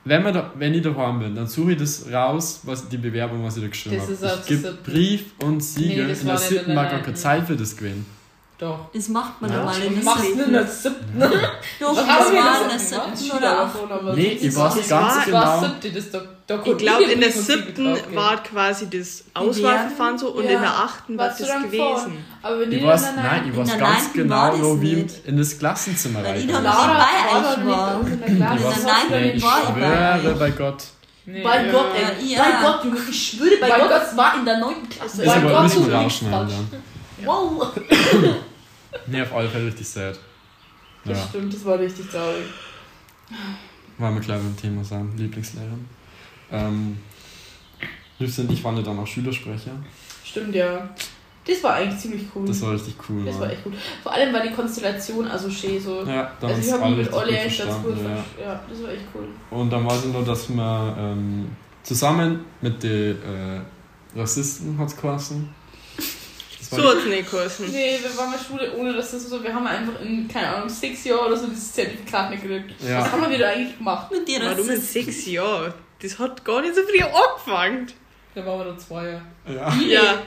Wenn, 0.05 0.23
wir 0.23 0.31
da, 0.31 0.51
wenn 0.55 0.73
ich 0.73 0.81
daheim 0.81 1.19
bin, 1.19 1.35
dann 1.35 1.47
suche 1.47 1.71
ich 1.71 1.77
das 1.79 2.11
raus, 2.11 2.61
was 2.63 2.87
die 2.87 2.97
Bewerbung, 2.97 3.43
was 3.43 3.57
ich 3.57 3.63
da 3.63 3.69
geschrieben 3.69 4.01
habe. 4.01 4.39
Ich 4.41 4.47
gebe 4.47 4.77
Brief 4.83 5.25
und 5.43 5.61
Siegel. 5.61 6.05
Nee, 6.05 6.13
in 6.13 6.25
der 6.27 6.37
7. 6.37 6.75
war 6.75 6.85
gar 6.85 7.01
keine 7.01 7.15
Zeit 7.15 7.47
für 7.47 7.55
das 7.55 7.75
gewesen. 7.75 8.05
Doch. 8.57 8.79
Das 8.93 9.09
macht 9.09 9.41
man 9.41 9.51
Ja. 9.51 9.57
normal 9.57 9.81
in 9.81 9.89
Du 9.89 9.95
der 9.95 10.03
machst 10.05 10.23
siebten. 10.23 10.39
in 10.45 10.53
der 10.53 10.67
siebten. 10.67 11.19
Doch, 11.79 11.89
Was 11.89 11.95
das 11.97 12.07
war 12.07 12.61
in 12.61 12.69
der 12.69 12.79
siebten 12.79 13.37
oder 13.37 13.59
achten. 13.63 14.15
Nee, 14.15 14.33
das 14.35 14.43
ich 14.43 14.55
weiß 14.55 14.75
das 14.75 14.87
ganz 14.89 15.15
war- 15.15 15.25
genau. 15.25 15.59
siebte, 15.61 15.91
das 15.91 16.11
da, 16.11 16.21
da 16.47 16.61
Ich 16.63 16.77
glaube, 16.77 17.03
in 17.03 17.19
der 17.19 17.31
siebten 17.33 17.97
war 18.13 18.41
quasi 18.43 18.89
das 18.89 19.25
Auswahlverfahren 19.33 20.17
so 20.17 20.29
und 20.29 20.45
Ja. 20.45 20.51
in 20.51 20.61
der 20.61 20.69
achten 20.71 21.17
war 21.17 21.27
das 21.27 21.37
dann 21.39 21.63
gewesen. 21.63 22.25
Aber 22.41 22.59
wenn 22.61 22.71
Ich 22.71 22.81
weiß, 22.85 23.01
der 23.03 23.11
nein, 23.13 23.25
neunten- 23.25 23.51
ich 23.51 23.57
weiß 23.57 23.77
ganz 23.77 23.81
neunten 24.03 24.13
genau, 24.13 24.81
wir 24.81 24.95
nicht. 24.97 25.25
in 25.25 25.37
das 25.37 25.59
Klassenzimmer 25.59 26.19
ich 26.21 26.25
rein. 26.27 26.47
noch 26.47 26.59
bei 26.59 26.63
war 26.63 26.79
euch 26.79 27.43
doch 27.43 27.57
nicht 27.57 27.67
war. 27.67 27.99
in 27.99 28.19
der 28.21 28.29
neunten 28.29 28.41
war 28.41 29.19
Ich 29.19 29.35
ich 29.35 29.43
schwöre 29.43 30.31
euch. 30.33 30.39
bei 30.39 30.49
Gott. 30.51 30.83
Nee. 31.25 31.41
Bei 31.43 31.65
Ja. 31.65 31.71
Gott, 31.73 31.87
ey. 31.95 32.25
Ja. 32.35 32.39
Bei 32.43 32.67
Gott, 32.67 32.83
Junge, 32.85 32.97
ich 33.09 33.27
schwöre 33.29 33.57
bei, 33.59 33.67
Bei 33.67 33.79
Gott, 33.79 33.89
Gott. 33.89 34.01
das 34.01 34.15
war 34.15 34.35
in 34.37 34.45
der 34.45 34.59
9. 34.59 34.87
Klasse. 34.89 35.25
Bei 35.25 35.39
Gott, 35.41 35.75
du 35.75 35.81
wir 37.25 37.73
dann. 37.73 38.23
Wow. 38.23 38.35
Nee, 39.07 39.21
auf 39.21 39.33
alle 39.35 39.49
Fälle 39.49 39.67
richtig 39.67 39.87
sad. 39.87 40.17
Das 41.03 41.17
Ja, 41.19 41.27
stimmt, 41.27 41.53
das 41.53 41.65
war 41.65 41.77
richtig 41.77 42.09
traurig. 42.09 42.45
wollen 43.97 44.15
wir 44.15 44.21
gleich 44.21 44.39
beim 44.39 44.55
Thema 44.57 44.83
sein, 44.83 45.11
Lieblingslehrerin. 45.17 45.85
Ähm, 46.51 46.97
Lucy 48.19 48.41
und 48.41 48.51
ich 48.51 48.63
waren 48.63 48.77
ja 48.77 48.83
dann 48.83 48.97
auch 48.97 49.05
Schülersprecher. 49.07 49.71
Stimmt, 50.23 50.55
ja. 50.55 50.89
Das 51.45 51.61
war 51.63 51.75
eigentlich 51.75 51.99
ziemlich 51.99 52.23
cool. 52.33 52.47
Das 52.47 52.61
war 52.61 52.71
richtig 52.71 52.95
cool. 53.07 53.23
Das 53.25 53.39
war 53.39 53.51
echt 53.51 53.63
gut. 53.63 53.73
Vor 54.01 54.11
allem 54.13 54.33
war 54.33 54.41
die 54.41 54.51
Konstellation 54.51 55.27
also 55.27 55.49
schön 55.49 55.79
so. 55.79 55.99
Ja, 56.03 56.31
da 56.39 56.47
haben 56.47 56.55
also 56.55 56.61
ich 56.61 56.65
uns 56.65 56.71
habe 56.73 56.83
alle 56.83 56.95
mich 56.95 57.05
mit 57.05 57.13
gut 57.13 57.21
verstanden. 57.39 57.99
Ja. 58.39 58.43
Ja, 58.45 58.61
das 58.67 58.81
war 58.81 58.89
echt 58.89 59.05
cool. 59.13 59.27
Und 59.51 59.69
dann 59.69 59.85
weiß 59.85 60.05
ich 60.05 60.13
noch, 60.13 60.25
dass 60.25 60.49
wir 60.49 60.95
ähm, 60.97 61.55
zusammen 61.83 62.45
mit 62.61 62.81
den 62.81 63.17
äh, 63.21 63.61
Rassisten 64.19 64.77
hat 64.79 64.87
es 64.87 64.95
war 64.95 65.53
So 66.75 66.89
hat 66.89 66.97
es 66.97 67.05
nicht 67.05 67.31
geheißen. 67.31 67.71
Nee, 67.71 67.99
wir 68.01 68.17
waren 68.17 68.33
in 68.33 68.39
der 68.39 68.45
Schule, 68.45 68.73
ohne 68.77 68.93
dass 68.93 69.11
das 69.11 69.23
so, 69.29 69.43
wir 69.43 69.53
haben 69.53 69.65
einfach 69.67 69.99
in, 70.01 70.27
keine 70.27 70.55
Ahnung, 70.55 70.69
sechs 70.69 71.03
Jahren 71.05 71.27
oder 71.27 71.37
so 71.37 71.47
dieses 71.47 71.73
Zertifikat 71.73 72.29
nicht 72.29 72.43
gekriegt. 72.43 72.73
Ja. 72.81 72.99
Was 73.01 73.11
haben 73.11 73.21
wir 73.21 73.29
wieder 73.31 73.49
eigentlich 73.49 73.77
gemacht? 73.77 74.11
Mit 74.11 74.27
dir 74.27 74.39
Warum 74.43 74.69
in 74.69 74.81
sechs 74.81 75.25
Jahren? 75.25 75.73
Das 76.01 76.19
hat 76.19 76.43
gar 76.45 76.61
nicht 76.61 76.75
so 76.75 76.81
früh 76.83 77.01
angefangen. 77.01 77.91
Da 78.35 78.45
waren 78.45 78.59
wir 78.59 78.65
da 78.73 78.77
zwei 78.77 79.05
Jahre. 79.05 79.21
ja. 79.47 79.73
Ich 79.79 79.87
Ja. 79.87 80.01
nicht. 80.01 80.19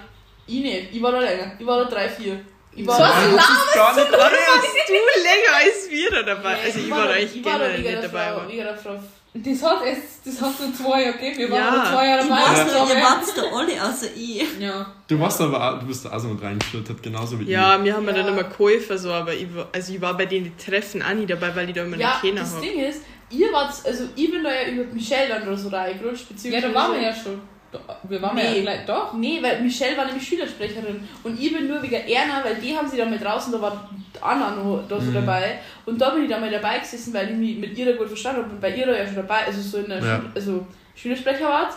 Ich 0.47 0.61
nicht. 0.63 0.89
Ich 0.95 1.03
war 1.03 1.13
da 1.13 1.21
länger. 1.21 1.53
Ich 1.59 1.67
war 1.67 1.85
da 1.85 1.91
drei, 1.91 2.09
vier. 2.09 2.41
Ich 2.75 2.87
war 2.87 2.97
So 2.97 3.03
da, 3.03 3.09
Nein, 3.09 3.37
das 3.37 3.45
ist 3.51 3.75
gar 3.75 3.95
nicht 3.95 4.13
Warum 4.13 4.23
warst 4.23 4.89
du 4.89 4.93
länger 5.23 5.57
als 5.57 5.91
wir 5.91 6.11
da 6.11 6.23
dabei? 6.23 6.55
Nee, 6.55 6.61
Also 6.67 6.79
ich 6.79 6.91
war 6.91 7.05
da- 7.05 7.11
eigentlich 7.11 7.37
ich 7.37 7.45
war 7.45 7.59
da 7.59 7.67
generell 7.69 7.93
nicht 7.97 8.05
dabei. 8.05 8.27
Aber- 8.29 8.49
wegen 8.49 8.59
der 8.65 8.77
Frau. 8.77 9.03
Das 9.35 9.62
hat 9.62 9.85
erst, 9.85 10.25
das 10.27 10.41
hat 10.41 10.59
nur 10.59 10.75
zwei 10.75 11.03
Jahre 11.05 11.19
gegeben. 11.19 11.38
Wir 11.38 11.51
waren 11.51 11.59
Ja. 11.61 11.71
nur 11.71 11.85
zwei 11.85 12.07
Jahre 12.09 12.23
Ich 12.23 12.29
nur, 12.29 12.37
war 12.37 12.88
ihr 12.88 12.95
ja- 12.99 13.03
wart 13.05 13.37
der 13.37 13.53
Olli 13.53 13.79
außer 13.79 14.07
ich. 14.17 14.59
Ja. 14.59 14.87
Du 15.07 15.21
warst 15.21 15.41
aber 15.41 15.75
auch, 15.75 15.79
du 15.79 15.87
bist 15.87 16.05
da 16.05 16.12
auch 16.12 16.19
so 16.19 16.29
mit 16.29 16.43
reingeschlittert, 16.43 17.03
genauso 17.03 17.38
wie 17.38 17.45
Ja, 17.45 17.83
wir 17.85 17.95
haben 17.95 18.05
mir 18.05 18.12
Ja. 18.17 18.23
dann 18.23 18.29
immer 18.33 18.45
geholfen, 18.45 18.97
so, 18.99 19.12
aber 19.12 19.35
ich 19.35 19.55
war, 19.55 19.69
also 19.73 19.93
ich 19.93 20.01
war 20.01 20.17
bei 20.17 20.27
denen 20.27 20.47
die 20.47 20.64
Treffen 20.64 21.03
auch 21.03 21.12
nicht 21.14 21.31
dabei, 21.31 21.55
weil 21.55 21.69
ich 21.69 21.75
da 21.75 21.85
immer 21.85 21.97
Ja, 21.99 22.09
nicht 22.09 22.21
kennen 22.23 22.37
das 22.37 22.55
habe. 22.55 22.67
Ding 22.67 22.81
ist, 22.81 23.03
ihr 23.31 23.53
wart, 23.53 23.75
also 23.85 24.05
ich 24.17 24.31
bin 24.31 24.43
da 24.43 24.51
ja 24.51 24.69
über 24.73 24.85
Michelle 24.95 25.29
dann 25.29 25.43
oder 25.43 25.57
so 25.59 25.69
reingerutscht, 25.69 26.23
ja, 26.23 26.27
beziehungsweise... 26.31 26.69
da 26.69 26.75
waren 26.75 26.93
wir 26.95 27.03
ja 27.03 27.14
schon. 27.14 27.41
Doch, 27.70 27.81
Wir 28.09 28.22
waren 28.22 28.35
Nee. 28.37 28.57
ja 28.57 28.62
gleich. 28.62 28.87
Doch. 28.87 29.12
Nee, 29.12 29.42
weil 29.42 29.61
Michelle 29.61 29.96
war 29.96 30.07
nämlich 30.07 30.26
Schülersprecherin 30.26 31.07
und 31.22 31.38
ich 31.38 31.52
bin 31.52 31.68
nur 31.68 31.83
wegen 31.83 31.94
Erna, 31.94 32.42
weil 32.42 32.54
die 32.57 32.74
haben 32.76 32.88
sie 32.88 32.96
dann 32.96 33.11
mit 33.11 33.22
draußen, 33.22 33.52
da 33.52 33.61
war 33.61 33.90
Anna 34.22 34.50
noch 34.57 34.83
da 34.88 34.98
so 34.98 35.11
Mhm. 35.11 35.14
dabei 35.14 35.59
und 35.85 36.00
da 36.00 36.11
bin 36.11 36.22
ich 36.24 36.31
dann 36.31 36.40
mal 36.40 36.50
dabei 36.50 36.78
gesessen, 36.78 37.12
weil 37.12 37.28
ich 37.31 37.37
mich 37.37 37.59
mit 37.59 37.76
ihr 37.76 37.85
da 37.92 37.92
gut 37.98 38.09
verstanden 38.09 38.42
habe 38.44 38.50
und 38.54 38.61
bei 38.61 38.74
ihr 38.74 38.87
da 38.87 38.96
ja 38.96 39.04
schon 39.04 39.16
dabei, 39.16 39.44
also 39.46 39.61
so 39.61 39.78
in 39.78 39.88
der 39.90 39.98
Ja. 40.02 40.16
Schul 40.18 40.31
also 40.35 40.66
Schülersprecher 40.96 41.44
war 41.48 41.68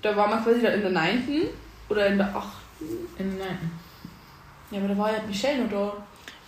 da 0.00 0.16
war 0.16 0.28
man 0.28 0.42
quasi 0.42 0.62
dann 0.62 0.74
in 0.74 0.80
der 0.80 0.90
9. 0.90 1.42
oder 1.90 2.06
in 2.06 2.16
der 2.18 2.28
8. 2.34 2.46
In 3.18 3.36
der 3.36 3.46
neunten. 3.46 3.70
Ja, 4.70 4.78
aber 4.78 4.88
da 4.88 4.96
war 4.98 5.12
ja 5.12 5.18
Michelle 5.26 5.64
noch 5.64 5.70
da. 5.70 5.92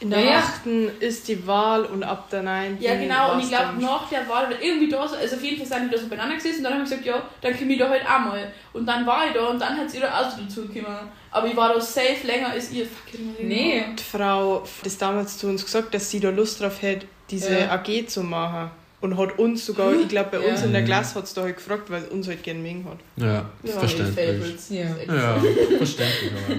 In 0.01 0.09
der 0.11 0.21
Ja, 0.21 0.31
ja. 0.31 0.39
achten 0.39 0.89
ist 1.01 1.29
die 1.29 1.47
Wahl 1.47 1.85
und 1.85 2.03
ab 2.03 2.31
der 2.31 2.43
9. 2.43 2.79
Ja, 2.81 2.95
genau, 2.97 3.35
und 3.35 3.41
ich 3.41 3.49
glaube, 3.49 3.81
nach 3.83 4.09
der 4.09 4.27
Wahl, 4.29 4.49
weil 4.51 4.57
irgendwie 4.63 4.89
da 4.89 5.07
so, 5.07 5.15
also 5.15 5.37
auf 5.37 5.43
jeden 5.43 5.59
Fall 5.59 5.67
sind 5.79 5.91
die 5.91 5.95
da 5.95 6.01
so 6.03 6.09
beieinander 6.09 6.37
gesessen 6.37 6.59
und 6.59 6.65
dann 6.65 6.73
habe 6.73 6.85
ich 6.85 6.89
gesagt, 6.91 7.05
ja, 7.07 7.23
dann 7.43 7.59
komme 7.59 7.73
ich 7.75 7.79
da 7.79 7.89
halt 7.91 8.03
auch 8.07 8.19
mal. 8.21 8.51
Und 8.73 8.87
dann 8.87 9.07
war 9.07 9.27
ich 9.27 9.35
da 9.35 9.47
und 9.49 9.59
dann 9.61 9.77
hat 9.77 9.91
sie 9.91 10.01
da 10.01 10.09
auch 10.19 10.31
so 10.31 10.43
dazu 10.43 10.67
gekommen. 10.67 10.97
Aber 11.31 11.47
ich 11.47 11.55
war 11.57 11.75
da 11.75 11.81
safe 11.81 12.27
länger 12.27 12.49
als 12.51 12.71
ihr. 12.73 12.87
Fuck, 12.87 13.13
ich 13.13 13.21
muss 13.21 13.35
Nee. 13.41 13.77
irgendwo- 13.79 13.97
Die 13.97 14.03
Frau 14.03 14.63
hat 14.63 14.69
das 14.87 14.97
damals 14.99 15.37
zu 15.39 15.47
uns 15.49 15.65
gesagt, 15.65 15.93
dass 15.93 16.11
sie 16.11 16.19
da 16.21 16.31
Lust 16.31 16.61
drauf 16.63 16.81
hätte, 16.81 17.07
diese 17.31 17.59
Ja. 17.61 17.71
AG 17.73 18.07
zu 18.07 18.23
machen. 18.23 18.71
Und 19.03 19.17
hat 19.19 19.39
uns 19.39 19.65
sogar, 19.67 19.93
ich 19.95 20.09
glaube, 20.09 20.39
bei 20.39 20.47
Ja. 20.47 20.51
uns 20.53 20.63
in 20.63 20.73
der 20.73 20.85
Klasse 20.85 21.15
hat 21.17 21.25
es 21.25 21.35
da 21.35 21.43
halt 21.43 21.57
gefragt, 21.57 21.91
weil 21.91 22.05
uns 22.05 22.27
halt 22.27 22.43
gerne 22.43 22.61
mögen 22.61 22.87
hat. 22.87 22.99
Ja, 23.23 23.45
eh 23.65 23.69
verständlich. 23.69 24.55
Ja. 24.71 24.85
Ja, 25.09 25.37
verständlich, 25.79 26.33
aber. 26.49 26.57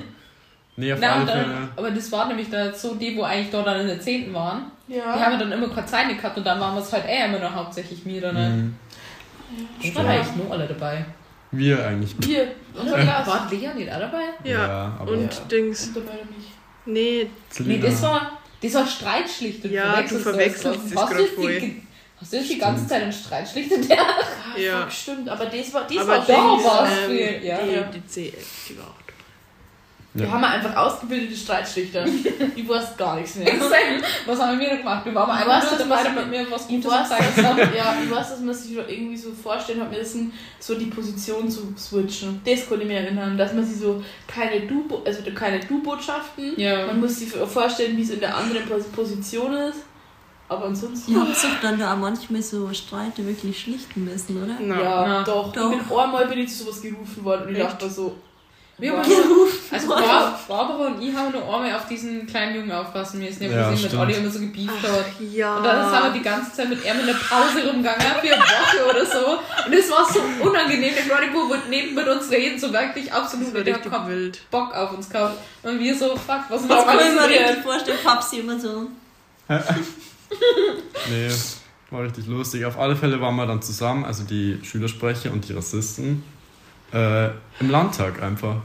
Nee, 0.81 0.93
auf 0.93 0.99
Na, 1.01 1.13
alle 1.15 1.25
dann, 1.25 1.39
Fälle. 1.45 1.57
aber 1.75 1.91
das 1.91 2.11
war 2.11 2.27
nämlich 2.27 2.49
da 2.49 2.73
so 2.73 2.95
die, 2.95 3.15
wo 3.15 3.23
eigentlich 3.23 3.49
dort 3.51 3.67
dann 3.67 3.79
in 3.81 3.87
der 3.87 3.99
10. 4.01 4.33
waren. 4.33 4.71
so. 4.87 4.93
Die 4.95 5.01
haben 5.01 5.19
Ja. 5.21 5.31
ja 5.31 5.37
dann 5.37 5.51
immer 5.51 5.69
keine 5.69 5.85
Zeit 5.85 6.09
gehabt 6.09 6.37
und 6.37 6.43
dann 6.45 6.59
waren 6.59 6.75
wir 6.75 6.81
es 6.81 6.91
halt 6.91 7.05
eher 7.07 7.25
immer 7.27 7.39
noch 7.39 7.53
hauptsächlich 7.55 8.03
mir 8.05 8.17
oder 8.19 8.33
nicht. 8.33 8.49
Mhm. 8.55 8.75
Ich 9.81 9.95
war 9.95 10.05
eigentlich 10.05 10.35
nur 10.35 10.51
alle 10.51 10.67
dabei. 10.67 11.05
Wir 11.51 11.85
eigentlich. 11.85 12.15
Hier, 12.25 12.47
unser 12.73 12.97
Glas. 12.99 13.27
War 13.27 13.47
Lea 13.51 13.69
nicht 13.75 13.91
auch 13.91 13.99
dabei? 13.99 14.23
Ja, 14.43 14.97
aber. 14.99 15.11
und 15.11 15.33
Ja. 15.33 15.39
Dings. 15.51 15.87
Und 15.87 15.97
dabei 15.97 16.13
nicht. 16.35 16.49
Nee, 16.85 17.27
Nee, 17.59 17.77
das 17.79 18.01
war, 18.01 18.31
das 18.63 18.73
war 18.73 18.87
Streitschlichter. 18.87 19.69
Ja, 19.69 20.01
du 20.01 20.17
verwechselst 20.17 20.93
voll. 20.93 21.59
die- 21.59 21.83
Hast 22.19 22.33
du 22.33 22.37
jetzt 22.37 22.49
die 22.51 22.57
ganze 22.59 22.87
Zeit 22.87 23.01
einen 23.03 23.11
Streitschlichter? 23.11 23.77
Der 23.81 23.99
Ah, 23.99 24.57
Ja. 24.59 24.81
fuck, 24.81 24.91
stimmt, 24.91 25.27
aber 25.29 25.45
das 25.45 25.73
war, 25.73 25.87
das 25.87 25.97
aber 25.97 26.07
war 26.27 26.85
so. 26.87 27.07
viel, 27.09 27.19
ähm, 27.19 27.43
ja. 27.43 27.57
die, 27.57 27.71
Ja. 27.73 27.81
die 27.83 28.05
CF, 28.07 28.67
die 28.69 28.77
war 28.77 28.85
auch 28.85 29.07
Wir 30.13 30.29
haben 30.29 30.43
einfach 30.43 30.75
ausgebildete 30.75 31.33
Streitschlichter. 31.35 32.03
Die 32.57 32.67
wussten 32.67 32.97
gar 32.97 33.15
nichts 33.15 33.35
mehr. 33.35 33.47
was 34.25 34.39
haben 34.41 34.59
wir 34.59 34.77
gemacht? 34.77 35.05
Wir 35.05 35.15
waren 35.15 35.29
Ich 35.29 35.45
einfach 35.47 35.63
weiß, 35.71 35.79
nur 35.79 35.87
dabei, 35.87 36.03
damit 36.03 36.29
mir 36.29 36.51
was 36.51 36.63
Ich 36.63 36.67
Gutes 36.83 36.91
weiß, 36.91 37.09
kann. 37.35 37.57
ja, 37.57 37.95
ich 38.03 38.11
weiß, 38.11 38.29
dass 38.31 38.39
man 38.41 38.53
sich 38.53 38.75
da 38.75 38.83
irgendwie 38.87 39.15
so 39.15 39.31
vorstellen 39.31 39.79
hat, 39.81 39.89
mir 39.89 39.99
das 39.99 40.13
so 40.59 40.75
die 40.75 40.87
Position 40.87 41.49
zu 41.49 41.73
switchen. 41.77 42.41
Das 42.45 42.67
konnte 42.67 42.83
ich 42.83 42.89
mir 42.89 42.99
erinnern, 42.99 43.37
dass 43.37 43.53
man 43.53 43.63
sich 43.65 43.79
so 43.79 44.03
keine 44.27 44.67
Du, 44.67 45.01
also 45.05 45.21
keine 45.33 45.61
Du-Botschaften. 45.61 46.59
Ja. 46.59 46.87
Man 46.87 46.99
muss 46.99 47.19
sich 47.19 47.29
vorstellen, 47.31 47.95
wie 47.95 48.01
es 48.03 48.09
in 48.09 48.19
der 48.19 48.35
anderen 48.35 48.67
Pos- 48.67 48.89
Position 48.91 49.53
ist. 49.53 49.79
Aber 50.49 50.65
ansonsten. 50.65 51.13
Ihr 51.13 51.21
habt 51.21 51.41
doch 51.41 51.61
dann 51.61 51.79
da 51.79 51.93
auch 51.93 51.97
manchmal 51.97 52.41
so 52.41 52.73
Streite 52.73 53.25
wirklich 53.25 53.57
schlichten 53.61 54.03
müssen, 54.03 54.43
oder? 54.43 54.57
Na, 54.59 54.81
ja, 54.81 55.05
na, 55.07 55.23
doch. 55.23 55.53
doch. 55.53 55.71
Ich 55.71 55.77
bin 55.83 55.97
einmal 55.97 56.27
bin 56.27 56.39
ich 56.39 56.49
zu 56.49 56.65
sowas 56.65 56.81
gerufen 56.81 57.23
worden 57.23 57.47
und 57.47 57.55
ich 57.55 57.61
dachte 57.61 57.89
so, 57.89 58.17
Wir 58.81 58.91
haben 58.97 59.07
nur, 59.09 59.47
also 59.69 59.87
Bar- 59.87 60.39
Barbara 60.47 60.87
und 60.87 61.01
ich 61.01 61.15
haben 61.15 61.31
nur 61.31 61.43
einmal 61.43 61.75
auf 61.75 61.87
diesen 61.87 62.25
kleinen 62.25 62.55
Jungen 62.55 62.71
aufpassen 62.71 63.19
müssen, 63.19 63.43
Ja, 63.43 63.71
wo 63.71 63.75
sie 63.75 63.83
mit. 63.83 63.93
Olli 63.95 64.13
immer 64.15 64.29
so 64.29 64.39
gebieft 64.39 64.73
hat. 64.83 65.05
Ja. 65.31 65.57
Und 65.57 65.63
dann 65.63 65.89
sind 65.91 66.03
wir 66.03 66.11
die 66.13 66.21
ganze 66.23 66.51
Zeit 66.51 66.67
mit 66.69 66.83
ihm 66.83 66.99
in 66.99 67.05
der 67.05 67.13
Pause 67.13 67.65
rumgegangen, 67.69 68.01
für 68.21 68.33
eine 68.33 68.41
Woche 68.41 68.89
oder 68.89 69.05
so. 69.05 69.37
Und 69.67 69.73
es 69.73 69.89
war 69.91 70.05
so 70.11 70.19
unangenehm. 70.43 70.93
Der 70.95 71.03
kleine 71.03 71.31
Bub 71.31 71.49
wollte 71.49 71.69
neben 71.69 71.93
mit 71.93 72.07
uns 72.07 72.29
reden, 72.31 72.59
so 72.59 72.73
wirklich 72.73 73.13
absolut. 73.13 73.65
der 73.65 73.75
hat 73.75 73.89
keinen 73.89 74.09
wild. 74.09 74.41
Bock 74.49 74.73
auf 74.75 74.93
uns 74.93 75.07
gehabt. 75.09 75.37
Und 75.63 75.79
wir 75.79 75.95
so, 75.95 76.15
fuck, 76.15 76.41
was 76.49 76.67
Das 76.67 76.69
machen 76.69 76.85
kann 76.87 76.97
ich 76.99 77.05
mir 77.13 77.21
wir 77.21 77.29
richtig 77.29 77.47
jetzt? 77.47 77.61
vorstellen, 77.63 77.99
Papsi 78.03 78.39
immer 78.39 78.59
so. 78.59 78.87
Nee, 81.09 81.29
war 81.89 82.03
richtig 82.03 82.25
lustig. 82.27 82.65
Auf 82.65 82.79
alle 82.79 82.95
Fälle 82.95 83.19
waren 83.21 83.35
wir 83.35 83.45
dann 83.45 83.61
zusammen, 83.61 84.05
also 84.05 84.23
die 84.23 84.59
Schülersprecher 84.63 85.31
und 85.31 85.47
die 85.47 85.53
Rassisten, 85.53 86.23
äh, 86.93 87.25
im 87.59 87.69
Landtag 87.69 88.21
einfach. 88.21 88.55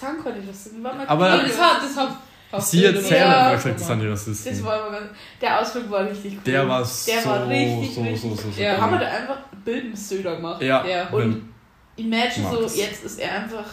Sagen 0.00 0.18
konnte 0.22 0.38
ich 0.40 0.46
das. 0.46 0.70
War 0.82 0.94
mal 0.94 1.06
Aber- 1.06 1.38
das 1.42 1.58
hat, 1.60 1.82
das 1.82 1.96
hat, 1.96 2.16
Sie 2.62 2.84
erzählen 2.84 3.22
Ja, 3.22 3.44
hat 3.46 3.56
gesagt, 3.56 3.80
das 3.80 4.24
sind 4.24 4.44
die 4.44 4.50
Das 4.50 4.64
war 4.64 4.90
ganz, 4.90 5.06
der 5.40 5.60
Ausflug 5.60 5.90
war 5.90 6.04
richtig 6.08 6.34
cool. 6.34 6.40
Der 6.46 6.68
war 6.68 6.84
so, 6.84 7.10
Der 7.10 7.24
war 7.24 7.48
richtig, 7.48 7.94
so, 7.94 8.00
richtig 8.02 8.20
so, 8.20 8.28
so, 8.36 8.50
so, 8.50 8.60
Ja, 8.62 8.74
cool. 8.74 8.80
haben 8.82 8.92
wir 8.92 8.98
da 9.00 9.06
einfach 9.08 9.38
Bildensöder 9.64 10.36
gemacht. 10.36 10.62
Ja, 10.62 10.84
Ja, 10.86 11.08
und 11.08 11.48
Imagine 11.96 12.46
so, 12.48 12.54
Magus. 12.54 12.76
jetzt 12.76 13.04
ist 13.04 13.18
er 13.20 13.32
einfach 13.32 13.64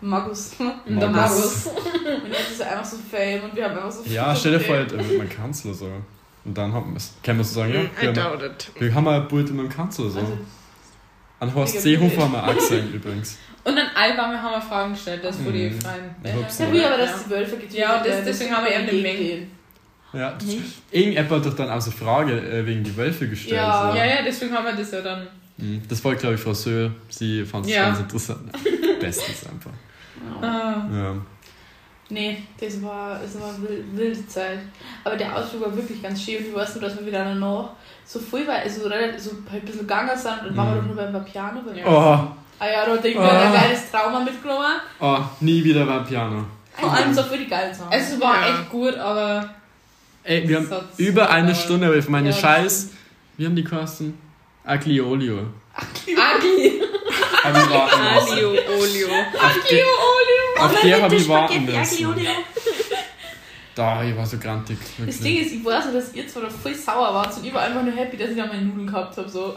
Magus. 0.00 0.52
Der 0.88 1.08
Magus. 1.08 1.66
Und 1.66 2.30
jetzt 2.32 2.50
ist 2.52 2.60
er 2.60 2.72
einfach 2.72 2.84
so 2.84 2.96
Fame 3.10 3.44
und 3.44 3.54
wir 3.56 3.64
haben 3.64 3.76
einfach 3.76 3.92
so 3.92 4.02
ja 4.10 4.30
viel 4.34 4.40
stell 4.40 4.52
dir 4.58 4.60
vor, 4.60 4.76
er 4.76 4.90
wird 4.90 5.18
mein 5.18 5.28
Kanzler 5.28 5.72
so. 5.72 5.88
Und 6.44 6.58
dann 6.58 6.72
haben 6.74 6.90
wir 6.92 6.96
es. 6.98 7.12
Können 7.22 7.38
wir 7.38 7.44
so 7.44 7.54
sagen, 7.60 7.72
ja? 7.72 7.80
I 7.80 7.86
Wir 8.00 8.08
haben, 8.08 8.38
doubt 8.38 8.42
it. 8.42 8.70
wir 8.78 8.94
haben 8.94 9.08
ein 9.08 9.28
Bild 9.28 9.50
mit 9.50 9.60
dem 9.60 9.68
Kanzler 9.70 10.10
so. 10.10 10.18
Also, 10.18 10.38
An 11.40 11.54
Horst 11.54 11.80
Seehofer 11.80 12.22
haben 12.22 12.32
wir 12.32 12.44
auch 12.44 12.54
gesehen 12.54 12.92
übrigens. 12.92 13.38
Und 13.64 13.78
an 13.78 13.86
Alba 13.94 14.22
haben 14.42 14.52
wir 14.52 14.60
Fragen 14.60 14.92
gestellt, 14.92 15.20
das 15.24 15.42
wurde 15.44 15.58
Mhm. 15.58 15.78
hab's 16.42 16.58
Ja, 16.58 16.72
wie 16.72 16.84
aber 16.84 16.98
dass 16.98 17.12
das 17.12 17.24
die 17.24 17.30
Wölfe 17.30 17.56
getötet 17.56 17.78
Ja, 17.78 17.96
und 17.98 18.06
das- 18.06 18.24
deswegen 18.24 18.54
haben 18.56 18.64
wir 18.66 18.74
eben 18.76 18.86
den 18.86 19.02
Mengen. 19.02 19.50
Ja, 20.12 20.38
irgendjemand 20.92 21.30
hat 21.44 21.46
doch 21.52 21.56
dann 21.56 21.70
auch 21.70 21.80
so 21.80 21.90
eine 21.90 21.98
Frage 21.98 22.32
äh, 22.40 22.64
wegen 22.64 22.84
die 22.84 22.96
Wölfe 22.96 23.28
gestellt. 23.28 23.56
Ja, 23.56 23.90
so. 23.90 23.98
ja, 23.98 24.04
ja, 24.04 24.22
deswegen 24.24 24.54
haben 24.54 24.64
wir 24.66 24.72
das 24.74 24.92
ja 24.92 25.00
dann. 25.00 25.26
Mhm. 25.56 25.82
Das 25.88 26.04
war, 26.04 26.14
glaube 26.14 26.36
ich, 26.36 26.40
Frau 26.40 26.54
Söhl. 26.54 26.92
Sie 27.08 27.44
fand 27.44 27.66
es 27.66 27.72
Ja. 27.72 27.86
ganz 27.86 27.98
interessant. 28.00 28.52
Bestens 29.00 29.44
einfach. 29.50 29.70
Ah. 30.40 30.86
Ja. 30.92 31.14
Nee, 32.10 32.38
das 32.60 32.80
war, 32.82 33.18
das 33.18 33.40
war 33.40 33.60
wil- 33.62 33.84
wilde 33.92 34.26
Zeit. 34.28 34.58
Aber 35.02 35.16
der 35.16 35.34
Ausflug 35.36 35.62
war 35.64 35.76
wirklich 35.76 36.00
ganz 36.02 36.22
schön. 36.22 36.36
Und 36.38 36.46
ich 36.50 36.54
weiß 36.54 36.74
nur, 36.76 36.84
dass 36.84 36.98
wir 36.98 37.06
wieder 37.06 37.34
noch 37.34 37.70
so 38.04 38.20
früh 38.20 38.46
war, 38.46 38.56
also 38.56 38.86
relativ, 38.86 39.20
so 39.20 39.30
halt 39.50 39.62
ein 39.62 39.66
bisschen 39.66 39.80
gegangen 39.80 40.16
sind. 40.16 40.32
Und 40.42 40.46
dann 40.48 40.56
waren 40.56 40.74
wir 40.74 40.82
Mhm. 40.82 40.88
doch 40.96 41.02
nur 41.02 41.12
beim 41.12 41.24
Piano. 41.24 41.60
Beim 41.62 41.76
Oh, 41.86 42.28
Ah 42.58 42.66
ja, 42.66 42.86
da 42.86 42.92
hat 42.92 43.04
ich 43.04 43.14
wieder 43.14 43.40
ein 43.40 43.52
geiles 43.52 43.90
Trauma 43.90 44.20
mitgenommen. 44.20 44.76
oh, 45.00 45.18
nie 45.40 45.62
wieder 45.64 45.84
beim 45.86 46.04
Piano. 46.06 46.44
Vor 46.78 46.92
allem 46.92 47.12
so 47.14 47.22
für 47.22 47.36
die 47.38 47.46
geilen 47.46 47.74
Songs. 47.74 47.88
Es 47.94 48.20
war 48.20 48.40
Ja. 48.40 48.48
echt 48.60 48.70
gut, 48.70 48.94
aber. 48.96 49.48
Ey, 50.22 50.48
wir 50.48 50.56
haben 50.56 50.68
über 50.96 51.28
eine. 51.30 51.54
Stunde, 51.54 51.86
aber 51.86 52.02
für 52.02 52.10
meine 52.10 52.30
Ja, 52.30 52.36
Scheiß. 52.36 52.90
Wie 53.36 53.44
haben 53.46 53.56
die 53.56 53.64
kosten? 53.64 54.18
Agliolio. 54.64 55.40
Agli! 55.76 56.80
Hab 57.42 57.56
ich 57.56 57.70
warten 57.70 58.14
müssen. 58.14 58.32
Alio, 58.32 58.48
Olio. 58.50 59.08
Auf 60.58 60.64
auf 60.74 60.80
die 60.80 60.94
habe 60.94 61.14
ich 61.16 61.28
warten 61.28 61.64
müssen. 61.66 62.14
Da, 63.74 64.04
ich 64.04 64.16
war 64.16 64.24
so 64.24 64.38
grantig. 64.38 64.78
Das. 65.04 65.18
Ding 65.18 65.40
ist, 65.40 65.52
ich 65.52 65.64
weiß 65.64 65.92
dass 65.92 66.14
ihr 66.14 66.28
zwar 66.28 66.44
noch 66.44 66.50
voll 66.50 66.74
sauer 66.74 67.12
wart 67.12 67.36
und 67.36 67.44
ich 67.44 67.52
war 67.52 67.62
einfach 67.62 67.82
nur 67.82 67.92
happy, 67.92 68.16
dass 68.16 68.30
ich 68.30 68.36
da 68.36 68.46
meine 68.46 68.62
Nudeln 68.62 68.86
gehabt 68.86 69.16
habe. 69.16 69.28
So. 69.28 69.52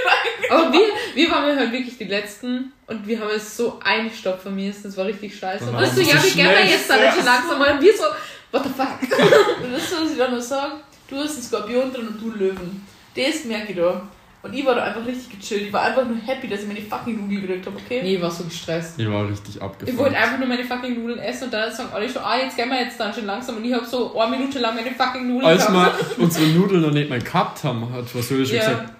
aber 0.50 0.72
wir, 0.72 0.86
wir 1.14 1.30
waren 1.30 1.56
halt 1.56 1.72
wirklich 1.72 1.96
die 1.96 2.04
Letzten 2.04 2.72
und 2.86 3.06
wir 3.06 3.18
haben 3.18 3.30
es 3.34 3.56
so 3.56 3.80
eingestopft 3.82 4.42
vermisst. 4.42 4.84
Das 4.84 4.96
war 4.96 5.06
richtig 5.06 5.38
scheiße. 5.38 5.64
Dann 5.64 5.74
Und 5.74 5.86
so, 5.86 5.96
wir 5.96 6.02
ja, 6.02 6.12
gehen 6.12 6.22
wir 6.22 6.30
schnell 6.30 6.68
jetzt 6.68 6.90
da 6.90 6.94
fertig. 6.94 7.16
nicht 7.16 7.26
langsam 7.26 7.58
mal? 7.58 7.72
Und 7.72 7.82
wir 7.82 7.96
so, 7.96 8.04
what 8.50 8.62
the 8.64 8.70
fuck? 8.70 9.18
und 9.64 9.72
wisst 9.72 9.92
ihr, 9.92 10.02
was 10.02 10.12
ich 10.12 10.18
da 10.18 10.28
nur 10.28 10.42
sage? 10.42 10.74
Du 11.08 11.16
hast 11.16 11.34
einen 11.34 11.42
Skorpion 11.42 11.92
drin 11.92 12.08
und 12.08 12.20
du 12.20 12.30
einen 12.30 12.38
Löwen. 12.38 12.86
Das 13.16 13.44
merke 13.44 13.72
ich 13.72 13.78
da. 13.78 14.02
Und 14.42 14.52
ich 14.54 14.66
war 14.66 14.74
da 14.74 14.82
einfach 14.82 15.06
richtig 15.06 15.38
gechillt. 15.38 15.62
Ich 15.68 15.72
war 15.72 15.82
einfach 15.82 16.04
nur 16.04 16.16
happy, 16.16 16.48
dass 16.48 16.62
ich 16.62 16.66
meine 16.66 16.80
fucking 16.80 17.20
Nudeln 17.20 17.42
gekriegt 17.42 17.64
habe, 17.66 17.76
okay? 17.76 18.00
Nee, 18.02 18.16
ich 18.16 18.22
war 18.22 18.30
so 18.30 18.42
gestresst. 18.42 18.98
Ich 18.98 19.08
war 19.08 19.28
richtig 19.28 19.54
Ich 19.56 19.62
abgefuckt. 19.62 19.96
wollte 19.98 20.16
einfach 20.16 20.38
nur 20.38 20.48
meine 20.48 20.64
fucking 20.64 21.00
Nudeln 21.00 21.20
essen 21.20 21.44
und 21.44 21.52
dann 21.52 21.72
sagen 21.72 21.90
alle 21.92 22.08
schon, 22.08 22.22
ah, 22.22 22.36
jetzt 22.38 22.56
gehen 22.56 22.68
wir 22.68 22.80
jetzt 22.82 22.98
dann 22.98 23.14
schon 23.14 23.24
langsam 23.26 23.56
und 23.58 23.64
ich 23.64 23.72
habe 23.72 23.86
so 23.86 24.18
eine 24.18 24.36
Minute 24.36 24.58
lang 24.58 24.74
meine 24.74 24.90
fucking 24.90 25.28
Nudeln 25.28 25.46
Als 25.46 25.70
wir 25.70 25.94
unsere 26.18 26.46
Nudeln 26.48 26.82
noch 26.82 26.90
nicht 26.90 27.08
mal 27.08 27.20
gehabt 27.20 27.62
haben, 27.62 27.88
hat 27.92 28.04
schon 28.10 28.20
Ja. 28.20 28.58
gesagt, 28.58 28.92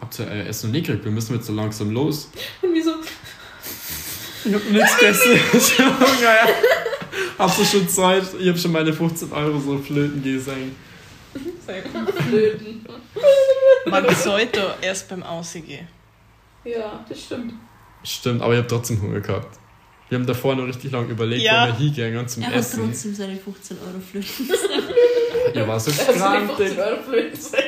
habt 0.00 0.18
ihr 0.18 0.26
euer 0.30 0.46
Essen 0.46 0.68
noch 0.70 0.72
nicht 0.72 0.86
gekriegt, 0.86 1.04
wir 1.04 1.12
müssen 1.12 1.34
jetzt 1.34 1.46
so 1.46 1.52
langsam 1.52 1.90
los. 1.90 2.30
Und 2.62 2.72
wir 2.72 2.82
so, 2.84 2.92
Ich 4.46 4.54
hab 4.54 4.64
nichts 4.70 4.96
gegessen. 4.98 5.32
Junge, 5.78 6.22
ja. 6.22 6.48
Habt 7.38 7.58
ihr 7.58 7.64
schon 7.66 7.86
Zeit? 7.88 8.22
Ich 8.40 8.48
hab 8.48 8.58
schon 8.58 8.72
meine 8.72 8.92
15 8.94 9.30
Euro 9.32 9.58
so 9.58 9.76
flöten 9.78 10.22
gesehen. 11.34 11.84
blöden. 12.30 12.86
Man 13.86 14.14
sollte 14.14 14.74
erst 14.80 15.08
beim 15.08 15.22
Ausgehen. 15.22 15.88
Ja, 16.64 17.04
das 17.08 17.20
stimmt. 17.24 17.54
Stimmt, 18.02 18.42
aber 18.42 18.52
ich 18.54 18.58
hab 18.60 18.68
trotzdem 18.68 19.00
Hunger 19.02 19.20
gehabt. 19.20 19.58
Wir 20.08 20.18
haben 20.18 20.26
davor 20.26 20.54
noch 20.54 20.66
richtig 20.66 20.92
lange 20.92 21.08
überlegt, 21.08 21.42
Ja. 21.42 21.64
wo 21.64 21.78
wir 21.78 21.86
hingehen 21.86 22.28
zum 22.28 22.42
Er 22.42 22.48
hat 22.50 22.56
Essen. 22.56 22.84
trotzdem 22.86 23.14
seine 23.14 23.36
15 23.36 23.78
Euro 23.78 24.00
Flüchten. 24.00 24.48
Ihr 25.54 25.66
war 25.68 25.80
so 25.80 25.90
Er 25.90 26.06
hat 26.06 26.14
die 26.14 26.18
grantig. 26.18 26.56
15 26.56 26.78
Euro 26.78 27.36
sein. 27.36 27.64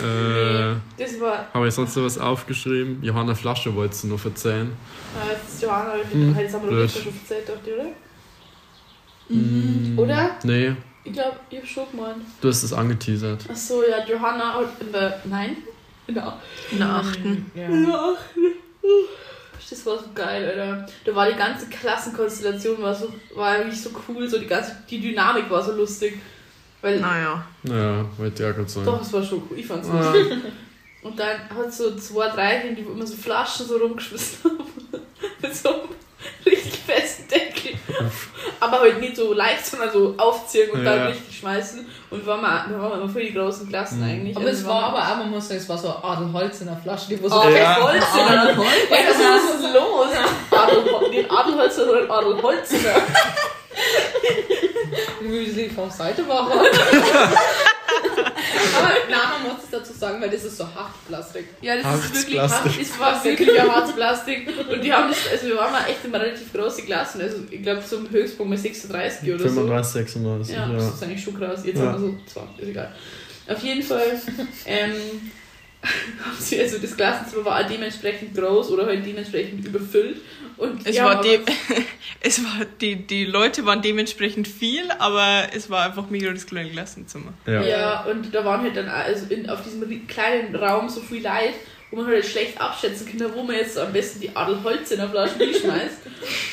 Äh, 0.00 0.74
Das 0.98 1.20
war, 1.20 1.46
habe 1.52 1.68
ich 1.68 1.74
sonst 1.74 1.96
noch 1.96 2.04
was 2.04 2.18
aufgeschrieben? 2.18 2.98
Johanna 3.02 3.34
Flasche 3.34 3.74
wolltest 3.74 4.04
du 4.04 4.08
noch 4.08 4.24
erzählen. 4.24 4.66
äh, 4.68 5.34
das 5.42 5.54
ist 5.54 5.62
Johanna, 5.62 5.94
Hm, 6.10 6.34
halt, 6.34 6.46
das 6.46 6.54
haben 6.54 6.68
wir 6.70 6.86
doch 6.86 6.92
schon 6.92 7.12
erzählt, 7.14 7.48
dachte 7.48 7.70
ich, 7.70 7.74
oder? 7.74 7.86
Mm, 9.34 9.98
Oder? 9.98 10.36
Nee, 10.44 10.74
Ich 11.04 11.12
glaube, 11.12 11.36
ich 11.50 11.58
hab 11.58 11.66
schon 11.66 11.84
gemeint. 11.90 12.16
du 12.40 12.48
hast 12.48 12.62
es 12.62 12.72
angeteasert. 12.72 13.48
Achso, 13.50 13.82
ja, 13.82 14.04
Johanna 14.06 14.60
in 14.80 14.92
der, 14.92 15.20
nein? 15.24 15.56
In 16.06 16.14
der, 16.14 16.38
In 16.70 16.78
der 16.78 16.88
achten. 16.88 17.50
ja. 17.54 17.62
ja. 17.70 18.14
Das 19.70 19.86
war 19.86 19.96
so 19.98 20.04
geil, 20.14 20.44
Alter. 20.46 20.86
Da 21.04 21.14
war 21.14 21.30
die 21.30 21.36
ganze 21.36 21.66
Klassenkonstellation 21.66 22.82
war 22.82 22.94
so, 22.94 23.10
war 23.34 23.52
eigentlich 23.52 23.80
so 23.80 23.90
cool, 24.08 24.28
so 24.28 24.38
die 24.38 24.46
ganze, 24.46 24.76
die 24.90 25.00
Dynamik 25.00 25.48
war 25.48 25.62
so 25.62 25.72
lustig. 25.72 26.18
Weil, 26.82 27.00
Naja. 27.00 27.42
Ja, 27.62 28.04
wollte 28.18 28.42
ich 28.42 28.50
auch 28.50 28.54
gerade 28.56 28.68
sagen. 28.68 28.84
doch, 28.86 29.00
es 29.00 29.12
war 29.12 29.22
schon 29.22 29.42
cool, 29.50 29.58
ich 29.58 29.66
fand's 29.66 29.88
Ah. 29.88 30.12
lustig. 30.12 30.38
Und 31.02 31.18
dann 31.18 31.36
hat 31.56 31.72
so 31.72 31.96
zwei, 31.96 32.28
drei, 32.28 32.74
die 32.76 32.82
immer 32.82 33.06
so 33.06 33.16
Flaschen 33.16 33.66
so 33.66 33.76
rumgeschmissen 33.78 34.38
haben. 34.50 34.64
Mit 35.40 35.54
so 35.56 35.68
einem 35.70 35.80
richtig 36.44 36.76
festen 36.80 37.01
Aber 38.60 38.80
halt 38.80 39.00
nicht 39.00 39.16
so 39.16 39.32
leicht, 39.32 39.64
sondern 39.66 39.90
so 39.92 40.14
aufziehen 40.18 40.70
und 40.70 40.84
Ja. 40.84 40.96
dann 40.96 41.06
richtig 41.08 41.38
schmeißen. 41.38 41.86
Und 42.10 42.26
waren 42.26 42.40
wir, 42.40 42.64
wir 42.68 42.82
waren 42.82 43.00
immer 43.02 43.08
für 43.08 43.20
die 43.20 43.32
großen 43.32 43.68
Klassen 43.68 43.98
Mhm. 44.00 44.04
eigentlich. 44.10 44.36
Aber 44.36 44.46
Also 44.46 44.60
es 44.60 44.66
war 44.66 44.82
aber 44.84 44.98
auch, 44.98 45.16
man 45.18 45.30
muss 45.30 45.48
sagen, 45.48 45.60
es 45.60 45.68
war 45.68 45.78
so 45.78 45.88
Adelholz 45.90 46.60
in 46.60 46.66
der 46.68 46.76
Flasche, 46.76 47.08
die 47.08 47.22
wo 47.22 47.28
so 47.28 47.36
Oh, 47.40 47.44
Ja. 47.44 47.50
der. 47.50 47.78
Ey, 48.90 49.04
was 49.08 49.54
ist 49.54 49.64
denn 49.64 49.72
los? 49.74 50.08
Adel, 50.50 51.10
den 51.10 51.30
Adelholzer 51.30 51.88
oder 51.90 52.00
den 52.02 52.10
Adelholziner? 52.10 52.94
Müsli 55.22 55.70
vom 55.70 55.90
Seitebacher. 55.90 56.62
Aber 58.76 58.88
nein, 59.10 59.18
man 59.44 59.52
muss 59.54 59.64
es 59.64 59.70
dazu 59.70 59.92
sagen, 59.92 60.20
weil 60.20 60.30
das 60.30 60.44
ist 60.44 60.56
so 60.56 60.64
Hartplastik. 60.66 61.46
Ja, 61.60 61.76
das 61.76 62.04
ist 62.04 62.14
wirklich 62.14 62.40
hart. 62.40 62.66
Es 62.80 62.98
war 62.98 63.24
wirklich 63.24 63.60
ein 63.60 63.70
Harzplastik. 63.70 64.48
Und 64.70 64.82
die 64.84 64.92
haben 64.92 65.08
das, 65.08 65.18
also 65.30 65.46
wir 65.48 65.56
waren 65.56 65.72
mal 65.72 65.84
echt 65.86 66.04
in 66.04 66.14
relativ 66.14 66.52
große 66.52 66.82
Klassen. 66.82 67.20
Also 67.20 67.38
ich 67.50 67.62
glaube 67.62 67.82
zum 67.84 68.08
Höchstpunkt 68.10 68.50
mal 68.50 68.56
36 68.58 69.28
oder 69.34 69.38
so. 69.48 69.54
35, 69.54 69.92
36, 69.92 70.54
Ja, 70.54 70.66
ja. 70.68 70.72
das 70.74 70.94
ist 70.94 71.02
eigentlich 71.02 71.22
schon 71.24 71.38
krass. 71.38 71.62
Jetzt 71.64 71.78
Ja. 71.78 71.86
haben 71.86 72.02
wir 72.02 72.10
so 72.10 72.18
20, 72.32 72.62
ist 72.62 72.68
egal. 72.68 72.94
Auf 73.48 73.62
jeden 73.62 73.82
Fall 73.82 74.20
ähm, 74.66 74.92
haben 75.82 76.36
sie, 76.38 76.60
also 76.60 76.78
das 76.78 76.96
Klassenzimmer 76.96 77.44
war 77.44 77.60
auch 77.64 77.68
dementsprechend 77.68 78.36
groß 78.36 78.70
oder 78.70 78.86
halt 78.86 79.04
dementsprechend 79.04 79.66
überfüllt. 79.66 80.18
Und 80.62 80.86
Es 80.86 80.94
die 80.94 81.02
war 81.02 81.20
de 81.20 81.40
es 82.20 82.44
war 82.44 82.64
die, 82.80 82.94
die 82.94 83.24
Leute 83.24 83.66
waren 83.66 83.82
dementsprechend 83.82 84.46
viel, 84.46 84.88
aber 85.00 85.48
es 85.52 85.70
war 85.70 85.84
einfach 85.86 86.08
mega 86.08 86.30
das 86.30 86.46
kleine 86.46 86.70
Klassenzimmer. 86.70 87.32
Ja. 87.46 87.62
Ja. 87.62 88.04
und 88.04 88.32
da 88.32 88.44
waren 88.44 88.60
halt 88.60 88.76
dann 88.76 88.88
also 88.88 89.26
in, 89.28 89.50
auf 89.50 89.64
diesem 89.64 90.06
kleinen 90.06 90.54
Raum 90.54 90.88
so 90.88 91.00
viel 91.00 91.20
Leid, 91.20 91.54
wo 91.90 91.96
man 91.96 92.06
halt 92.06 92.24
schlecht 92.24 92.60
abschätzen 92.60 93.18
kann, 93.18 93.34
wo 93.34 93.42
man 93.42 93.56
jetzt 93.56 93.76
am 93.76 93.92
besten 93.92 94.20
die 94.20 94.36
Adelholz 94.36 94.92
in 94.92 94.98
der 94.98 95.08
Flasche 95.08 95.34
schmeißt. 95.60 95.98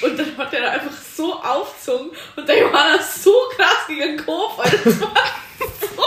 Und 0.01 0.17
dann 0.17 0.37
hat 0.37 0.53
er 0.55 0.61
da 0.61 0.69
einfach 0.71 0.97
so 1.15 1.35
aufgezogen 1.35 2.09
und 2.35 2.49
der 2.49 2.61
Johanna 2.61 2.97
so 3.03 3.31
krass 3.55 3.85
gegen 3.87 4.17
den 4.17 4.25
Kopf, 4.25 4.57
Alter. 4.57 4.77
Das 4.85 5.01
war 5.01 5.13
so, 5.81 6.03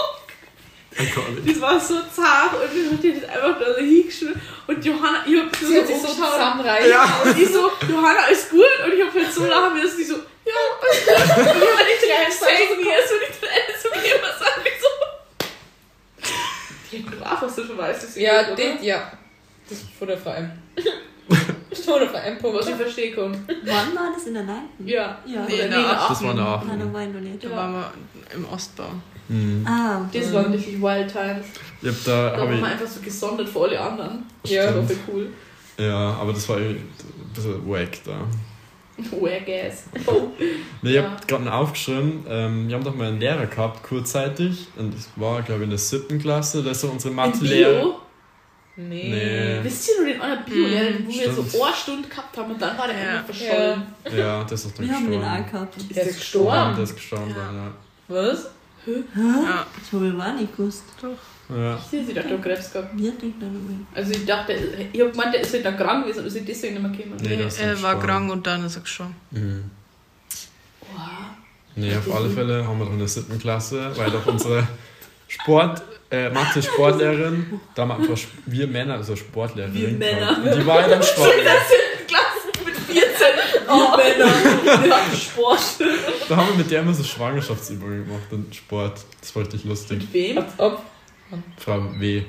das 1.47 1.61
war 1.61 1.81
so 1.81 1.95
zart 2.15 2.53
und 2.55 2.61
dann 2.63 2.93
hat 2.93 3.05
das 3.05 3.29
einfach 3.29 3.59
da 3.61 3.75
so 3.75 3.81
hingeschmissen 3.81 4.41
und 4.67 4.85
Johanna, 4.85 5.25
ich 5.27 5.41
hab 5.41 5.57
so, 5.57 5.67
so 5.67 5.73
umgeschaut 5.81 6.33
zusammenreißen. 6.33 6.91
Ja. 6.91 7.21
und 7.25 7.39
ich 7.39 7.49
so, 7.49 7.71
Johanna, 7.89 8.27
ist 8.27 8.51
gut? 8.51 8.61
Und 8.85 8.93
ich 8.93 9.03
hab 9.03 9.15
halt 9.15 9.33
so 9.33 9.45
lachen 9.47 9.75
müssen, 9.81 9.97
die 9.99 10.05
so, 10.05 10.15
ja, 10.17 10.53
alles 10.81 11.05
gut. 11.07 11.15
Und 11.15 11.23
ich 11.25 12.13
hab 12.13 12.29
nicht 12.29 12.41
gesehen, 12.41 12.79
wie 12.79 12.89
er 12.91 13.09
so 13.09 13.15
die 13.21 13.33
Tränen 13.39 13.75
so 13.83 13.89
mir 13.91 14.23
was 14.23 14.39
sagt, 14.39 14.61
ich 14.65 14.81
so. 14.83 14.89
Die 16.93 17.05
hat 17.07 17.19
brav, 17.21 17.43
was 17.43 17.55
du 17.57 17.65
schon 17.65 17.79
weißt, 17.79 18.03
dass 18.03 18.15
sie 18.15 18.23
Ja, 18.23 18.43
gut, 18.43 18.59
das, 18.59 18.83
ja. 18.85 19.13
Das 19.69 19.79
ist 19.79 19.89
vor 19.99 20.07
der 20.07 20.19
VM. 20.19 20.51
vor 21.87 21.99
der 22.01 22.09
VM. 22.11 22.37
Was 22.43 22.69
ich 22.69 22.75
verstehe 22.75 23.15
kann. 23.15 23.47
Wann 23.65 23.95
war 23.97 24.13
das 24.15 24.27
in 24.27 24.35
der 24.35 24.43
9.? 24.43 24.57
Ja. 24.85 25.19
Ja. 25.25 25.45
Nee, 25.49 25.53
in 25.55 25.57
der 25.59 25.65
in 25.65 25.71
der 25.71 25.79
Acht- 26.01 26.11
Das 26.11 26.23
war 26.23 26.31
eine 26.33 26.43
achten. 26.43 26.69
Nein, 26.69 26.79
da 26.93 27.01
ich 27.01 27.09
noch 27.09 27.21
nicht. 27.21 27.45
Da 27.45 27.51
waren 27.51 27.73
wir 27.73 27.93
im 28.35 28.45
Ostbau. 28.53 28.91
Mhm. 29.33 29.67
Ah, 29.67 30.09
Das 30.13 30.33
waren 30.33 30.53
richtig 30.53 30.81
Wild 30.83 31.11
Times. 31.13 31.47
Ich 31.81 31.89
hab 31.89 32.05
da, 32.05 32.31
Da 32.31 32.33
hab 32.33 32.39
waren 32.47 32.55
ich, 32.55 32.61
wir 32.61 32.67
einfach 32.69 32.87
so 32.87 33.01
gesondert 33.01 33.49
vor 33.49 33.67
alle 33.67 33.81
anderen. 33.81 34.25
Ja. 34.45 34.67
Das 34.67 34.75
war 34.77 34.83
voll 34.85 34.97
cool. 35.13 35.31
ja, 35.79 35.97
aber 36.21 36.33
das 36.33 36.49
war 36.49 36.59
eh 36.59 36.69
ein 36.71 36.89
bisschen 37.35 37.69
wack 37.71 37.99
da. 38.05 38.21
Wack 39.21 39.49
ass. 39.49 39.85
Oh. 40.07 40.29
Nee, 40.83 40.91
ich 40.91 40.95
Ja. 40.97 41.05
hab 41.11 41.27
gerade 41.27 41.45
noch 41.45 41.53
aufgeschrieben, 41.53 42.25
ähm, 42.29 42.69
wir 42.69 42.77
haben 42.77 42.85
doch 42.85 42.95
mal 42.95 43.09
einen 43.09 43.21
Lehrer 43.21 43.47
gehabt, 43.47 43.83
kurzzeitig, 43.83 44.67
und 44.77 44.95
das 44.95 45.09
war, 45.17 45.41
glaube 45.43 45.61
ich, 45.63 45.65
in 45.65 45.71
der 45.71 45.79
siebten 45.79 46.19
Klasse, 46.21 46.63
das 46.63 46.73
ist 46.77 46.81
so 46.83 46.89
unsere 46.89 47.13
Mathelehrer. 47.15 47.81
Bio. 47.81 47.95
Nee. 48.77 49.09
Nee. 49.11 49.61
Wisst 49.65 49.89
ihr 49.89 50.03
nur 50.05 50.13
den 50.13 50.21
anderen 50.21 50.45
Bio-Lehrer, 50.45 50.95
wo 51.05 51.09
wir 51.09 51.33
Stimmt. 51.33 51.51
so 51.51 51.63
eine 51.65 51.75
Stunde 51.75 52.09
gehabt 52.09 52.37
haben 52.37 52.53
und 52.53 52.61
dann 52.63 52.77
war 52.79 52.87
der 52.87 52.97
Ja. 53.03 53.11
einfach 53.19 53.35
verschollen. 53.35 53.83
Ja, 54.17 54.45
das 54.45 54.65
ist 54.67 54.79
doch 54.79 54.83
wir 54.85 54.95
haben 54.95 55.11
den 55.11 55.25
auch 55.25 55.37
gestorben. 55.37 55.51
gehabt. 55.53 55.77
Ist 55.79 55.97
der 55.97 56.05
Ja, 56.07 56.13
gestorben? 56.13 56.75
der 56.77 56.85
ist 56.85 56.95
gestorben, 56.95 57.31
Ja. 57.31 57.53
ja. 57.53 57.73
Was? 58.09 58.51
Ja. 58.87 59.67
Das 59.79 59.93
habe 59.93 60.07
ich 60.09 60.13
aber 60.15 60.27
auch 60.27 60.35
nicht 60.35 60.57
gewusst. 60.57 60.83
ja. 61.49 61.77
Ich 61.77 62.07
sie 62.07 62.15
dachte, 62.15 62.29
der 62.31 62.39
Krebs 62.39 62.73
gehabt. 62.73 62.97
Wir 62.97 63.13
denken 63.13 63.41
dann 63.41 63.51
immer. 63.51 63.87
Also 63.95 64.13
ich 64.13 64.25
dachte, 64.27 64.53
ich 64.93 65.01
hab 65.01 65.13
gemeint, 65.13 65.35
der 65.35 65.41
ist 65.43 65.53
halt 65.53 65.65
dann 65.65 65.77
krank 65.77 66.05
gewesen 66.05 66.21
und 66.21 66.27
ist 66.27 66.37
halt 66.37 66.49
deswegen 66.49 66.75
nicht 66.75 66.83
mehr 66.83 66.91
gekommen. 66.91 67.17
Nee, 67.21 67.37
dann 67.37 67.69
Er 67.69 67.83
war 67.83 67.99
krank 68.01 68.31
und 68.33 68.47
dann 68.47 68.65
ist 68.65 68.77
er 68.77 68.83
gestorben. 68.83 69.15
Mhm. 69.31 69.71
Wow. 70.95 71.01
Nee, 71.77 71.97
auf 71.97 72.15
alle 72.15 72.29
Fälle 72.29 72.67
haben 72.67 72.79
wir 72.79 72.85
doch 72.87 72.93
in 72.93 72.99
der 72.99 73.09
siebten 73.09 73.39
Klasse, 73.39 73.93
weil 73.97 74.11
doch 74.11 74.27
unsere 74.27 74.67
Sport, 75.29 75.83
äh, 76.11 76.29
Mathe-Sportlehrerin, 76.29 77.61
da 77.75 77.83
haben 77.83 77.89
wir 77.89 77.97
einfach, 77.97 78.29
wir 78.45 78.67
Männer, 78.67 78.95
also 78.95 79.17
Sportlehrerin. 79.17 79.75
Wir 79.75 79.89
Männer. 79.93 80.55
die 80.55 80.67
war 80.67 80.81
ja 80.83 80.89
dann 80.89 81.03
Sport. 81.03 81.31
Klasse 82.93 83.25
mit 83.35 83.43
14. 83.43 83.69
Oh, 83.69 83.97
Männer. 83.97 84.85
Wir 84.85 84.97
hatten 84.97 85.17
Sport. 85.17 85.61
Da 86.29 86.37
haben 86.37 86.49
wir 86.51 86.57
mit 86.57 86.71
der 86.71 86.81
immer 86.83 86.95
so 86.95 87.05
Schwangerschaftsübungen 87.05 88.05
gemacht 88.07 88.27
und 88.31 88.55
Sport. 88.55 89.01
Das 89.21 89.35
war 89.35 89.43
richtig 89.43 89.65
lustig. 89.65 89.99
Mit 90.01 90.13
wem? 90.13 90.45
Ob. 90.59 90.83
Frau 91.59 91.83
W. 91.99 92.23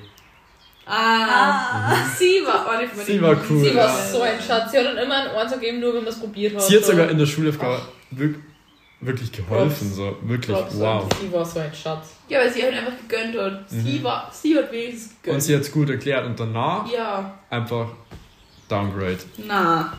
Ah. 0.86 2.06
Sie 2.18 2.42
war 2.46 2.68
auch 2.68 2.80
nicht 2.80 2.94
Sie 3.06 3.22
war 3.22 3.38
cool. 3.50 3.64
Sie 3.64 3.76
war 3.76 3.88
ja. 3.88 4.06
so 4.06 4.22
ein 4.22 4.40
Schatz. 4.42 4.72
Sie 4.72 4.78
hat 4.78 4.86
dann 4.86 4.98
immer 4.98 5.16
einen 5.16 5.32
Ohren 5.36 5.48
zu 5.50 5.58
geben, 5.60 5.80
nur 5.80 5.94
wenn 5.94 6.04
man 6.04 6.14
es 6.14 6.20
probiert 6.20 6.56
hat. 6.56 6.62
Sie 6.64 6.76
hat 6.76 6.84
so. 6.84 6.92
sogar 6.92 7.10
in 7.10 7.18
der 7.18 7.26
Schulaufgabe 7.26 7.82
wirk 8.12 8.36
wirklich 9.00 9.32
geholfen. 9.32 9.88
Props. 9.90 9.96
So. 9.96 10.18
Wirklich, 10.24 10.56
Props, 10.58 10.80
wow. 10.80 11.08
Sie 11.22 11.32
war 11.32 11.46
so 11.46 11.60
ein 11.60 11.74
Schatz. 11.74 12.08
Ja, 12.30 12.40
weil 12.40 12.52
sie 12.52 12.64
halt 12.64 12.74
einfach 12.74 12.94
gegönnt 13.08 13.38
hat. 13.38 13.70
Sie, 13.70 14.00
Mhm. 14.00 14.04
war, 14.04 14.30
sie 14.32 14.58
hat 14.58 14.72
wenigstens 14.72 15.16
gegönnt. 15.22 15.36
Und 15.36 15.42
sie 15.42 15.56
hat 15.56 15.62
es 15.62 15.72
gut 15.72 15.90
erklärt 15.90 16.26
und 16.26 16.40
danach 16.40 16.90
ja. 16.92 17.38
einfach 17.50 17.88
Downgrade. 18.70 19.20
Na. 19.46 19.94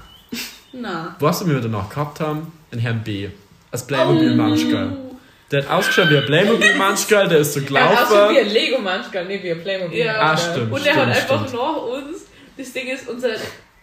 Na. 0.81 1.16
Was 1.20 1.47
wir 1.47 1.61
danach 1.61 1.89
gehabt 1.89 2.20
haben, 2.20 2.53
den 2.72 2.79
Herrn 2.81 3.03
B. 3.05 3.29
Als 3.70 3.87
Playmobil 3.87 4.35
Manschgal. 4.35 4.97
Der 5.51 5.62
hat 5.62 5.70
ausgeschaut 5.70 6.11
wie 6.11 6.16
ein 6.18 6.27
Playmobil 6.27 6.75
Manschgal, 6.77 7.29
der 7.29 7.39
ist 7.39 7.53
so 7.53 7.61
Ja, 7.61 7.87
auch 7.91 7.97
schon 8.09 8.31
wie 8.31 8.35
gelaufen. 8.35 8.37
ein 8.39 8.49
Lego 8.51 8.79
manchmal, 8.81 9.25
nee, 9.27 9.41
wie 9.43 9.51
ein 9.53 9.61
Playmobil. 9.62 9.99
Ja. 10.05 10.20
Ah, 10.20 10.37
stimmt. 10.37 10.72
Und 10.72 10.87
er 10.87 10.97
hat 10.97 11.09
einfach 11.09 11.47
stimmt. 11.49 11.61
nach 11.62 11.77
uns, 11.83 12.22
das 12.57 12.72
Ding 12.72 12.89
ist, 12.89 13.09
unser 13.09 13.29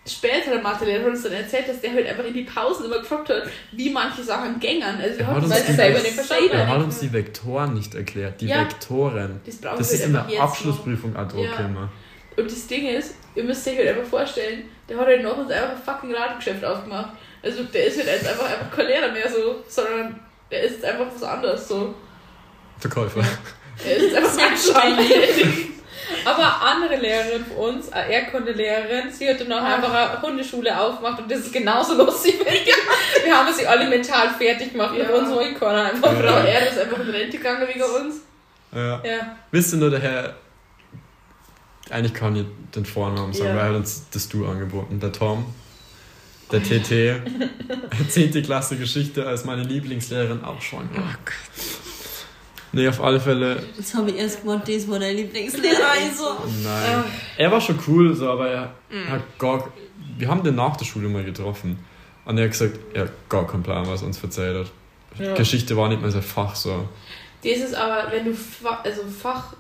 späterer 0.08 0.60
Mathelehrer 0.62 1.04
hat 1.04 1.10
uns 1.12 1.24
dann 1.24 1.34
erzählt, 1.34 1.70
dass 1.70 1.80
der 1.80 1.94
halt 1.94 2.08
einfach 2.08 2.24
in 2.26 2.34
die 2.34 2.44
Pausen 2.44 2.86
immer 2.86 3.00
gefragt 3.00 3.30
hat, 3.30 3.44
wie 3.74 3.90
manche 3.92 4.24
Sachen 4.24 4.60
gängern. 4.60 4.98
Also 5.00 5.20
Er 5.20 5.28
hat 5.28 5.44
uns 5.44 5.66
die- 5.66 5.72
selber 5.74 6.00
nicht 6.00 6.12
verstanden 6.14 6.50
Er 6.52 6.68
haben. 6.68 6.80
hat 6.80 6.84
uns 6.86 7.00
die 7.00 7.14
Vektoren 7.14 7.74
nicht 7.76 7.94
erklärt. 7.96 8.42
Die 8.42 8.48
Ja. 8.48 8.62
Vektoren. 8.62 9.40
Das 9.46 9.62
Das 9.62 9.78
wir 9.78 9.80
ist 10.00 10.06
in 10.06 10.14
der 10.14 10.26
Abschlussprüfung 10.42 11.16
ad 11.16 11.36
hoc 11.36 11.46
Ja. 11.46 11.90
Und 12.38 12.46
das 12.52 12.66
Ding 12.68 12.88
ist, 12.88 13.16
ihr 13.36 13.44
müsst 13.44 13.68
euch 13.68 13.78
halt 13.78 13.90
einfach 13.90 14.10
vorstellen, 14.10 14.70
der 14.90 14.98
hat 14.98 15.08
halt 15.08 15.24
nach 15.24 15.38
uns 15.38 15.52
einfach 15.52 15.70
ein 15.72 15.82
fucking 15.84 16.12
Ladengeschäft 16.12 16.64
aufgemacht. 16.66 17.12
Also 17.44 17.64
der 17.64 17.86
ist 17.86 17.98
halt 17.98 18.08
jetzt 18.08 18.28
einfach, 18.28 18.46
einfach 18.46 18.76
kein 18.76 18.88
Lehrer 18.88 19.12
mehr 19.12 19.30
so, 19.30 19.64
sondern 19.68 20.20
der 20.52 20.64
ist 20.64 20.74
jetzt 20.76 20.86
einfach 20.86 21.06
was 21.14 21.24
anderes 21.24 21.68
so. 21.68 21.94
Verkäufer. 22.80 23.22
Er 23.86 23.96
ist 23.96 24.04
jetzt 24.14 24.18
einfach 24.18 24.84
ein 24.84 24.98
Aber 26.26 26.38
eine 26.40 26.62
andere 26.62 26.96
Lehrerin 26.98 27.46
von 27.46 27.76
uns, 27.76 27.92
eine 27.92 28.12
Erdkundelehrerin, 28.12 29.10
sie 29.12 29.30
hat 29.30 29.40
dann 29.40 29.54
auch 29.54 29.64
einfach 29.64 29.94
eine 29.94 30.22
Hundeschule 30.22 30.78
aufgemacht 30.78 31.22
und 31.22 31.32
das 31.32 31.40
ist 31.40 31.54
genauso 31.54 31.94
lustig. 32.04 32.36
Wir 33.24 33.36
haben 33.38 33.52
sie 33.54 33.66
alle 33.66 33.88
mental 33.88 34.30
fertig 34.38 34.72
gemacht 34.74 34.96
Ja. 34.98 35.04
mit 35.06 35.12
uns 35.14 35.60
Keiner 35.60 35.86
einfach. 35.92 36.12
Frau 36.14 36.38
R 36.46 36.68
ist 36.70 36.80
einfach 36.80 37.00
in 37.00 37.10
Rente 37.10 37.38
gegangen 37.38 37.68
wegen 37.68 37.82
uns. 37.84 38.16
Ja. 38.74 39.02
Ja. 39.04 39.36
Wisst 39.52 39.74
ihr 39.74 39.80
nur, 39.80 39.90
der 39.90 40.00
Herr. 40.00 40.36
Eigentlich 41.92 42.14
kann 42.14 42.36
ich 42.36 42.46
den 42.76 42.86
Vornamen 42.86 43.34
sagen, 43.34 43.50
Ja. 43.50 43.56
weil 43.58 43.64
er 43.66 43.70
hat 43.70 43.76
uns 43.78 44.06
das 44.12 44.30
Du 44.30 44.46
angeboten. 44.46 45.00
Der 45.00 45.12
Tom, 45.12 45.46
der 46.52 46.62
TT, 46.64 47.22
10. 48.10 48.32
Klasse 48.44 48.78
Geschichte 48.78 49.26
als 49.28 49.46
meine 49.46 49.64
Lieblingslehrerin 49.64 50.44
auch 50.44 50.62
schon. 50.62 50.90
Oh 50.94 51.00
Gott. 51.26 51.34
Nee, 52.74 52.88
auf 52.88 53.02
alle 53.04 53.20
Fälle, 53.20 53.62
Jetzt 53.78 53.94
habe 53.96 54.12
ich 54.12 54.18
erst 54.18 54.42
gemeint, 54.42 54.66
das 54.68 54.88
war 54.88 54.98
dein 54.98 55.16
Lieblingslehrer. 55.18 55.92
Also. 55.92 56.38
nein. 56.64 57.04
Er 57.38 57.52
war 57.52 57.60
schon 57.60 57.78
cool, 57.88 58.16
so, 58.16 58.30
aber 58.30 58.48
er 58.50 58.74
hat 59.10 59.38
gar. 59.38 59.68
Wir 60.18 60.28
haben 60.30 60.42
den 60.44 60.56
nach 60.56 60.78
der 60.78 60.86
Schule 60.86 61.10
mal 61.10 61.24
getroffen. 61.24 61.78
Und 62.24 62.38
er 62.38 62.46
hat 62.46 62.52
gesagt, 62.52 62.80
er 62.94 63.04
hat 63.04 63.12
gar 63.30 63.46
keinen 63.48 63.64
Plan, 63.64 63.86
was 63.88 64.02
er 64.02 64.08
uns 64.08 64.24
erzählt 64.24 64.56
hat. 64.66 64.72
Ja. 65.20 65.34
Geschichte 65.34 65.76
war 65.76 65.90
nicht 65.90 66.02
mehr 66.02 66.12
sein 66.12 66.22
Fach 66.22 66.56
so. 66.56 66.88
Das 67.44 67.58
ist 67.58 67.74
aber, 67.74 68.10
wenn 68.12 68.26
du 68.26 68.34
Fach, 68.34 68.84
also 68.86 69.02
Fach, 69.04 69.54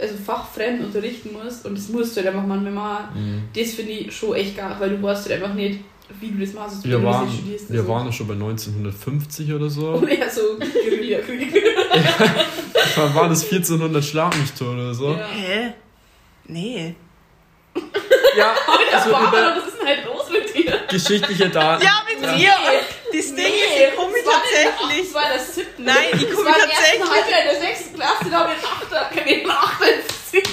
also 0.00 0.14
fachfremd 0.24 0.82
unterrichten 0.84 1.30
musst, 1.32 1.64
und 1.66 1.76
das 1.76 1.88
musst 1.88 2.16
du 2.16 2.20
halt 2.22 2.28
einfach 2.34 2.46
manchmal 2.46 2.72
machen, 2.72 3.48
das 3.56 3.70
finde 3.74 3.92
ich 3.92 4.16
schon 4.16 4.34
echt 4.34 4.56
geil, 4.56 4.74
weil 4.78 4.90
du 4.90 5.02
weißt 5.02 5.28
halt 5.28 5.42
einfach 5.42 5.54
nicht, 5.54 5.80
wie 6.20 6.30
du 6.30 6.38
das 6.44 6.52
machst, 6.54 6.84
Wir 6.84 6.98
du 6.98 7.04
waren, 7.04 7.26
das 7.26 7.34
studierst. 7.36 7.72
wir 7.72 7.82
so. 7.82 7.88
waren 7.88 8.06
ja 8.06 8.12
schon 8.12 8.26
bei 8.26 8.34
1950 8.34 9.52
oder 9.52 9.70
so. 9.70 9.90
Und 9.92 10.08
er 10.08 10.28
so, 10.28 10.40
Guerillakrieg. 10.58 11.54
Wann 12.96 13.14
war 13.14 13.28
das 13.28 13.44
1400 13.44 14.04
Schlag 14.04 14.36
mich 14.38 14.50
tot 14.52 14.68
oder 14.74 14.92
so? 14.94 15.12
Ja. 15.12 15.26
Hä? 15.28 15.72
Nee. 16.46 16.94
Ja, 18.36 18.54
Das 18.92 19.02
also 19.02 19.12
war 19.12 19.28
über 19.28 19.38
aber, 19.38 19.56
was 19.60 19.68
ist 19.68 19.78
denn 19.80 19.86
halt 19.86 20.04
los 20.06 20.24
mit 20.32 20.54
dir? 20.54 20.80
geschichtliche 20.88 21.48
Daten. 21.48 21.84
Ja, 21.84 22.02
mit 22.08 22.20
mir. 22.20 22.50
Das 23.12 23.34
Ding 23.34 23.54
ist, 23.54 23.76
ich 23.78 23.96
komme 23.96 24.14
tatsächlich. 24.24 25.12
Das 25.12 25.14
war 25.14 25.30
der 25.30 25.40
siebten. 25.40 25.84
Nein, 25.84 25.96
ich 26.12 26.22
Das 26.22 26.34
komme 26.34 26.46
war 26.46 26.58
tatsächlich. 26.58 27.10
Halbjahr 27.10 27.40
in 27.40 27.46
der 27.46 27.60
sechsten 27.60 27.94
Klasse, 27.94 28.24
da 28.30 28.38
habe 28.40 28.52
ich 28.58 28.66
Achter, 28.66 29.10
Achter 29.50 29.88
in 29.88 30.02
Physik. 30.02 30.48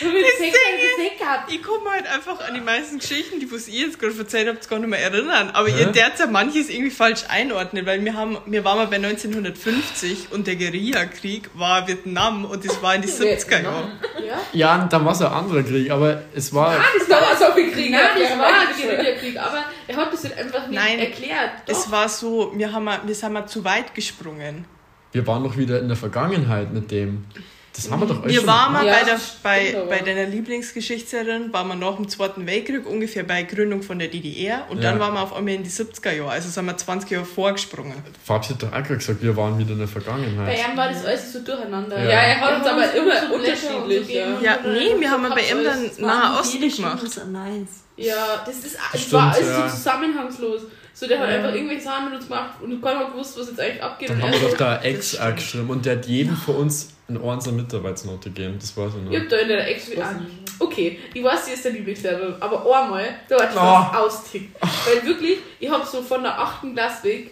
Ich 0.00 0.06
habe 0.06 0.20
Das 0.20 0.30
Physik 0.32 0.52
Ding 0.52 0.74
in 0.74 0.80
Physik 0.96 1.18
gehabt. 1.32 1.52
Ich 1.52 1.62
komme 1.62 1.90
halt 1.90 2.06
einfach 2.06 2.40
an 2.46 2.54
die 2.54 2.60
meisten 2.60 2.98
Geschichten, 2.98 3.40
die 3.40 3.50
was 3.50 3.68
ihr 3.68 3.86
jetzt 3.86 3.98
gerade 3.98 4.16
erzählt 4.18 4.48
habt, 4.48 4.68
gar 4.68 4.78
nicht 4.78 4.88
mehr 4.88 5.00
erinnern. 5.00 5.50
Aber 5.52 5.68
Hä? 5.68 5.80
ihr 5.80 5.86
derzeit 5.86 6.30
manches 6.30 6.68
irgendwie 6.68 6.90
falsch 6.90 7.24
einordnet, 7.28 7.86
weil 7.86 8.04
wir 8.04 8.14
haben, 8.14 8.38
wir 8.46 8.64
waren 8.64 8.78
mal 8.78 8.86
bei 8.86 8.96
1950 8.96 10.28
und 10.30 10.46
der 10.46 10.56
Guerillakrieg 10.56 11.50
war 11.54 11.86
Vietnam 11.88 12.44
und 12.44 12.64
das 12.64 12.82
war 12.82 12.94
in 12.94 13.02
die 13.02 13.08
70er 13.08 13.62
Jahre. 13.62 13.88
Ja? 14.26 14.40
Ja, 14.52 14.86
dann 14.90 15.04
war 15.04 15.12
es 15.12 15.20
ein 15.22 15.32
anderer 15.32 15.62
Krieg, 15.62 15.90
aber 15.90 16.22
es 16.34 16.52
war. 16.54 16.76
Das 16.98 17.08
Da 17.08 17.20
war 17.20 17.36
so 17.36 17.54
viel 17.54 17.70
Krieg. 17.72 17.90
Nein, 17.90 18.00
das 18.18 18.30
Ja, 18.30 18.38
war 18.38 18.50
ja, 18.50 18.56
ein 18.68 18.80
Guerillakrieg, 18.80 19.38
aber 19.38 19.64
er 19.88 19.96
hat 19.96 20.12
das 20.12 20.24
halt 20.24 20.38
einfach 20.38 20.66
nicht 20.66 20.80
Nein. 20.80 20.98
erklärt. 20.98 21.50
Es 21.66 21.84
Doch. 21.84 21.92
war 21.92 22.08
so, 22.08 22.52
wir, 22.54 22.72
haben, 22.72 22.88
wir 23.04 23.14
sind 23.14 23.32
mal 23.32 23.46
zu 23.46 23.64
weit 23.64 23.94
gesprungen. 23.94 24.64
Wir 25.12 25.26
waren 25.26 25.42
noch 25.42 25.56
wieder 25.58 25.78
in 25.80 25.88
der 25.88 25.96
Vergangenheit 25.96 26.72
mit 26.72 26.90
dem. 26.90 27.26
Das 27.74 27.90
haben 27.90 28.00
wir 28.00 28.06
doch 28.06 28.22
euch 28.22 28.32
Wir 28.32 28.46
waren 28.46 28.72
mal 28.74 28.84
Ja, 28.86 28.92
bei, 28.92 29.04
der, 29.04 29.20
bei, 29.42 29.84
bei 29.88 29.98
deiner 30.00 30.26
Lieblingsgeschichtslehrerin, 30.26 31.52
waren 31.52 31.68
wir 31.68 31.74
nach 31.74 31.96
dem 31.96 32.06
Zweiten 32.08 32.46
Weltkrieg 32.46 32.86
ungefähr 32.86 33.22
bei 33.24 33.42
Gründung 33.44 33.82
von 33.82 33.98
der 33.98 34.08
DDR 34.08 34.66
und 34.68 34.82
Ja. 34.82 34.90
dann 34.90 35.00
waren 35.00 35.14
wir 35.14 35.22
auf 35.22 35.32
einmal 35.34 35.54
in 35.54 35.62
die 35.62 35.70
70er 35.70 36.12
Jahre, 36.12 36.30
also 36.32 36.48
sind 36.50 36.66
wir 36.66 36.76
20 36.76 37.10
Jahre 37.10 37.24
vorgesprungen. 37.24 37.94
Fabs 38.24 38.50
hat 38.50 38.62
doch 38.62 38.68
auch 38.68 38.72
gerade 38.72 38.96
gesagt, 38.98 39.22
wir 39.22 39.34
waren 39.36 39.58
wieder 39.58 39.72
in 39.72 39.78
der 39.78 39.86
Bei 39.86 39.92
Vergangenheit. 39.92 40.58
ihm 40.58 40.76
war 40.76 40.88
das 40.90 41.04
alles 41.04 41.32
so 41.32 41.38
durcheinander. 41.40 41.98
Ja. 41.98 42.10
Ja, 42.10 42.18
er 42.20 42.40
hat 42.40 42.58
uns 42.58 42.66
aber 42.66 42.82
uns 42.82 42.92
immer 42.94 43.34
unterschiedlich. 43.34 44.06
so 44.06 44.44
Ja. 44.44 44.58
nee, 44.66 45.00
wir 45.00 45.10
haben 45.10 45.28
bei 45.30 45.40
ihm 45.50 45.64
dann 45.64 45.90
Nahe 46.06 46.40
Osten 46.40 46.60
gemacht. 46.60 47.02
nice. 47.32 47.68
Ja, 47.96 48.42
das 48.44 48.56
ist 48.56 48.76
das 48.92 49.00
Stimmt, 49.00 49.12
war 49.12 49.32
alles 49.34 49.48
ja. 49.48 49.68
so 49.68 49.76
zusammenhangslos. 49.76 50.62
So, 50.94 51.06
der 51.08 51.18
hat 51.18 51.28
Ja. 51.28 51.36
einfach 51.36 51.54
irgendwelche 51.54 51.82
Sachen 51.82 52.06
mit 52.06 52.14
uns 52.14 52.28
gemacht 52.28 52.50
und 52.62 52.82
keiner 52.82 53.00
hat 53.00 53.12
gewusst, 53.12 53.38
was 53.38 53.48
jetzt 53.48 53.60
eigentlich 53.60 53.82
abgeht. 53.82 54.10
Dann 54.10 54.16
Und 54.18 54.22
haben 54.24 54.32
er 54.32 54.40
wir 54.40 54.40
so, 54.40 54.48
doch 54.50 54.56
da 54.58 54.74
Das 54.76 54.84
Ex 54.84 55.18
geschrieben 55.36 55.70
und 55.70 55.86
der 55.86 55.96
hat 55.96 56.06
jedem 56.06 56.36
von 56.36 56.56
uns 56.56 56.90
eine 57.08 57.20
ordentliche 57.20 57.56
Mitarbeitsnote 57.56 58.30
gegeben. 58.30 58.56
Das 58.60 58.76
weiß 58.76 58.92
ich 59.06 59.12
Ich 59.14 59.20
hab 59.20 59.28
da 59.28 59.36
in 59.36 59.48
der 59.48 59.70
Ex 59.70 59.96
an. 59.98 60.26
Okay, 60.58 60.98
ich 61.14 61.24
weiß, 61.24 61.46
sie 61.46 61.52
ist 61.52 61.64
der 61.64 61.72
Lieblingslehrer, 61.72 62.36
aber 62.40 62.60
einmal, 62.82 63.04
da 63.28 63.36
war 63.38 63.44
ich 63.44 63.50
Oh. 63.50 63.58
fast 63.58 63.94
austickt. 63.96 64.56
Weil 64.86 65.06
wirklich, 65.06 65.38
ich 65.58 65.70
hab 65.70 65.84
so 65.84 66.02
von 66.02 66.22
der 66.22 66.38
8. 66.38 66.72
Klasse 66.74 67.04
weg, 67.04 67.30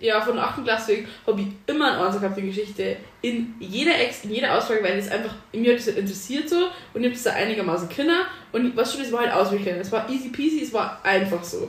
ja, 0.00 0.20
von 0.20 0.34
der 0.34 0.44
8. 0.44 0.64
Klasse 0.64 0.88
weg, 0.92 1.06
habe 1.26 1.40
ich 1.42 1.46
immer 1.66 1.92
einen 1.92 2.02
Ansatz 2.02 2.20
gehabt 2.22 2.38
in 2.38 2.46
Geschichte. 2.46 2.96
In 3.22 3.54
jeder 3.60 3.98
Ex, 4.00 4.24
in 4.24 4.32
jeder 4.34 4.56
Ausfrage, 4.58 4.82
weil 4.82 4.96
das 4.96 5.08
einfach, 5.10 5.34
mir 5.52 5.70
hat 5.72 5.78
das 5.78 5.86
halt 5.86 5.98
interessiert 5.98 6.48
so 6.48 6.56
und 6.94 7.00
ich 7.02 7.06
hab 7.06 7.12
das 7.12 7.22
da 7.22 7.30
einigermaßen 7.32 7.88
Kinder 7.88 8.26
und 8.52 8.66
ich, 8.66 8.76
was 8.76 8.92
schon, 8.92 9.02
das 9.02 9.12
war 9.12 9.20
halt 9.20 9.32
auswickeln. 9.32 9.78
Es 9.80 9.92
war 9.92 10.08
easy 10.10 10.30
peasy, 10.30 10.62
es 10.64 10.72
war 10.72 11.00
einfach 11.04 11.42
so. 11.44 11.68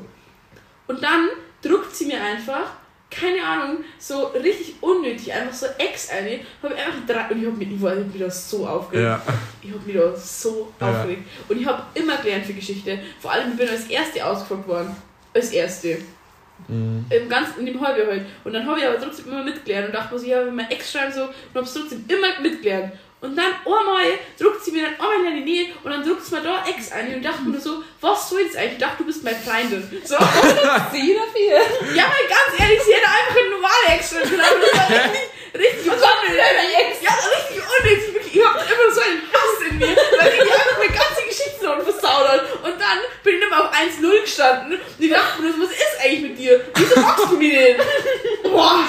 Und 0.88 1.02
dann 1.04 1.30
druckt 1.62 1.96
sie 1.96 2.06
mir 2.06 2.22
einfach 2.22 2.72
keine 3.10 3.44
Ahnung, 3.44 3.84
so 3.98 4.28
richtig 4.28 4.76
unnötig, 4.82 5.32
einfach 5.32 5.54
so 5.54 5.68
Ex 5.78 6.10
eine, 6.10 6.40
habe 6.62 6.74
ich 6.74 6.80
einfach 6.86 7.06
drei, 7.08 7.34
und 7.34 7.42
ich 7.42 7.48
habe 7.48 7.58
mich, 7.58 7.72
ich 7.72 7.82
hab 7.82 7.96
mich 7.98 8.20
da 8.20 8.30
so 8.30 8.68
aufgeregt. 8.68 9.06
Ja. 9.06 9.22
Ich 9.62 9.72
habe 9.72 9.86
mich 9.86 9.96
da 9.96 10.16
so 10.16 10.74
Ja. 10.82 10.90
aufgeregt. 10.90 11.24
Und 11.48 11.62
ich 11.62 11.66
habe 11.66 11.84
immer 11.94 12.18
gelernt 12.18 12.46
für 12.46 12.54
Geschichte. 12.54 13.00
Vor 13.20 13.32
allem, 13.32 13.52
ich 13.52 13.58
bin 13.58 13.70
als 13.70 13.88
Erste 13.88 14.26
ausgefragt 14.26 14.68
worden. 14.68 14.96
Als 15.34 15.52
Erste. 15.52 16.00
Mhm. 16.68 17.06
Im 17.10 17.30
ganzen, 17.30 17.60
in 17.60 17.66
dem 17.68 17.82
Halbjahr 17.82 18.08
halt. 18.08 18.26
Und 18.44 18.54
dann 18.54 18.66
habe 18.66 18.80
ich 18.80 18.86
aber 18.86 19.00
trotzdem 19.00 19.28
immer 19.28 19.44
mitgelernt 19.44 19.88
und 19.88 19.96
dachte 19.96 20.14
mir 20.14 20.20
so, 20.20 20.26
ja, 20.26 20.46
wenn 20.46 20.56
mein 20.56 20.70
Ex 20.72 20.92
schreibt 20.92 21.14
so, 21.14 21.24
und 21.24 21.30
habe 21.54 21.66
es 21.66 21.74
trotzdem 21.74 22.06
immer 22.08 22.42
mitgelernt. 22.42 22.94
Und 23.26 23.36
dann 23.36 23.54
einmal 23.66 24.06
druckt 24.40 24.64
sie 24.64 24.72
mir 24.72 24.84
dann 24.84 24.94
einmal 25.00 25.32
in 25.32 25.44
die 25.46 25.52
Nähe 25.52 25.66
und 25.84 25.92
dann 25.92 26.04
druckt 26.06 26.24
sie 26.26 26.36
mir 26.36 26.42
da 26.42 26.64
Ex 26.68 26.92
ein 26.92 27.16
und 27.16 27.26
dachte 27.26 27.42
mir 27.44 27.60
so, 27.60 27.84
was 28.02 28.30
soll 28.30 28.46
das 28.46 28.56
eigentlich? 28.56 28.74
Ich 28.74 28.78
dachte, 28.80 28.98
du 29.00 29.06
bist 29.06 29.24
meine 29.24 29.38
Freundin. 29.38 29.82
So. 30.06 30.16
Sie 30.94 31.18
dafür. 31.18 31.58
Ja, 31.96 32.06
weil 32.06 32.28
ganz 32.30 32.54
ehrlich, 32.60 32.82
sie 32.84 32.94
hätte 32.94 33.08
einfach 33.08 33.36
eine 33.42 33.50
normale 33.50 33.88
Ex 33.98 34.10
können. 34.12 34.42
aber 34.42 34.60
Das 34.62 34.78
war 34.80 34.90
richtig, 34.90 35.22
richtig 35.56 35.92
unnötig. 35.92 37.02
Ja, 37.02 37.12
richtig 37.12 37.58
unnötig. 37.66 38.14
Wirklich, 38.14 38.36
Ich 38.36 38.46
hab 38.46 38.56
immer 38.56 38.94
so 38.94 39.02
einen 39.02 39.22
Hass 39.34 39.70
in 39.70 39.78
mir, 39.80 39.88
weil 39.88 40.32
die 40.32 40.42
einfach 40.42 40.78
meine 40.78 40.94
ganze 40.94 41.22
Geschichte 41.28 41.66
noch 41.66 41.82
versaut 41.82 42.28
hat. 42.28 42.42
Und 42.64 42.80
dann 42.80 43.00
bin 43.24 43.38
ich 43.38 43.42
immer 43.44 43.64
auf 43.66 43.72
1-0 43.74 44.22
gestanden 44.22 44.74
und 44.74 44.80
ich 45.00 45.10
dachte 45.12 45.42
mir 45.42 45.52
so, 45.52 45.62
was 45.64 45.72
ist 45.72 45.98
eigentlich 46.04 46.22
mit 46.22 46.38
dir? 46.38 46.62
Wieso 46.76 47.00
magst 47.00 47.26
du 47.32 47.38
mich 47.38 47.54
denn? 47.54 47.78
Boah. 48.44 48.84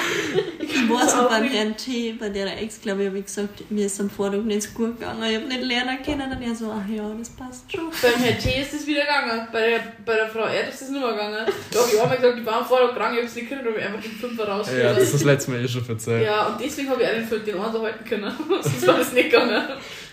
Ich 0.84 0.90
war 0.90 1.08
so 1.08 1.22
so 1.22 1.28
beim. 1.28 1.44
Herrn 1.44 1.76
T, 1.76 2.12
bei 2.18 2.28
der 2.28 2.60
Ex, 2.60 2.80
glaube 2.80 3.02
ich, 3.02 3.08
habe 3.08 3.18
ich 3.18 3.24
gesagt, 3.26 3.70
mir 3.70 3.86
ist 3.86 4.00
am 4.00 4.10
Vortag 4.10 4.40
nicht 4.40 4.74
gut 4.74 4.98
gegangen. 4.98 5.22
Ich 5.28 5.36
habe 5.36 5.46
nicht 5.46 5.62
lernen 5.62 5.98
können. 6.04 6.30
Und 6.30 6.42
er 6.42 6.54
so, 6.54 6.70
ach 6.72 6.88
ja, 6.88 7.08
das 7.18 7.30
passt 7.30 7.70
schon. 7.72 7.88
Beim 8.02 8.20
Herrn 8.22 8.38
T 8.38 8.60
ist 8.60 8.74
das 8.74 8.86
wieder 8.86 9.00
gegangen. 9.00 9.48
Bei 9.52 9.60
der, 9.70 9.80
bei 10.04 10.14
der 10.16 10.28
Frau 10.28 10.46
Erd 10.46 10.68
ist 10.68 10.82
das 10.82 10.90
nicht 10.90 11.00
mehr 11.00 11.12
gegangen. 11.12 11.46
Da 11.70 11.78
hab 11.80 11.92
ich 11.92 12.00
auch 12.00 12.08
mal 12.08 12.16
gesagt, 12.16 12.38
die 12.38 12.46
waren 12.46 12.64
vorher 12.64 12.88
krank, 12.88 13.16
ich 13.16 13.22
hab's 13.24 13.34
nicht 13.36 13.48
können, 13.48 13.62
da 13.64 13.70
hab 13.70 13.76
ich 13.78 13.84
einfach 13.84 14.02
den 14.02 14.12
Fünfer 14.12 14.48
rausgeholt. 14.48 14.84
Ja, 14.84 14.92
das 14.92 15.02
ist 15.04 15.14
das 15.14 15.24
letzte 15.24 15.50
Mal 15.52 15.64
eh 15.64 15.68
schon 15.68 15.88
erzählt. 15.88 16.24
Ja, 16.24 16.46
und 16.48 16.60
deswegen 16.60 16.90
habe 16.90 17.02
ich 17.02 17.08
einen 17.08 17.26
für 17.26 17.38
den 17.40 17.56
Ohren 17.56 17.82
halten 17.82 18.04
können. 18.04 18.32
Sonst 18.62 18.86
war 18.86 18.98
das 18.98 19.12
nicht 19.12 19.30
gegangen. 19.30 19.62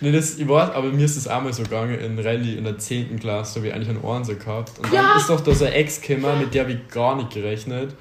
Nee, 0.01 0.11
das, 0.11 0.37
ich 0.37 0.47
weiß, 0.47 0.71
aber 0.71 0.87
mir 0.89 1.05
ist 1.05 1.17
das 1.17 1.27
auch 1.27 1.41
mal 1.41 1.53
so 1.53 1.63
gegangen 1.63 1.99
in 1.99 2.19
Rallye 2.19 2.57
in 2.57 2.63
der 2.63 2.77
10. 2.77 3.19
Klasse, 3.19 3.53
da 3.53 3.59
habe 3.59 3.67
ich 3.67 3.73
eigentlich 3.73 3.89
einen 3.89 4.01
Ohrensee 4.01 4.35
gehabt. 4.35 4.77
Und 4.79 4.85
dann 4.87 4.93
Ja. 4.93 5.17
ist 5.17 5.29
doch 5.29 5.39
da 5.41 5.53
so 5.53 5.65
eine 5.65 5.73
Ex 5.75 6.01
gekommen, 6.01 6.39
mit 6.39 6.53
der 6.53 6.63
habe 6.63 6.73
ich 6.73 6.87
gar 6.89 7.15
nicht 7.15 7.31
gerechnet. 7.31 7.91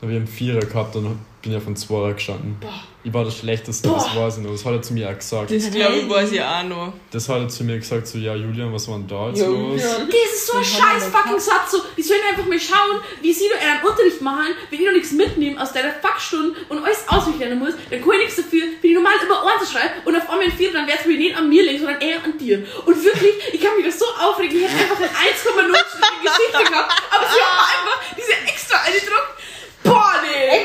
Dann 0.00 0.10
habe 0.10 0.12
ich 0.12 0.16
einen 0.18 0.26
Vierer 0.26 0.60
gehabt 0.60 0.96
und 0.96 1.18
bin 1.44 1.52
ja 1.52 1.60
von 1.60 1.76
Zweier 1.76 2.14
gestanden. 2.14 2.56
Boah. 2.60 2.82
Ich 3.04 3.12
war 3.12 3.22
das 3.22 3.36
Schlechteste, 3.36 3.86
Boah. 3.86 3.96
das 3.96 4.16
weiß 4.16 4.38
ich 4.38 4.44
noch. 4.44 4.52
Das 4.52 4.64
hat 4.64 4.72
er 4.72 4.82
zu 4.82 4.94
mir 4.94 5.10
auch 5.10 5.14
gesagt. 5.14 5.50
Das 5.50 5.70
glaube 5.70 5.96
ich, 5.96 6.08
weiß 6.08 6.32
ich 6.32 6.42
auch 6.42 6.62
noch. 6.64 6.92
Das 7.10 7.28
hat 7.28 7.42
er 7.42 7.48
zu 7.48 7.64
mir 7.64 7.78
gesagt, 7.78 8.06
so, 8.06 8.16
ja, 8.16 8.34
Julian, 8.34 8.72
was 8.72 8.88
war 8.88 8.96
denn 8.96 9.06
da 9.06 9.28
jetzt 9.28 9.40
los? 9.40 9.82
Das 9.82 10.32
ist 10.32 10.46
so 10.46 10.56
ein 10.56 10.64
scheiß 10.64 11.06
fucking 11.08 11.38
Satz. 11.38 11.70
So, 11.72 11.82
die 11.96 12.02
sollen 12.02 12.20
einfach 12.30 12.46
mal 12.46 12.58
schauen, 12.58 13.00
wie 13.20 13.32
sie 13.32 13.44
da 13.52 13.60
einen 13.60 13.84
Unterricht 13.84 14.22
machen, 14.22 14.54
wenn 14.70 14.80
ich 14.80 14.86
noch 14.86 14.94
nichts 14.94 15.12
mitnehme 15.12 15.60
aus 15.60 15.72
deiner 15.72 15.92
Fuckstunde 15.92 16.58
und 16.70 16.82
alles 16.82 17.04
auswendig 17.06 17.40
lernen 17.40 17.58
muss, 17.58 17.74
dann 17.90 18.00
kann 18.00 18.12
ich 18.12 18.18
nichts 18.24 18.36
dafür, 18.36 18.62
wenn 18.80 18.90
ich 18.90 18.96
normal 18.96 19.14
immer 19.22 19.44
Ohren 19.44 19.60
zu 19.60 19.70
schreiben 19.70 20.00
und 20.06 20.16
auf 20.16 20.28
einmal 20.30 20.46
ein 20.46 20.52
Vierer, 20.52 20.72
dann 20.72 20.86
wäre 20.86 20.98
es 20.98 21.04
nicht 21.04 21.36
an 21.36 21.48
mir 21.48 21.62
liegen, 21.62 21.80
sondern 21.84 22.00
eher 22.00 22.24
an 22.24 22.38
dir. 22.38 22.64
Und 22.86 23.04
wirklich, 23.04 23.34
ich 23.52 23.60
kann 23.60 23.76
mich 23.76 23.84
das 23.84 23.98
so 23.98 24.06
aufregen, 24.06 24.56
ich 24.56 24.64
hätte 24.64 24.80
einfach 24.80 25.00
ein 25.00 25.28
1,0 25.28 25.76
Stück 25.76 26.04
Geschichte 26.24 26.72
gehabt, 26.72 27.02
aber 27.12 27.24
sie 27.28 27.40
haben 27.40 27.60
einfach 27.68 28.16
diese 28.16 28.32
extra 28.48 28.80
eine 28.80 28.96
Druck. 28.96 29.36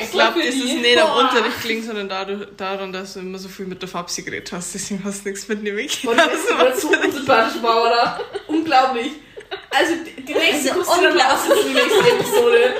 Ich 0.01 0.11
glaube, 0.11 0.41
das 0.43 0.53
die. 0.53 0.61
ist 0.61 0.81
nicht 0.81 0.97
am. 0.99 1.17
Unterricht 1.17 1.61
gelingen, 1.61 1.83
sondern 1.83 2.09
dadurch, 2.09 2.47
daran, 2.57 2.93
dass 2.93 3.13
du 3.13 3.19
immer 3.19 3.37
so 3.37 3.49
viel 3.49 3.65
mit 3.65 3.81
der 3.81 3.89
Fabsi 3.89 4.21
geredet 4.23 4.51
hast. 4.51 4.73
Deswegen 4.73 5.03
hast 5.03 5.25
du 5.25 5.29
nichts 5.29 5.47
können. 5.47 5.63
die 5.63 5.71
ist 6.33 6.47
gerade 6.47 6.79
so 6.79 6.89
unsympathisch 6.89 7.61
war, 7.61 7.81
oder? 7.83 8.19
Unglaublich. 8.47 9.11
Also, 9.71 9.93
die, 10.05 10.21
die 10.23 10.33
nächste 10.33 10.69
Also, 10.69 10.73
guckst 10.73 10.97
du 10.97 11.01
dann 11.03 11.21
aus, 11.21 11.47
das 11.47 11.57
ist 11.57 11.67
die 11.67 11.73
nächste 11.73 11.99
Episode. 11.99 12.73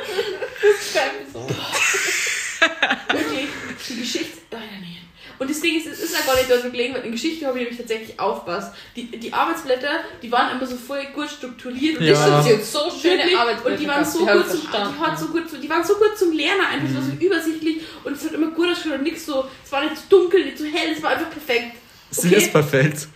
Wirklich, 3.14 3.48
die 3.88 4.00
Geschichte. 4.00 4.38
Nein, 4.52 4.62
nein, 4.72 4.82
nein. 4.82 4.99
Und 5.40 5.50
das 5.50 5.62
Ding 5.62 5.78
ist, 5.78 5.88
es 5.88 6.02
ist 6.02 6.14
ja 6.14 6.26
gar 6.26 6.36
nicht 6.36 6.50
dort 6.50 6.64
gelegen, 6.64 6.94
weil 6.94 7.06
in 7.06 7.14
Geschichte 7.14 7.46
habe 7.48 7.58
ich 7.58 7.64
nämlich 7.64 7.80
tatsächlich 7.80 8.20
aufpasst. 8.20 8.74
Die, 8.96 9.06
die 9.06 9.32
Arbeitsblätter, 9.32 10.02
die 10.22 10.30
waren 10.32 10.56
immer 10.56 10.66
so 10.68 10.76
voll 10.76 11.02
gut 11.16 11.30
strukturiert. 11.30 11.98
Und 11.98 12.06
Ja. 12.06 12.14
das 12.14 12.46
hat 12.46 12.64
so 12.66 12.92
schöne. 12.92 13.24
Arbeitsblätter 13.38 13.76
Und 13.76 13.80
die 13.80 13.88
waren 13.88 14.06
so 14.06 14.20
gut 14.26 14.50
zum, 14.50 14.62
die, 14.62 15.00
hat 15.02 15.20
so 15.20 15.28
gut, 15.28 15.44
die 15.64 15.70
waren 15.70 15.84
so 15.84 15.96
gut 15.96 16.18
zum 16.18 16.34
Lernen, 16.34 16.62
einfach 16.62 16.90
so, 16.94 17.02
so 17.10 17.26
übersichtlich 17.26 17.78
und 18.04 18.14
es 18.14 18.26
hat 18.26 18.34
immer 18.34 18.48
gut 18.52 18.70
ausgeschaut 18.70 19.00
und 19.00 19.04
nichts 19.04 19.26
so, 19.26 19.46
es 19.64 19.72
war 19.72 19.82
nicht 19.84 19.98
zu 19.98 20.04
dunkel, 20.10 20.46
nicht 20.46 20.58
zu 20.58 20.66
hell, 20.66 20.92
es 20.96 21.02
war 21.02 21.12
einfach 21.12 21.30
perfekt. 21.30 21.78
Sie 22.12 22.34
ist 22.34 22.52
perfekt. 22.52 23.08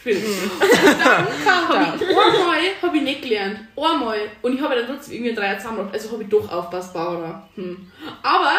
Schwierig. 0.00 0.22
Dann 0.60 1.26
habe 1.26 1.96
ich 1.98 2.08
einmal 2.08 2.58
hab 2.82 2.94
ich 2.94 3.02
nicht 3.02 3.22
gelernt. 3.22 3.60
Einmal. 3.74 4.18
Und 4.42 4.54
ich 4.54 4.60
habe 4.60 4.74
dann 4.74 4.86
trotzdem 4.86 5.14
irgendwie 5.14 5.34
Dreier 5.34 5.56
zusammengebracht. 5.56 5.94
Also 5.94 6.12
habe 6.12 6.22
ich 6.22 6.28
doch 6.28 6.46
aufpasst, 6.52 6.92
Barbara. 6.92 7.48
Hm. 7.54 7.90
Aber 8.22 8.52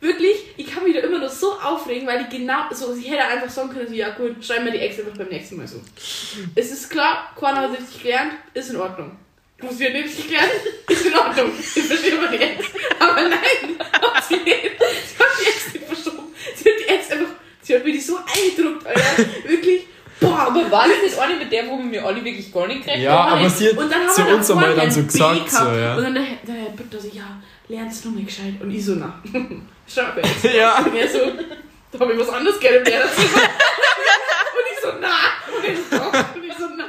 wirklich, 0.00 0.36
ich 0.56 0.66
kann 0.66 0.82
mich 0.84 0.94
da 0.94 1.00
immer 1.00 1.18
noch 1.18 1.28
so 1.30 1.52
aufregen, 1.54 2.06
weil 2.06 2.22
ich 2.22 2.28
genau 2.28 2.62
so, 2.72 2.94
ich 2.94 3.08
hätte 3.10 3.24
einfach 3.24 3.50
sagen 3.50 3.70
können, 3.70 3.88
so, 3.88 3.94
ja 3.94 4.10
gut, 4.10 4.44
schreib 4.44 4.64
mir 4.64 4.72
die 4.72 4.78
Ex 4.78 4.98
einfach 4.98 5.16
beim 5.16 5.28
nächsten 5.28 5.56
Mal 5.56 5.66
so. 5.66 5.80
Es 6.54 6.70
ist 6.72 6.88
klar, 6.90 7.34
keiner 7.38 7.62
hat 7.62 7.72
richtig 7.78 8.02
gelernt, 8.02 8.32
ist 8.54 8.70
in 8.70 8.76
Ordnung. 8.76 9.12
Du 9.58 9.66
hast 9.66 9.78
wieder 9.78 9.90
nicht 9.90 10.04
richtig 10.06 10.28
gelernt, 10.28 10.50
ist 10.88 11.06
in 11.06 11.14
Ordnung. 11.14 11.50
Ich 11.58 11.82
verstehe 11.84 12.18
aber 12.18 12.28
die 12.28 12.42
Ex. 12.42 12.64
Aber 12.98 13.20
nein, 13.22 13.78
hat 13.92 14.24
sie 14.24 14.36
nicht. 14.36 14.46
Sie 14.46 15.18
hat 15.18 15.28
die 15.40 15.46
Ex 15.48 15.72
nicht 15.74 15.84
verschoben. 15.86 16.28
Sie 16.54 16.64
hat 16.70 16.74
die 16.80 16.88
Ex 16.88 17.10
einfach, 17.10 17.30
sie 17.60 17.74
hat 17.76 17.84
mir 17.84 17.92
die 17.92 18.00
so 18.00 18.16
eingedruckt, 18.16 18.86
Alter. 18.86 19.26
Wirklich. 19.46 19.86
Boah, 20.18 20.38
Aber 20.38 20.70
war 20.70 20.86
das 20.86 21.02
nicht 21.02 21.18
eine 21.18 21.36
mit 21.36 21.50
der, 21.50 21.66
wo 21.66 21.78
wir 21.78 21.84
mir 21.84 22.04
alle 22.04 22.22
wirklich 22.22 22.52
gar 22.52 22.66
nicht 22.66 22.84
gerechnet 22.84 23.04
Ja, 23.06 23.24
haben? 23.30 23.40
aber 23.40 23.48
sie 23.50 23.68
hat 23.68 23.78
und 23.78 23.90
dann 23.90 24.02
haben 24.02 24.14
zu 24.14 24.26
wir 24.26 24.34
uns 24.34 24.50
einmal 24.50 24.74
dann 24.76 24.90
so 24.90 25.02
gesagt, 25.02 25.50
so, 25.50 25.64
ja. 25.72 25.96
Und 25.96 26.02
dann 26.04 26.14
der, 26.14 26.24
der 26.46 26.54
Herr 26.56 26.70
Bütter 26.72 27.00
so, 27.00 27.08
ja, 27.08 27.40
lernst 27.68 28.04
du 28.04 28.10
mal 28.10 28.22
gescheit. 28.24 28.54
Und 28.60 28.70
ich 28.70 28.84
so, 28.84 28.96
na, 28.96 29.22
jetzt. 29.96 30.44
Ja. 30.54 30.78
Und 30.78 30.94
er 30.94 31.08
so, 31.08 31.18
da 31.92 31.98
habe 31.98 32.12
ich 32.12 32.18
was 32.18 32.28
anderes 32.28 32.60
gerne 32.60 32.78
im 32.78 32.84
Lehrerzimmer. 32.84 33.28
und 34.56 34.66
ich 34.72 34.80
so, 34.82 34.88
na. 35.00 35.16
Und, 35.56 35.64
er 35.64 35.76
so, 35.76 35.82
doch. 35.90 36.34
und 36.34 36.44
ich 36.44 36.54
so, 36.54 36.68
na. 36.76 36.84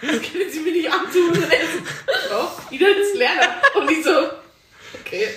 Das 0.00 0.30
können 0.30 0.50
Sie 0.50 0.60
mir 0.60 0.72
nicht 0.72 0.92
antun. 0.92 1.28
Und 1.28 1.52
er 1.52 1.60
so, 1.60 2.28
doch, 2.30 2.70
wieder 2.70 2.86
das 2.94 3.14
Lernen. 3.14 3.48
Und 3.74 3.90
ich 3.90 4.04
so, 4.04 4.30
okay. 5.00 5.28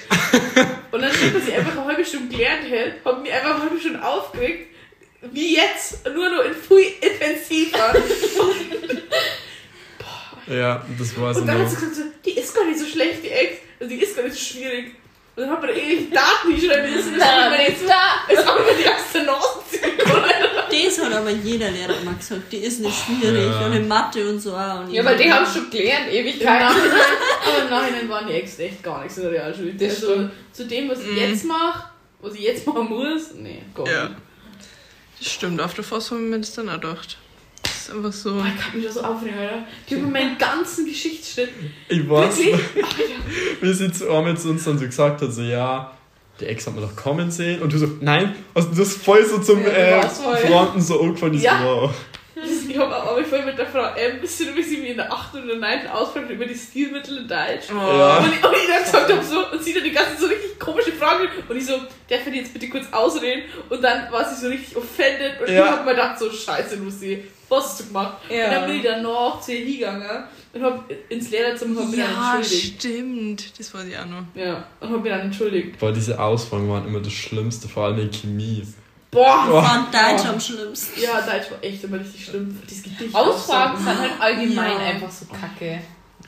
Und 0.92 1.02
dann 1.02 1.12
dass 1.12 1.48
ich 1.48 1.56
einfach 1.56 1.72
eine 1.72 1.86
halbe 1.86 2.06
Stunde 2.06 2.36
gelernt 2.36 2.70
hätte, 2.70 2.96
hab 3.06 3.22
mich 3.22 3.32
einfach 3.32 3.56
eine 3.56 3.62
halbe 3.62 3.80
Stunde 3.80 4.04
aufgeregt, 4.04 4.68
wie 5.22 5.56
jetzt, 5.56 6.06
nur 6.08 6.30
noch 6.30 6.44
in 6.44 6.54
viel 6.54 6.94
intensiver. 7.00 7.96
Ja, 10.48 10.86
das 10.98 11.18
war 11.18 11.34
so 11.34 11.42
Und 11.42 11.48
dann 11.48 11.60
hat 11.60 11.70
sie 11.70 11.76
gesagt, 11.76 12.26
die 12.26 12.32
ist 12.32 12.54
gar 12.54 12.66
nicht 12.66 12.80
so 12.80 12.86
schlecht, 12.86 13.24
die 13.24 13.30
Ex. 13.30 13.58
Also 13.80 13.90
die 13.90 14.02
ist 14.02 14.16
gar 14.16 14.24
nicht 14.24 14.36
so 14.36 14.40
schwierig. 14.40 14.96
Und 15.36 15.44
dann 15.44 15.50
hat 15.52 15.62
man 15.62 15.70
da 15.70 15.76
irgendwie 15.76 16.14
Daten 16.14 16.50
müssen. 16.50 17.18
Das 17.18 17.28
haben 17.28 17.52
wir 17.54 17.62
jetzt 17.68 17.88
da. 17.88 18.34
das 18.34 18.46
haben 18.46 18.66
wir 18.66 18.74
die 18.76 18.84
Nase 19.26 19.80
können. 19.98 20.86
Das 20.86 21.00
hat 21.06 21.14
aber 21.14 21.30
jeder 21.32 21.72
Lehrer 21.72 21.94
immer 22.02 22.14
gesagt. 22.14 22.52
Die 22.52 22.58
ist 22.58 22.80
nicht 22.82 22.96
schwierig. 23.06 23.46
Ja. 23.50 23.66
Und 23.66 23.74
in 23.74 23.88
Mathe 23.88 24.28
und 24.30 24.40
so 24.40 24.54
auch. 24.56 24.82
Und 24.82 24.92
Ja, 24.92 25.04
weil 25.06 25.18
die 25.18 25.32
haben 25.32 25.46
schon 25.46 25.70
gelernt, 25.70 26.08
Im 26.10 26.14
Ewigkeit. 26.16 26.60
Nachhinein, 26.62 26.92
aber 27.48 27.64
im 27.64 27.70
Nachhinein 27.70 28.10
waren 28.10 28.28
die 28.28 28.34
Ex 28.34 28.60
echt 28.60 28.84
gar 28.84 29.02
nichts 29.04 29.18
in 29.18 29.24
der 29.24 29.32
Realschule. 29.32 29.74
Das 29.74 29.96
Also 29.96 30.12
stimmt. 30.14 30.32
zu 30.52 30.66
dem, 30.68 30.90
was 30.90 31.00
ich 31.02 31.16
jetzt 31.16 31.46
mache, 31.46 31.86
was 32.22 32.34
ich 32.34 32.42
jetzt 32.42 32.68
machen 32.68 32.90
muss, 32.90 33.34
nee, 33.36 33.62
gar 33.74 33.88
Ja. 33.88 34.04
nicht. 34.10 34.16
Das 35.20 35.32
stimmt, 35.32 35.62
auf 35.62 35.74
der 35.76 35.84
Voss 35.84 36.12
haben 36.12 36.30
wir 36.32 36.40
das 36.40 36.54
dann 36.54 36.68
auch 36.70 36.74
gedacht. 36.82 37.18
Ist 37.92 37.96
einfach 37.98 38.14
so. 38.14 38.34
Boah, 38.34 38.46
ich 38.48 38.62
kann 38.62 38.76
mich 38.76 38.86
da 38.86 38.92
so 38.92 39.02
aufregen, 39.04 39.38
Alter. 39.38 39.64
Die 39.90 39.96
haben 39.96 40.12
meinen 40.12 40.38
ganzen 40.38 40.86
Geschichtsschritt. 40.86 41.50
Ich 41.90 42.10
weiß, 42.10 42.38
Wirklich? 42.38 42.56
wie 43.62 43.74
sie 43.74 43.92
zu 43.92 44.10
einmal 44.12 44.38
zu 44.38 44.50
uns 44.50 44.64
dann 44.64 44.78
so 44.78 44.86
gesagt 44.86 45.22
hat, 45.22 45.34
so, 45.34 45.42
ja, 45.42 45.92
die 46.40 46.46
Ex 46.46 46.66
hat 46.68 46.76
man 46.76 46.84
doch 46.84 46.96
kommen 46.96 47.30
sehen. 47.32 47.62
Und 47.62 47.72
du 47.74 47.78
so, 47.78 47.88
nein, 48.00 48.36
also 48.54 48.70
du 48.74 48.82
hast 48.82 48.94
voll 49.04 49.26
so 49.26 49.40
zum 49.40 49.62
Ja, 49.64 49.70
äh. 49.70 50.08
Fronten 50.48 50.82
so 50.82 51.02
angefallen, 51.02 51.34
ich 51.36 51.44
Ja. 51.44 51.60
so, 51.60 51.66
wow. 51.66 51.92
Ich 52.70 52.78
habe 52.78 53.11
voll 53.32 53.46
mit 53.46 53.58
der 53.58 53.66
Frau 53.66 53.84
M, 53.96 54.12
ein 54.16 54.22
bisschen 54.22 54.56
wie 54.56 54.62
sie 54.64 54.78
mir 54.78 54.90
in 54.92 54.98
der 54.98 55.12
8. 55.12 55.36
und 55.36 55.48
der 55.48 55.56
9. 55.56 55.88
ausfragt 55.88 56.30
über 56.30 56.46
die 56.46 56.54
Stilmittel 56.56 57.20
in 57.20 57.28
Deutsch. 57.28 57.70
Ja. 57.70 58.18
Und, 58.18 58.26
ich, 58.34 58.44
und 58.46 58.54
ich 58.54 58.68
dann 58.68 58.84
gesagt 58.84 59.12
habe 59.12 59.24
so, 59.24 59.52
und 59.52 59.64
sie 59.64 59.74
dann 59.74 59.84
die 59.84 59.92
ganze 59.92 60.18
so 60.20 60.26
richtig 60.28 60.60
komische 60.60 60.92
Fragen 60.92 61.28
und 61.48 61.56
ich 61.58 61.66
so, 61.66 61.74
darf 62.10 62.28
ich 62.28 62.34
jetzt 62.36 62.54
bitte 62.54 62.70
kurz 62.70 62.86
ausreden? 62.92 63.44
Und 63.70 63.82
dann 63.82 64.12
war 64.12 64.28
sie 64.28 64.40
so 64.42 64.48
richtig 64.50 64.76
offended 64.76 65.40
und 65.42 65.50
Ja. 65.54 65.66
ich 65.66 65.72
habe 65.72 65.86
mir 65.86 65.92
gedacht 65.92 66.20
so, 66.20 66.30
scheiße 66.30 66.76
Lucy, 66.76 67.24
was 67.48 67.64
hast 67.66 67.80
du 67.80 67.86
gemacht? 67.88 68.18
Ja. 68.30 68.46
Und 68.46 68.52
dann 68.52 68.66
bin 68.68 68.76
ich 68.78 68.84
danach 68.84 69.40
zu 69.42 69.54
ihr 69.54 69.66
hingegangen 69.66 70.24
und 70.54 70.64
hab 70.64 70.92
ins 71.10 71.32
Lehrerzimmer 71.32 71.80
und 71.80 71.86
hab 71.86 71.92
mich 71.92 72.00
dann 72.02 72.12
Ja, 72.14 72.36
entschuldigt. 72.36 72.82
stimmt. 72.82 73.60
Das 73.60 73.74
weiß 73.74 73.86
ich 73.86 73.98
auch 73.98 74.06
noch. 74.06 74.24
Ja, 74.36 74.66
und 74.82 74.92
hab 74.92 75.02
mich 75.04 75.12
dann 75.12 75.22
entschuldigt. 75.22 75.80
Boah, 75.80 75.94
diese 75.94 76.20
Ausfragen 76.20 76.70
waren 76.70 76.86
immer 76.86 77.00
das 77.00 77.14
Schlimmste, 77.14 77.70
vor 77.70 77.86
allem 77.86 78.00
in 78.00 78.12
Chemie. 78.12 78.68
Boah! 79.12 79.46
Boah. 79.50 79.64
fand 79.64 79.94
Deutsch 79.94 80.26
am 80.26 80.40
schlimmsten. 80.40 81.02
Ja, 81.02 81.22
Deutsch 81.22 81.52
war 81.52 81.62
echt 81.62 81.84
immer 81.84 82.00
richtig 82.00 82.26
schlimm. 82.26 82.58
Dieses 82.70 82.84
Gedicht. 82.84 83.14
Ausfragen 83.14 83.74
auch 83.76 83.80
sind 83.80 84.00
halt 84.00 84.12
allgemein 84.20 84.72
Ja. 84.72 84.78
einfach 84.80 85.12
so 85.12 85.26
kacke. 85.26 85.82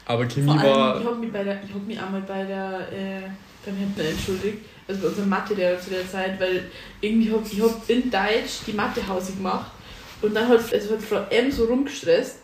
Aber 0.05 0.25
Chemie 0.27 0.47
Vor 0.47 0.59
allem, 0.59 0.69
war. 0.69 0.99
Ich 0.99 1.05
habe 1.05 1.15
mich, 1.15 1.31
bei 1.31 1.43
der, 1.45 1.63
ich 1.63 1.73
hab 1.73 1.87
mich 1.87 1.99
einmal 1.99 2.21
bei 2.21 2.43
der, 2.43 2.79
äh, 2.91 3.21
beim 3.65 3.77
Hempner 3.77 4.03
entschuldigt, 4.03 4.57
also 4.85 5.01
bei 5.01 5.07
unserem 5.07 5.29
Mathelehrer 5.29 5.79
zu 5.79 5.91
der 5.91 6.09
Zeit, 6.09 6.37
weil 6.41 6.69
irgendwie 6.99 7.31
hab, 7.31 7.45
ich 7.49 7.61
hab 7.61 7.89
in 7.89 8.11
Deutsch 8.11 8.65
die 8.67 8.73
Mathehause 8.73 9.31
gemacht 9.33 9.71
und 10.21 10.33
dann 10.35 10.49
hat, 10.49 10.73
also 10.73 10.91
hat 10.95 11.01
Frau 11.01 11.21
M 11.29 11.49
so 11.49 11.63
rumgestresst 11.65 12.39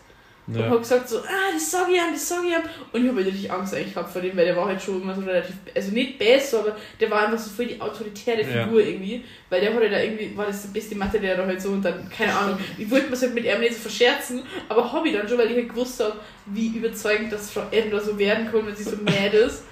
Und 0.52 0.58
Ja. 0.60 0.68
hab 0.70 0.78
gesagt 0.80 1.08
so, 1.08 1.18
ah, 1.18 1.52
das 1.52 1.70
sag 1.70 1.88
ich 1.88 1.94
ihm, 1.96 2.12
das 2.12 2.28
sag 2.28 2.38
ich 2.44 2.50
ihm. 2.50 2.62
Und 2.92 3.02
ich 3.02 3.08
habe 3.08 3.18
halt 3.18 3.26
richtig 3.28 3.52
Angst 3.52 3.74
eigentlich 3.74 3.94
gehabt 3.94 4.10
vor 4.12 4.20
dem, 4.20 4.36
weil 4.36 4.44
der 4.46 4.56
war 4.56 4.66
halt 4.66 4.82
schon 4.82 5.00
immer 5.00 5.14
so 5.14 5.20
relativ, 5.20 5.54
also 5.74 5.90
nicht 5.92 6.18
besser, 6.18 6.60
aber 6.60 6.76
der 6.98 7.10
war 7.10 7.26
einfach 7.26 7.38
so 7.38 7.50
voll 7.50 7.66
die 7.66 7.80
autoritäre 7.80 8.42
Ja. 8.42 8.64
Figur 8.64 8.80
irgendwie. 8.80 9.24
Weil 9.48 9.60
der 9.60 9.72
hatte 9.74 9.88
da 9.90 10.00
irgendwie, 10.00 10.36
war 10.36 10.46
das 10.46 10.62
der 10.62 10.68
beste 10.70 10.94
Mathelehrer 10.96 11.46
halt 11.46 11.62
so 11.62 11.68
und 11.70 11.82
dann, 11.84 12.08
keine 12.10 12.34
Ahnung, 12.36 12.58
ich 12.76 12.90
wollte 12.90 13.10
mir 13.10 13.16
halt 13.20 13.34
mit 13.34 13.44
ihm 13.44 13.60
nicht 13.60 13.74
so 13.74 13.80
verscherzen, 13.82 14.42
aber 14.68 14.92
hab 14.92 15.04
ich 15.06 15.12
dann 15.12 15.28
schon, 15.28 15.38
weil 15.38 15.50
ich 15.50 15.56
halt 15.56 15.68
gewusst 15.68 16.00
habe, 16.00 16.14
wie 16.46 16.68
überzeugend 16.68 17.32
das 17.32 17.50
Frau 17.52 17.62
da 17.70 18.00
so 18.00 18.18
werden 18.18 18.50
kann, 18.50 18.66
wenn 18.66 18.74
sie 18.74 18.82
so 18.84 18.96
mad 18.96 19.36
ist. 19.36 19.62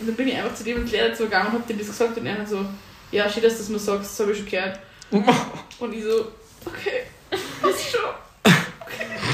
Und 0.00 0.08
dann 0.08 0.16
bin 0.16 0.28
ich 0.28 0.34
einfach 0.36 0.54
zu 0.54 0.64
dem 0.64 0.78
ins 0.82 0.90
Lehrerzimmer 0.92 1.28
gegangen 1.28 1.48
und 1.48 1.52
hab 1.60 1.66
dem 1.66 1.78
das 1.78 1.86
gesagt 1.88 2.16
und 2.18 2.26
er 2.26 2.36
dann 2.36 2.46
so, 2.46 2.64
ja, 3.10 3.28
schön, 3.28 3.42
dass 3.42 3.52
du 3.54 3.58
das 3.58 3.68
mir 3.68 3.78
sagst, 3.78 4.10
das 4.12 4.20
habe 4.20 4.32
ich 4.32 4.38
schon 4.38 4.48
gehört. 4.48 4.78
Und 5.78 5.92
ich 5.92 6.02
so, 6.04 6.32
okay, 6.66 7.02
ist 7.70 7.90
schon. 7.90 8.00
Okay. 8.86 9.06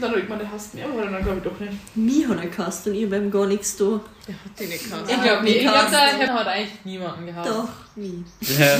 Dann 0.00 0.10
hab 0.10 0.16
ich 0.16 0.24
gemeint, 0.24 0.42
der 0.42 0.50
hasst 0.52 0.74
mich, 0.74 0.84
aber 0.84 1.02
dann 1.02 1.22
glaube 1.22 1.38
ich 1.38 1.44
doch 1.44 1.60
nicht. 1.60 1.96
Mich 1.96 2.28
hat 2.28 2.38
er 2.38 2.46
gehasst 2.46 2.86
und 2.86 2.94
ich 2.94 3.08
beim 3.10 3.30
gar 3.30 3.46
nichts 3.46 3.76
da. 3.76 4.00
Der 4.28 4.34
hat 4.34 4.60
den 4.60 4.68
nicht 4.68 4.84
gehasst. 4.88 5.10
Ich 5.10 5.22
glaube 5.22 5.44
nicht. 5.44 5.56
Ich 5.56 5.62
glaube, 5.62 5.88
da 5.90 5.98
Herr 5.98 6.34
hat 6.34 6.46
eigentlich 6.46 6.84
niemanden 6.84 7.26
gehabt. 7.26 7.48
Doch, 7.48 7.68
wie? 7.96 8.24
Ja. 8.40 8.76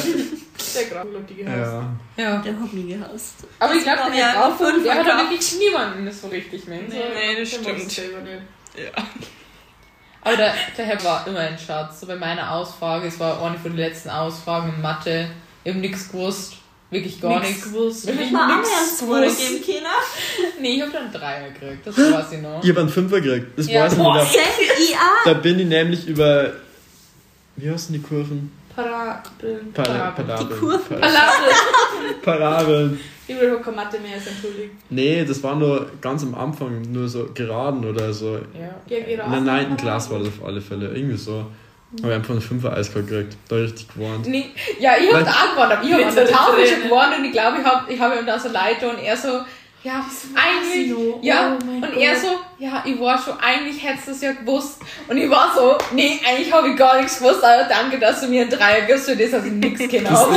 Der 0.74 0.84
Graf, 0.84 1.06
die 1.28 1.34
gehasst. 1.34 1.72
ja. 2.16 2.24
Ja. 2.24 2.38
Der 2.38 2.60
hat 2.60 2.72
mich 2.72 2.88
gehasst. 2.88 3.34
Aber 3.58 3.74
ich 3.74 3.82
glaube, 3.82 4.02
der 4.10 4.14
ja 4.18 4.32
Graf, 4.32 4.60
hat 4.60 4.82
gehabt. 4.82 5.30
wirklich 5.30 5.58
niemanden 5.58 6.10
so 6.12 6.28
richtig 6.28 6.66
Mensch. 6.66 6.88
Nee, 6.92 7.40
das 7.40 7.50
der 7.50 7.58
stimmt. 7.58 7.96
Ja. 7.96 9.02
Aber 10.22 10.36
der, 10.36 10.54
der 10.76 10.84
Herr 10.86 11.04
war 11.04 11.26
immer 11.26 11.38
ein 11.38 11.58
Schatz. 11.58 12.00
So 12.00 12.06
bei 12.06 12.16
meiner 12.16 12.50
Ausfrage, 12.50 13.06
es 13.06 13.20
war 13.20 13.40
eine 13.42 13.56
von 13.58 13.70
den 13.72 13.78
letzten 13.78 14.10
Ausfragen 14.10 14.72
in 14.74 14.82
Mathe. 14.82 15.30
Ich 15.62 15.70
habe 15.70 15.80
nichts 15.80 16.08
gewusst. 16.10 16.54
Wirklich 16.90 17.20
gar 17.20 17.40
nichts. 17.40 17.64
gewusst. 17.64 18.06
Wirklich 18.06 18.30
Mal 18.30 18.58
nichts 18.58 19.00
gewusst. 19.00 19.38
geben 19.38 19.64
können. 19.64 19.86
Nee, 20.60 20.74
ich 20.76 20.82
habe 20.82 20.92
dann 20.92 21.02
einen 21.04 21.12
Dreier 21.12 21.50
gekriegt. 21.50 21.86
Das 21.86 21.96
weiß 21.98 22.32
ich 22.32 22.40
noch. 22.40 22.62
Ich 22.62 22.70
habe 22.70 22.80
einen 22.80 22.88
Fünfer 22.88 23.20
gekriegt. 23.20 23.58
Das 23.58 23.66
Ja. 23.68 23.84
weiß 23.84 23.92
ich 23.94 23.98
noch. 23.98 24.16
Da, 24.16 24.24
Sech, 24.24 24.90
IA. 24.90 24.98
da 25.24 25.34
bin 25.34 25.58
ich 25.58 25.66
nämlich 25.66 26.06
über. 26.06 26.52
Wie 27.56 27.70
heißen 27.70 27.92
die 27.92 28.00
Kurven? 28.02 28.52
Parabeln. 28.74 29.72
Para, 29.72 30.10
Parabeln. 30.10 30.26
Parabeln. 30.28 30.48
Die 30.50 30.54
Kurven. 30.60 31.00
Para- 31.00 31.00
Parabeln. 31.10 32.22
Parabeln. 32.22 33.00
Ich 33.28 33.40
will 33.40 33.58
keine 33.60 33.76
Mathe 33.76 33.98
mehr, 33.98 34.16
ist 34.18 34.28
entschuldigt. 34.28 34.70
Nee, 34.90 35.24
das 35.24 35.42
war 35.42 35.56
nur 35.56 35.90
ganz 36.00 36.22
am 36.22 36.34
Anfang, 36.36 36.82
nur 36.92 37.08
so 37.08 37.28
geraden 37.34 37.84
oder 37.84 38.12
so. 38.12 38.34
Ja. 38.54 38.74
Ja, 38.88 38.98
In 38.98 39.16
gerade. 39.16 39.30
der 39.32 39.40
9. 39.40 39.76
Klasse 39.76 40.10
war 40.10 40.18
das 40.20 40.28
auf 40.28 40.44
alle 40.46 40.60
Fälle. 40.60 40.94
Irgendwie 40.94 41.16
so. 41.16 41.46
Habe 42.02 42.08
ich 42.08 42.14
einfach 42.16 42.30
einen 42.30 42.40
Fünfer 42.40 42.76
eiskalt 42.76 43.06
gekriegt. 43.06 43.36
Da 43.48 43.56
richtig 43.56 43.88
gewarnt. 43.94 44.26
Nee, 44.26 44.50
ja, 44.80 44.94
ich 44.98 45.12
habe 45.12 45.24
da 45.24 45.30
auch 45.30 45.54
gewonnen, 45.54 45.72
aber 45.72 45.84
ich 45.84 45.92
habe 45.92 46.04
an 46.04 46.14
der 46.14 46.26
Tafel 46.26 46.66
schon 46.66 46.82
gewonnen 46.82 47.12
und 47.18 47.24
ich 47.24 47.32
glaube, 47.32 47.58
ich 47.60 47.64
habe 47.64 47.92
ich 47.92 48.00
hab 48.00 48.18
ihm 48.18 48.26
da 48.26 48.38
so 48.38 48.48
leid 48.48 48.82
und 48.82 48.98
er 48.98 49.16
so, 49.16 49.40
ja, 49.86 50.04
eigentlich, 50.34 50.90
Casino. 50.90 51.18
ja, 51.22 51.56
Oh 51.62 51.64
und 51.70 51.80
Gott. 51.80 51.96
er 51.96 52.16
so, 52.16 52.28
ja, 52.58 52.82
ich 52.84 52.98
war 53.00 53.16
schon, 53.22 53.34
eigentlich 53.40 53.82
hättest 53.84 54.08
du 54.08 54.10
es 54.12 54.20
ja 54.22 54.32
gewusst. 54.32 54.78
Und 55.08 55.16
ich 55.16 55.30
war 55.30 55.52
so, 55.54 55.76
nee, 55.94 56.18
eigentlich 56.26 56.52
habe 56.52 56.70
ich 56.70 56.76
gar 56.76 56.96
nichts 56.98 57.18
gewusst, 57.18 57.44
aber 57.44 57.64
danke, 57.68 57.98
dass 57.98 58.20
du 58.20 58.26
mir 58.28 58.42
einen 58.42 58.50
Dreier 58.50 58.82
gibst, 58.86 59.08
für 59.08 59.16
das 59.16 59.32
habe 59.32 59.46
ich 59.46 59.52
nichts 59.52 59.78
genau. 59.90 60.28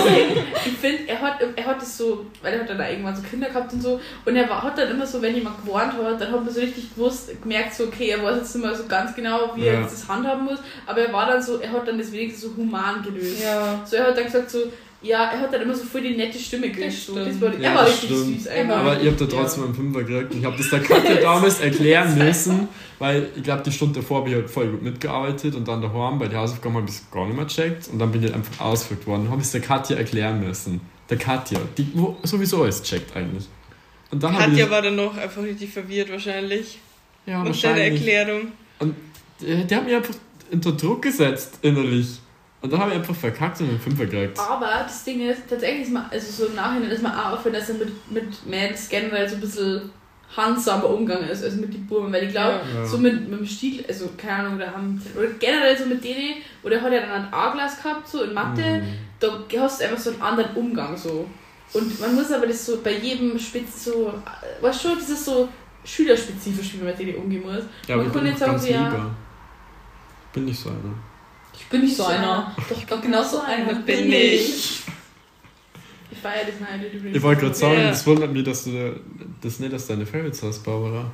Ich 0.66 0.78
finde, 0.78 1.08
er 1.08 1.20
hat, 1.22 1.40
er 1.56 1.66
hat 1.66 1.82
das 1.82 1.98
so, 1.98 2.26
weil 2.42 2.54
er 2.54 2.60
hat 2.62 2.70
dann 2.70 2.80
auch 2.82 2.88
irgendwann 2.90 3.16
so 3.16 3.22
Kinder 3.24 3.48
gehabt 3.48 3.74
und 3.74 3.82
so, 3.82 4.00
und 4.26 4.36
er 4.36 4.48
war, 4.50 4.62
hat 4.64 4.78
dann 4.78 4.92
immer 4.92 5.08
so, 5.08 5.22
wenn 5.22 5.34
jemand 5.36 5.66
gewarnt 5.66 5.94
hat, 5.94 6.22
dann 6.22 6.32
hat 6.32 6.44
man 6.46 6.54
so 6.54 6.60
richtig 6.60 6.94
gewusst, 6.94 7.30
gemerkt, 7.42 7.74
so, 7.74 7.86
okay, 7.86 8.10
er 8.10 8.24
weiß 8.24 8.38
jetzt 8.38 8.56
nicht 8.56 8.66
mehr 8.66 8.76
so 8.76 8.84
ganz 8.88 9.16
genau, 9.16 9.54
wie 9.56 9.66
er 9.66 9.74
Ja. 9.76 9.82
jetzt 9.82 9.94
das 9.94 10.08
handhaben 10.08 10.46
muss, 10.46 10.60
aber 10.86 11.02
er 11.02 11.12
war 11.14 11.26
dann 11.26 11.42
so, 11.42 11.58
er 11.60 11.72
hat 11.72 11.88
dann 11.88 11.98
das 11.98 12.12
wenigstens 12.12 12.44
so 12.44 12.56
human 12.56 13.02
gelöst. 13.04 13.42
Ja. 13.44 13.82
So, 13.86 13.96
er 13.96 14.08
hat 14.08 14.18
dann 14.18 14.26
gesagt, 14.26 14.52
so, 14.52 14.60
ja, 15.02 15.32
er 15.32 15.40
hat 15.40 15.54
dann 15.54 15.62
immer 15.62 15.74
so 15.76 15.86
voll 15.86 16.02
die 16.02 16.16
nette 16.18 16.38
Stimme 16.38 16.70
gelöst. 16.70 17.06
So. 17.08 17.16
Das 17.16 17.40
war, 17.40 17.54
Ja, 17.58 17.70
er 17.70 17.76
war 17.76 17.84
das 17.86 17.94
richtig 18.04 18.10
stimmt. 18.18 18.38
süß 18.40 18.46
Er 18.48 18.62
einfach. 18.62 18.78
Aber 18.78 19.00
ihr 19.02 19.12
habt 19.12 19.22
da 19.22 19.26
trotzdem 19.26 19.64
einen 19.66 19.74
Fünfer 19.76 20.04
gekriegt. 20.04 20.34
Und 20.34 20.40
ich 20.40 20.46
habe 20.46 20.58
das 20.58 20.70
der 20.70 20.80
Katja 20.82 21.16
damals 21.16 21.60
erklären 21.62 22.18
müssen, 22.18 22.68
weil 23.00 23.30
ich 23.36 23.44
glaube, 23.44 23.64
die 23.64 23.72
Stunde 23.72 24.02
davor 24.02 24.20
habe 24.20 24.30
ich 24.30 24.36
halt 24.36 24.50
voll 24.50 24.68
gut 24.68 24.82
mitgearbeitet 24.82 25.56
und 25.56 25.68
dann 25.68 25.82
daheim 25.82 26.20
bei 26.20 26.28
den 26.28 26.38
Hausaufgaben 26.38 26.76
habe 26.76 26.86
ich 26.90 26.96
es 26.96 27.12
gar 27.12 27.26
nicht 27.26 27.36
mehr 27.36 27.46
gecheckt 27.46 27.88
und 27.92 28.00
dann 28.00 28.12
bin 28.12 28.24
ich 28.24 28.34
einfach 28.34 28.60
ausgefragt 28.66 29.08
worden. 29.08 29.24
Dann 29.24 29.32
habe 29.32 29.42
ich 29.42 29.48
es 29.48 29.52
der 29.54 29.62
Katja 29.62 29.96
erklären 29.98 30.46
müssen. 30.46 30.82
Der 31.10 31.18
Katja, 31.18 31.60
die 31.78 31.88
wo 31.94 32.18
sowieso 32.24 32.64
alles 32.64 32.84
checkt 32.84 33.16
eigentlich. 33.16 33.46
Und 34.12 34.22
dann 34.22 34.34
habe 34.34 34.52
ich. 34.52 34.60
Katja 34.60 34.70
war 34.70 34.82
dann 34.82 34.96
noch 34.96 35.16
einfach 35.18 35.42
richtig 35.44 35.72
verwirrt 35.72 36.12
wahrscheinlich. 36.12 36.78
ja, 37.26 37.34
Nach 37.34 37.44
deiner 37.44 37.50
wahrscheinlich. 37.50 38.06
Erklärung. 38.08 38.52
Die, 39.42 39.66
die 39.66 39.76
hat 39.76 39.86
mich 39.86 39.96
einfach 39.96 40.14
unter 40.52 40.72
Druck 40.74 41.04
gesetzt, 41.04 41.60
innerlich. 41.62 42.20
Und 42.62 42.74
dann 42.74 42.80
habe 42.82 42.92
ich 42.92 42.98
einfach 42.98 43.16
verkackt 43.16 43.62
und 43.62 43.70
einen 43.70 43.80
Fünfer 43.80 44.06
gekriegt. 44.06 44.38
Aber 44.38 44.68
das 44.84 45.04
Ding 45.06 45.22
ist, 45.22 45.44
tatsächlich 45.50 45.84
ist 45.84 45.94
man, 45.94 46.06
also 46.12 46.30
so 46.44 46.50
im 46.50 46.56
Nachhinein 46.56 46.92
ist 46.92 47.02
man 47.02 47.14
auch 47.14 47.34
aufhören, 47.34 47.54
dass 47.54 47.70
er 47.70 47.76
mit, 47.76 48.12
mit 48.12 48.46
Mädels 48.46 48.90
generell 48.90 49.28
so 49.30 49.36
ein 49.36 49.42
bisschen 49.42 49.90
handsamer 50.36 50.90
Umgang 50.90 51.24
ist, 51.24 51.44
als 51.44 51.56
mit 51.56 51.74
den 51.74 51.88
Buben, 51.88 52.12
weil 52.14 52.26
ich 52.26 52.32
glaube, 52.32 52.60
Ja. 52.76 52.86
so 52.86 52.98
mit, 52.98 53.28
mit 53.30 53.40
dem 53.40 53.46
Stiel, 53.46 53.84
also 53.88 54.10
keine 54.18 54.46
Ahnung, 54.48 54.60
da 54.60 54.68
haben, 54.72 55.02
oder 55.18 55.28
generell 55.40 55.76
so 55.78 55.86
mit 55.86 56.04
denen, 56.04 56.36
oder 56.62 56.82
hat 56.82 56.92
er 56.92 57.02
dann 57.02 57.12
ein 57.26 57.34
A-Glas 57.34 57.82
gehabt, 57.82 58.08
so 58.08 58.24
in 58.24 58.34
Mathe, 58.34 58.62
Mhm. 58.62 58.84
da 59.20 59.40
hast 59.62 59.80
du 59.80 59.86
einfach 59.86 59.98
so 59.98 60.12
einen 60.12 60.22
anderen 60.22 60.54
Umgang, 60.56 60.96
so. 60.98 61.28
Und 61.74 62.00
man 62.02 62.14
muss 62.14 62.32
aber 62.32 62.46
das 62.46 62.66
so 62.66 62.80
bei 62.84 62.98
jedem 62.98 63.40
Spitz 63.40 63.86
so, 63.86 64.10
äh, 64.10 64.64
weißt 64.64 64.84
du, 64.86 64.96
das 64.96 65.10
ist 65.10 65.26
so 65.26 65.48
schülerspezifisch, 65.86 66.74
wie 66.74 66.78
man 66.78 66.88
mit 66.88 67.00
denen 67.00 67.16
umgehen 67.16 67.42
muss. 67.42 67.64
Ja, 67.88 67.96
aber 67.96 68.04
man 68.04 68.08
ich 68.08 68.14
kann 68.14 68.22
bin 68.24 68.32
jetzt 68.32 68.40
sagen, 68.40 68.52
ganz 68.52 68.64
so, 68.66 68.72
ja, 68.72 68.84
lieber. 68.90 69.12
Bin 70.34 70.46
nicht 70.46 70.60
so 70.60 70.70
einer. 70.70 70.94
Ich 71.60 71.66
bin 71.70 71.82
nicht 71.82 71.96
so 71.96 72.06
einer. 72.06 72.56
Doch, 72.70 72.82
Doch, 72.84 73.02
genau 73.02 73.24
so 73.24 73.42
einer 73.42 73.74
bin 73.76 74.12
ich. 74.12 74.82
Ich 76.12 76.18
feiere 76.22 76.46
das 76.46 76.56
Nein 76.60 76.84
übrigens. 76.84 77.16
Ich 77.18 77.24
wollte 77.24 77.42
gerade 77.42 77.56
sagen, 77.56 77.80
Ja. 77.80 77.90
es 77.90 78.06
wundert 78.06 78.32
mich, 78.34 78.44
dass 78.44 78.64
du 78.64 79.00
das 79.42 79.60
nicht 79.60 79.74
als 79.74 79.88
deine 79.88 80.06
Favorites 80.06 80.42
hast, 80.44 80.64
Barbara. 80.64 81.06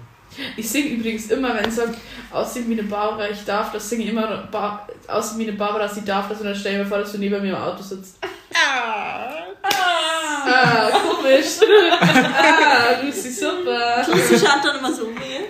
Ich 0.58 0.70
singe 0.70 0.89
übrigens 0.89 1.30
immer, 1.32 1.56
wenn 1.56 1.66
es 1.66 1.76
sagt, 1.76 1.98
aussehen 2.32 2.68
wie 2.70 2.74
eine 2.74 2.84
Barbara, 2.84 3.30
ich 3.30 3.43
darf 3.46 3.72
das, 3.72 3.89
singe 3.89 4.04
ich 4.04 4.10
immer 4.10 4.48
ba 4.52 4.88
aussehen 5.08 5.39
wie 5.39 5.48
eine 5.48 5.58
Barbara, 5.58 5.88
sie 5.88 6.04
darf 6.04 6.28
das 6.28 6.39
und 6.39 6.46
dann 6.48 6.56
stell 6.56 6.74
ich 6.74 6.80
mir 6.80 6.86
vor, 6.86 6.98
dass 6.98 7.12
du 7.12 7.20
neben 7.20 7.41
mir 7.41 7.50
im 7.50 7.56
Auto 7.56 7.82
sitzt. 7.84 8.18
Ah, 8.54 9.32
komisch. 10.91 11.46
ah, 12.02 12.93
du 13.00 13.06
bist 13.08 13.39
super. 13.39 14.06
Sie 14.06 14.39
schaut 14.39 14.64
dann 14.64 14.78
immer 14.80 14.93
so 14.93 15.08
weh. 15.08 15.46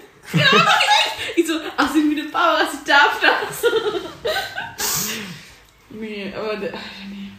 Ich 1.36 1.48
so, 1.48 1.54
aussehen 1.78 2.12
wie 2.12 2.20
eine 2.22 2.30
Barbara, 2.30 2.66
sie 2.70 2.84
darf 2.90 3.20
das. 3.22 3.72
Nee, 6.00 6.34
aber 6.34 6.56
der, 6.58 6.72
nee. 7.10 7.32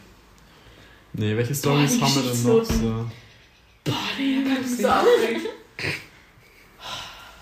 Nee, 1.12 1.36
welche 1.36 1.54
Stories 1.54 2.00
haben 2.00 2.14
wir 2.14 2.22
denn 2.22 2.42
noch? 2.42 2.64
So? 2.64 3.10
Boah, 3.84 3.94
nee, 4.18 4.44
da 4.44 4.54
kann 4.54 4.64
ich 4.64 4.76
so 4.76 4.88
aufregen. 4.88 5.42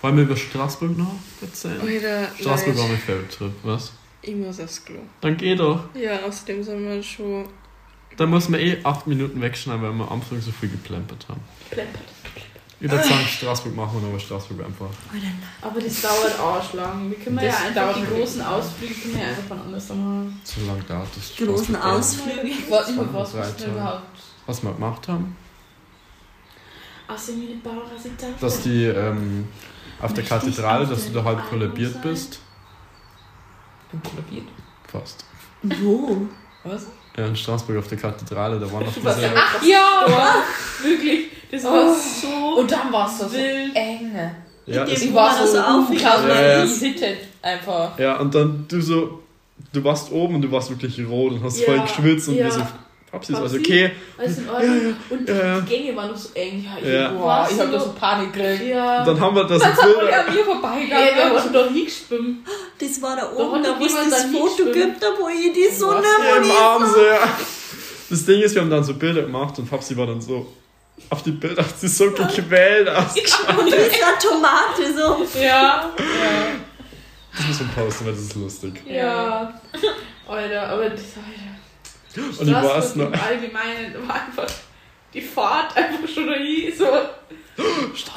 Wollen 0.01 0.17
wir 0.17 0.23
über 0.23 0.37
Straßburg 0.37 0.97
noch 0.97 1.15
erzählen? 1.41 1.81
Alter, 1.81 2.29
Straßburg 2.39 2.77
war 2.77 2.87
mein 2.87 2.97
Favorite 2.97 3.35
Trip, 3.35 3.51
was? 3.63 3.93
Ich 4.21 4.35
muss 4.35 4.59
aufs 4.59 4.83
Klo. 4.85 4.99
Dann 5.21 5.37
geh 5.37 5.55
doch. 5.55 5.93
Ja, 5.95 6.23
außerdem 6.23 6.63
sollen 6.63 6.87
wir 6.87 7.01
schon. 7.03 7.47
Dann 8.17 8.29
muss 8.29 8.47
man 8.49 8.59
eh 8.59 8.77
8 8.83 9.07
Minuten 9.07 9.41
wegschneiden, 9.41 9.81
weil 9.81 9.91
wir 9.91 10.05
am 10.05 10.13
Anfang 10.13 10.39
so 10.41 10.51
viel 10.51 10.69
geplempert 10.69 11.27
haben. 11.27 11.41
Plempert. 11.69 12.14
Ich 12.79 12.91
würde 12.91 13.03
sagen, 13.03 13.25
Straßburg 13.25 13.75
machen 13.75 14.01
wir, 14.01 14.09
aber 14.09 14.19
Straßburg 14.19 14.65
einfach. 14.65 14.89
Aber 15.61 15.79
das 15.79 16.01
dauert 16.01 16.39
arschlang. 16.39 17.09
Wir 17.09 17.17
können 17.17 17.37
Das 17.37 17.45
ja 17.45 17.67
einfach 17.67 17.95
wirklich. 18.01 18.19
großen 18.19 18.41
Ausflüge 18.41 18.93
können 18.93 19.17
wir 19.17 19.27
einfach 19.27 19.43
von 19.43 19.59
anders 19.61 19.89
machen. 19.89 20.41
So 20.43 20.65
lange 20.65 20.83
dauert 20.83 21.07
das. 21.15 21.35
Großen. 21.37 21.75
Ausflüge. 21.75 22.47
Ich 22.47 22.69
weiß 22.69 22.87
nicht 22.87 22.97
mehr, 22.97 23.13
was 23.13 23.33
wir 23.33 23.67
überhaupt. 23.67 24.19
Was 24.45 24.63
wir 24.63 24.73
gemacht 24.73 25.07
haben, 25.07 25.35
sie 28.01 28.11
darf 28.17 28.39
dass 28.39 28.61
die 28.61 28.85
ähm, 28.85 29.47
auf 30.01 30.13
der 30.13 30.23
Möchte 30.23 30.39
Kathedrale, 30.39 30.87
dass 30.87 31.07
du 31.07 31.13
da 31.13 31.23
halb 31.23 31.49
kollabiert 31.49 31.93
sein? 31.93 32.01
bist. 32.01 32.39
Ich 33.85 33.91
bin 33.91 34.11
kollabiert. 34.11 34.47
Fast. 34.91 35.25
Wo? 35.61 36.27
Was? 36.63 36.87
Ja, 37.17 37.25
in 37.27 37.35
Straßburg 37.35 37.77
auf 37.77 37.87
der 37.87 37.97
Kathedrale, 37.97 38.59
da 38.59 38.71
war 38.71 38.81
noch 38.83 38.93
Du 38.93 39.03
warst 39.03 39.19
diese. 39.19 39.27
ja 39.29 39.33
Ach 39.35 39.63
ja! 39.63 40.43
Wirklich, 40.83 41.27
das 41.51 41.63
Oh. 41.65 41.69
war 41.69 41.95
so. 41.95 42.59
Und 42.59 42.71
dann 42.71 42.91
war 42.91 43.07
es 43.07 43.17
so 43.19 43.31
Wild. 43.31 43.73
eng. 43.75 44.11
Ja, 44.65 44.83
dem- 44.83 44.93
Ich 44.93 45.11
Wo 45.11 45.15
war 45.15 45.31
so 45.47 45.57
unglaublich 45.57 46.01
Ja, 46.01 46.65
ja. 46.65 47.15
einfach. 47.41 47.97
ja, 47.99 48.15
und 48.17 48.33
dann 48.35 48.65
du 48.67 48.81
so. 48.81 49.21
Du 49.71 49.83
warst 49.83 50.11
oben 50.11 50.35
und 50.35 50.41
du 50.41 50.51
warst 50.51 50.69
wirklich 50.69 50.99
rot 51.07 51.31
und 51.33 51.43
hast 51.43 51.59
Ja, 51.59 51.65
voll 51.67 51.81
geschwitzt 51.81 52.27
und 52.27 52.35
ja. 52.35 52.45
wir 52.45 52.51
so. 52.51 52.61
Papsi, 53.15 53.31
ist 53.33 53.39
alles 53.39 53.53
okay. 53.53 53.91
Alles 54.17 54.37
in 54.39 54.49
Ordnung. 54.49 54.95
Und 55.09 55.29
ja, 55.29 55.35
ja. 55.35 55.59
die 55.61 55.65
Gänge 55.73 55.95
waren 55.95 56.09
noch 56.11 56.17
so 56.17 56.29
eng. 56.33 56.65
Ja, 56.65 56.77
ich, 56.81 56.93
Ja. 56.93 57.09
Boah, 57.11 57.47
ich 57.49 57.57
hab 57.59 57.71
da 57.71 57.79
so. 57.79 57.93
Panik 57.97 58.33
gekriegt. 58.33 58.63
Ja. 58.63 58.99
Und 58.99 59.07
dann 59.07 59.19
haben 59.21 59.35
wir 59.37 59.43
das 59.45 59.61
Dann 59.61 59.73
man 59.75 59.85
Bilder. 59.85 60.01
an 60.01 60.25
mir 60.25 60.31
Hey, 60.31 60.35
wir 60.35 60.43
vorbeigegangen. 60.45 61.39
haben 61.43 61.53
doch 61.53 61.67
hingeschwimmt. 61.71 62.47
Das 62.77 63.01
war 63.01 63.15
da 63.15 63.21
Da 63.21 63.31
oben, 63.31 63.63
da 63.63 63.69
doch 63.69 63.79
wo 63.79 63.85
es 63.85 63.93
das 64.09 64.25
Foto 64.25 64.71
gibt, 64.71 65.01
da 65.01 65.07
wo 65.17 65.29
ich 65.29 65.53
die 65.53 65.73
Sonne, 65.73 66.03
Ja, 66.27 66.35
im 66.43 66.51
Arm 66.51 66.85
so, 66.93 67.01
ja. 67.05 67.29
Das 68.09 68.25
Ding 68.25 68.41
ist, 68.41 68.53
wir 68.53 68.61
haben 68.61 68.69
dann 68.69 68.83
so 68.83 68.93
Bilder 68.95 69.21
gemacht 69.23 69.57
und 69.59 69.69
Papsi 69.69 69.95
war 69.95 70.07
dann 70.07 70.19
so. 70.21 70.45
Auf 71.09 71.23
die 71.23 71.31
Bilder 71.31 71.63
hat 71.63 71.79
sie 71.79 71.87
so 71.87 72.11
gequält 72.11 72.87
ausgeschaut. 72.89 73.57
und 73.57 73.67
ist 73.67 74.03
eine 74.03 74.17
Tomate 74.21 74.93
so. 75.33 75.39
Ja. 75.39 75.89
Das 77.35 77.47
muss 77.47 77.59
man 77.61 77.69
posten, 77.69 78.05
weil 78.05 78.13
das 78.13 78.21
ist 78.23 78.35
lustig. 78.35 78.81
Ja. 78.87 79.59
Alter, 80.27 80.67
aber 80.69 80.89
das 80.89 81.01
Alter. 81.01 81.54
Und 82.17 82.47
ich 82.47 82.53
weiß 82.53 82.95
noch. 82.95 83.07
Im 83.07 83.19
Allgemeinen 83.19 84.07
war 84.07 84.15
einfach 84.15 84.47
die 85.13 85.21
Fahrt 85.21 85.75
einfach 85.75 86.07
schon 86.07 86.27
dahin. 86.27 86.73
So. 86.75 86.87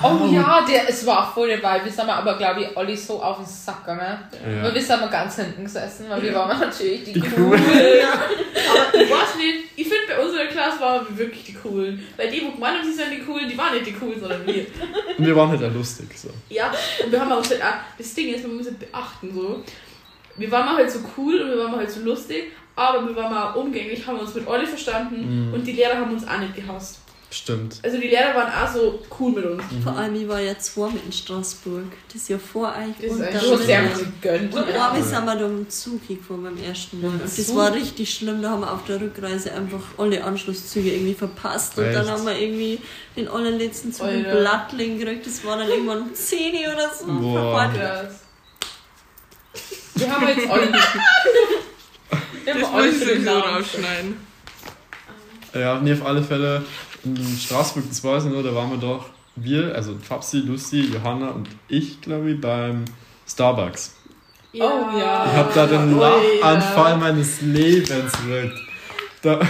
Oh 0.02 0.26
ja, 0.32 0.66
der, 0.66 0.88
es 0.88 1.06
war 1.06 1.32
voll 1.32 1.48
dabei. 1.48 1.84
Wir 1.84 1.92
sind 1.92 2.08
aber, 2.08 2.36
glaube 2.36 2.62
ich, 2.62 2.76
alle 2.76 2.96
so 2.96 3.22
auf 3.22 3.36
den 3.36 3.46
Sack 3.46 3.86
gegangen. 3.86 4.18
Ja. 4.32 4.64
Weil 4.64 4.74
wir 4.74 4.82
sind 4.82 5.00
mal 5.00 5.08
ganz 5.08 5.36
hinten 5.36 5.62
gesessen, 5.62 6.06
weil 6.08 6.20
wir 6.22 6.34
waren 6.34 6.58
natürlich 6.58 7.04
die, 7.04 7.12
Die 7.12 7.20
Coolen. 7.20 7.62
Aber 7.62 8.94
ich 8.94 9.08
weiß 9.08 9.36
nicht, 9.36 9.58
ich 9.76 9.88
finde 9.88 10.08
bei 10.08 10.24
unserer 10.24 10.46
Klasse 10.46 10.80
waren 10.80 11.06
wir 11.08 11.18
wirklich 11.18 11.44
die 11.44 11.54
Coolen. 11.54 12.04
Weil 12.16 12.30
die, 12.30 12.42
wo 12.42 12.50
gemeint 12.50 12.78
haben, 12.78 12.84
sie 12.84 12.94
sind 12.94 13.12
die 13.12 13.20
Coolen, 13.20 13.48
die 13.48 13.56
waren 13.56 13.74
nicht 13.74 13.86
die 13.86 13.92
Coolen, 13.92 14.18
sondern 14.18 14.44
wir. 14.44 14.66
Und 15.16 15.24
wir 15.24 15.36
waren 15.36 15.50
halt 15.50 15.62
auch 15.62 15.74
lustig. 15.74 16.08
So. 16.16 16.30
Ja, 16.48 16.72
und 17.04 17.12
wir 17.12 17.20
haben 17.20 17.30
auch 17.30 17.48
halt 17.48 17.62
auch, 17.62 17.74
das 17.96 18.14
Ding 18.14 18.34
ist, 18.34 18.44
man 18.44 18.56
muss 18.56 18.66
halt 18.66 18.80
beachten, 18.80 19.32
so. 19.32 19.62
Wir 20.36 20.50
waren 20.50 20.66
mal 20.66 20.76
halt 20.76 20.90
so 20.90 21.00
cool 21.16 21.40
und 21.42 21.50
wir 21.50 21.58
waren 21.58 21.70
mal 21.70 21.78
halt 21.78 21.90
so 21.90 22.00
lustig, 22.00 22.52
aber 22.78 23.06
wir 23.08 23.16
waren 23.16 23.30
mal 23.34 23.52
umgänglich, 23.54 24.06
haben 24.06 24.18
uns 24.20 24.34
mit 24.34 24.46
alle 24.48 24.66
verstanden 24.66 25.48
Mhm. 25.48 25.54
und 25.54 25.64
die 25.66 25.72
Lehrer 25.72 25.96
haben 25.96 26.12
uns 26.12 26.26
auch 26.26 26.38
nicht 26.38 26.54
gehasst. 26.56 26.98
Stimmt. 27.30 27.78
Also 27.82 27.98
die 27.98 28.06
Lehrer 28.08 28.34
waren 28.34 28.50
auch 28.50 28.72
so 28.72 29.00
cool 29.20 29.32
mit 29.32 29.44
uns. 29.44 29.62
Vor 29.84 29.94
allem, 29.94 30.14
ich 30.14 30.26
war 30.26 30.40
ja 30.40 30.58
zwei 30.58 30.88
mit 30.88 31.04
in 31.04 31.12
Straßburg. 31.12 31.84
Das 32.06 32.22
ist 32.22 32.28
ja 32.30 32.38
vor 32.38 32.68
euch. 32.68 32.94
Das 33.02 33.04
ist 33.04 33.18
und 33.18 33.22
eigentlich 33.22 33.42
Du 33.42 33.52
hast 33.52 33.66
sehr 33.66 33.82
gegönnt. 33.82 34.54
und 34.54 34.62
einmal 34.66 35.02
sind 35.02 35.24
wir 35.26 35.36
da 35.36 35.44
im 35.44 35.68
Zug 35.68 36.08
gefahren 36.08 36.42
beim 36.44 36.56
ersten 36.64 37.02
Mal. 37.02 37.08
Und 37.08 37.22
das 37.22 37.36
Zug? 37.46 37.54
war 37.56 37.74
richtig 37.74 38.14
schlimm. 38.14 38.40
Da 38.40 38.48
haben 38.48 38.60
wir 38.62 38.72
auf 38.72 38.82
der 38.86 39.02
Rückreise 39.02 39.52
einfach 39.52 39.82
alle 39.98 40.24
Anschlusszüge 40.24 40.90
irgendwie 40.90 41.12
verpasst. 41.12 41.76
Und 41.76 41.84
dann 41.92 41.96
Echt? 42.04 42.10
haben 42.10 42.24
wir 42.24 42.38
irgendwie 42.38 42.80
den 43.14 43.28
allerletzten 43.28 43.92
Zug 43.92 44.08
in. 44.08 44.22
Blattling 44.22 44.98
gekriegt. 44.98 45.26
Das 45.26 45.44
war 45.44 45.58
dann 45.58 45.68
irgendwann 45.68 46.00
um 46.00 46.14
10 46.14 46.54
Uhr 46.54 46.72
oder 46.72 46.90
so. 46.94 47.04
Boah. 47.12 48.08
Wir 49.96 50.10
haben 50.14 50.28
jetzt 50.28 50.48
alle. 50.48 50.72
Das 52.46 52.72
muss 52.72 53.02
ich 53.02 53.08
den 53.08 53.24
Namen. 53.24 53.42
rausschneiden. 53.42 54.16
Ja, 55.54 55.80
nee, 55.80 55.92
auf 55.92 56.04
alle 56.04 56.22
Fälle 56.22 56.62
in 57.04 57.16
Straßburg, 57.16 57.84
das 57.88 58.02
weiß 58.02 58.26
ich 58.26 58.32
noch, 58.32 58.42
da 58.42 58.54
waren 58.54 58.70
wir 58.70 58.78
doch, 58.78 59.06
wir, 59.36 59.74
also 59.74 59.96
Fabsi, 60.02 60.38
Lucy, 60.38 60.90
Johanna 60.92 61.30
und 61.30 61.48
ich, 61.68 62.00
glaube 62.00 62.30
ich, 62.30 62.40
beim 62.40 62.84
Starbucks. 63.26 63.94
Oh 64.54 64.58
ja. 64.58 65.26
Ich 65.26 65.36
habe 65.36 65.52
da 65.54 65.66
den 65.66 65.98
Lachanfall 65.98 66.96
meines 66.96 67.40
Lebens 67.40 68.12
gekriegt. 68.12 68.58
Da, 69.22 69.40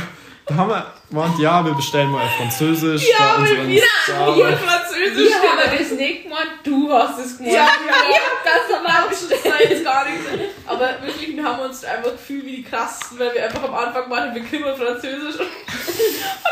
da 0.49 0.55
haben 0.55 0.71
wir 0.71 0.93
gemeint, 1.11 1.39
ja, 1.39 1.63
wir 1.65 1.75
bestellen 1.75 2.11
mal 2.11 2.25
auf 2.25 2.35
Französisch. 2.37 3.07
da 3.19 3.37
unseren 3.37 3.67
Hier 3.67 3.83
Starbucks. 4.05 4.61
Französisch. 4.65 5.31
Wir 5.43 5.51
haben 5.51 5.79
das 5.79 5.91
nicht 5.91 6.23
gemacht, 6.23 6.49
du 6.65 6.91
hast 6.91 7.19
es 7.19 7.37
gemacht. 7.37 7.55
Ja, 7.55 7.67
ja. 7.67 7.97
Ich 8.11 8.17
hab 8.17 8.45
ganz 8.45 8.71
normal 8.71 9.03
Das 9.11 9.45
war 9.45 9.61
jetzt 9.61 9.85
gar 9.85 10.05
nicht 10.09 10.19
so. 10.25 10.71
Aber 10.73 10.89
wirklich, 11.03 11.37
wir 11.37 11.45
haben 11.45 11.61
uns 11.61 11.85
einfach 11.85 12.13
gefühlt 12.13 12.47
wie 12.47 12.57
die 12.57 12.63
krassesten, 12.63 13.19
weil 13.19 13.35
wir 13.35 13.45
einfach 13.45 13.63
am 13.63 13.75
Anfang 13.75 14.11
waren, 14.11 14.35
wir 14.35 14.61
mal 14.61 14.75
Französisch. 14.75 15.39
Und 15.39 15.49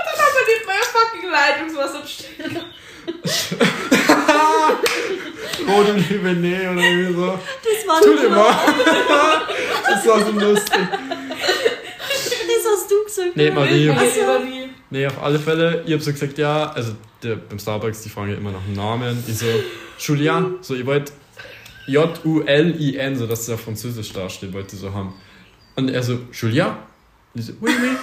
dann 0.05 0.17
haben 0.21 0.35
wir 0.37 0.45
nicht 0.55 0.67
mehr 0.67 0.85
fucking 0.93 1.31
Leitungswasser 1.31 2.01
bestellt. 2.01 2.67
Rot 5.69 5.89
und 5.89 6.11
Libenet 6.11 6.71
oder 6.71 6.83
irgendwie 6.83 7.15
so. 7.15 7.39
Das 7.65 7.89
war 7.89 8.03
immer. 8.25 8.59
Das 9.89 10.07
war 10.07 10.21
so 10.21 10.33
lustig. 10.33 10.81
Gesagt. 13.17 13.37
Nee, 13.37 13.51
Marie. 13.51 13.91
Also, 13.91 14.23
Marie. 14.23 14.69
Nee, 14.91 15.07
auf 15.07 15.23
alle 15.23 15.39
Fälle. 15.39 15.83
Ich 15.87 15.93
hab 15.93 16.01
so 16.01 16.13
gesagt, 16.13 16.39
ja, 16.39 16.71
also 16.71 16.93
der, 17.23 17.37
beim 17.37 17.59
Starbucks, 17.59 18.03
die 18.03 18.09
fragen 18.09 18.31
ja 18.31 18.37
immer 18.37 18.53
nach 18.53 18.63
dem 18.63 18.75
Namen. 18.75 19.23
Die 19.27 19.33
so, 19.33 19.47
Julian, 19.99 20.57
so, 20.61 20.75
ihr 20.75 20.87
wollt 20.87 21.13
J-U-L-I-N, 21.87 23.17
so 23.17 23.27
dass 23.27 23.41
es 23.41 23.51
auf 23.51 23.61
Französisch 23.61 24.13
da 24.13 24.29
steht, 24.29 24.53
wollt 24.53 24.73
ihr 24.73 24.79
so 24.79 24.93
haben. 24.93 25.15
Und 25.77 25.91
er 25.91 26.03
so, 26.03 26.21
Julia? 26.33 26.79
Und 27.35 27.41
ich 27.41 27.47
so, 27.47 27.53
oui, 27.61 27.71
oui. 27.81 27.97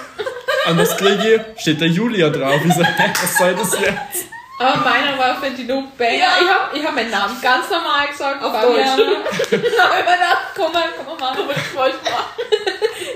Und 0.70 0.78
das 0.78 0.96
kriege 0.98 1.46
ich, 1.56 1.62
steht 1.62 1.82
da 1.82 1.86
Julia 1.86 2.30
drauf. 2.30 2.62
Ich 2.66 2.74
so, 2.74 2.84
hä, 2.84 3.12
was 3.22 3.38
soll 3.38 3.56
das 3.56 3.80
jetzt? 3.80 4.28
Aber 4.60 4.78
meiner 4.78 5.18
war 5.18 5.42
für 5.42 5.50
die 5.50 5.64
No 5.64 5.84
Banger. 5.98 6.16
Ja. 6.16 6.38
Ich 6.42 6.48
habe 6.48 6.78
ich 6.78 6.86
hab 6.86 6.96
meinen 6.96 7.12
Namen 7.12 7.36
ganz 7.42 7.70
normal 7.70 8.08
gesagt. 8.08 8.42
Auf 8.42 8.54
Fabian. 8.54 8.98
Deutsch. 8.98 9.52
Ich 9.52 9.52
mir 9.52 9.58
gedacht, 9.58 10.54
komm 10.56 10.72
mal, 10.72 10.86
komm 11.06 11.20
mal. 11.20 11.32
Aber 11.32 11.52
ich 11.52 11.76
wollte 11.76 11.98
mal. 12.04 12.24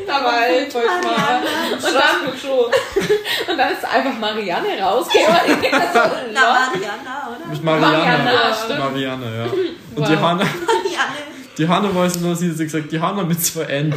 Dabei, 0.07 0.67
voll 0.71 0.83
schmal. 0.83 1.41
Und 1.73 1.83
dann, 1.83 2.39
schon. 2.39 2.65
und 3.51 3.57
dann 3.57 3.71
ist 3.73 3.83
einfach 3.85 4.17
Marianne 4.19 4.79
rausgekommen. 4.81 5.39
Ich 5.47 5.55
denk 5.69 5.73
so, 5.93 5.99
Na. 6.33 6.69
Mariana, 6.71 7.29
oder? 7.37 7.47
Mit 7.51 7.63
Marianne. 7.63 8.23
Marianne, 8.23 8.55
stimmt. 8.63 8.79
Marianne, 8.79 9.25
ja. 9.37 9.43
Und 9.97 10.03
Wow. 10.03 10.07
die 10.09 10.15
Hanna, 10.17 10.43
Marianne. 10.43 11.17
die 11.57 11.67
Hanna 11.67 11.95
weiß 11.95 12.19
nur, 12.19 12.35
sie 12.35 12.49
hat 12.51 12.57
gesagt, 12.57 12.91
die 12.91 12.99
Hanna 13.01 13.23
mit 13.23 13.43
zwei 13.43 13.63
N. 13.63 13.93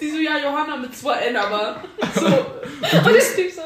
Sie 0.00 0.10
so, 0.10 0.18
ja, 0.18 0.38
Johanna 0.38 0.76
mit 0.76 0.96
zwei 0.96 1.14
N, 1.14 1.36
aber 1.36 1.82
so. 2.14 2.26
Und 2.26 3.16
das 3.16 3.34
Typ 3.36 3.50
so, 3.52 3.62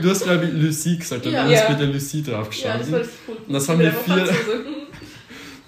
Du 0.00 0.10
hast, 0.10 0.24
glaube 0.24 0.44
ich, 0.46 0.52
Lucie 0.52 0.98
gesagt, 0.98 1.26
und 1.26 1.32
Ja. 1.32 1.42
dann 1.42 1.50
ist 1.52 1.60
Ja. 1.62 1.68
mit 1.70 1.80
der 1.80 1.86
Lucie 1.88 2.22
drauf 2.22 2.48
Ja, 2.54 2.78
das 2.78 2.90
war 2.92 2.98
das 3.00 3.08
cool. 3.26 3.36
Und 3.46 3.52
das 3.54 3.62
Ich 3.64 3.68
haben 3.68 3.78
wir 3.80 3.92
vier-. 3.92 4.34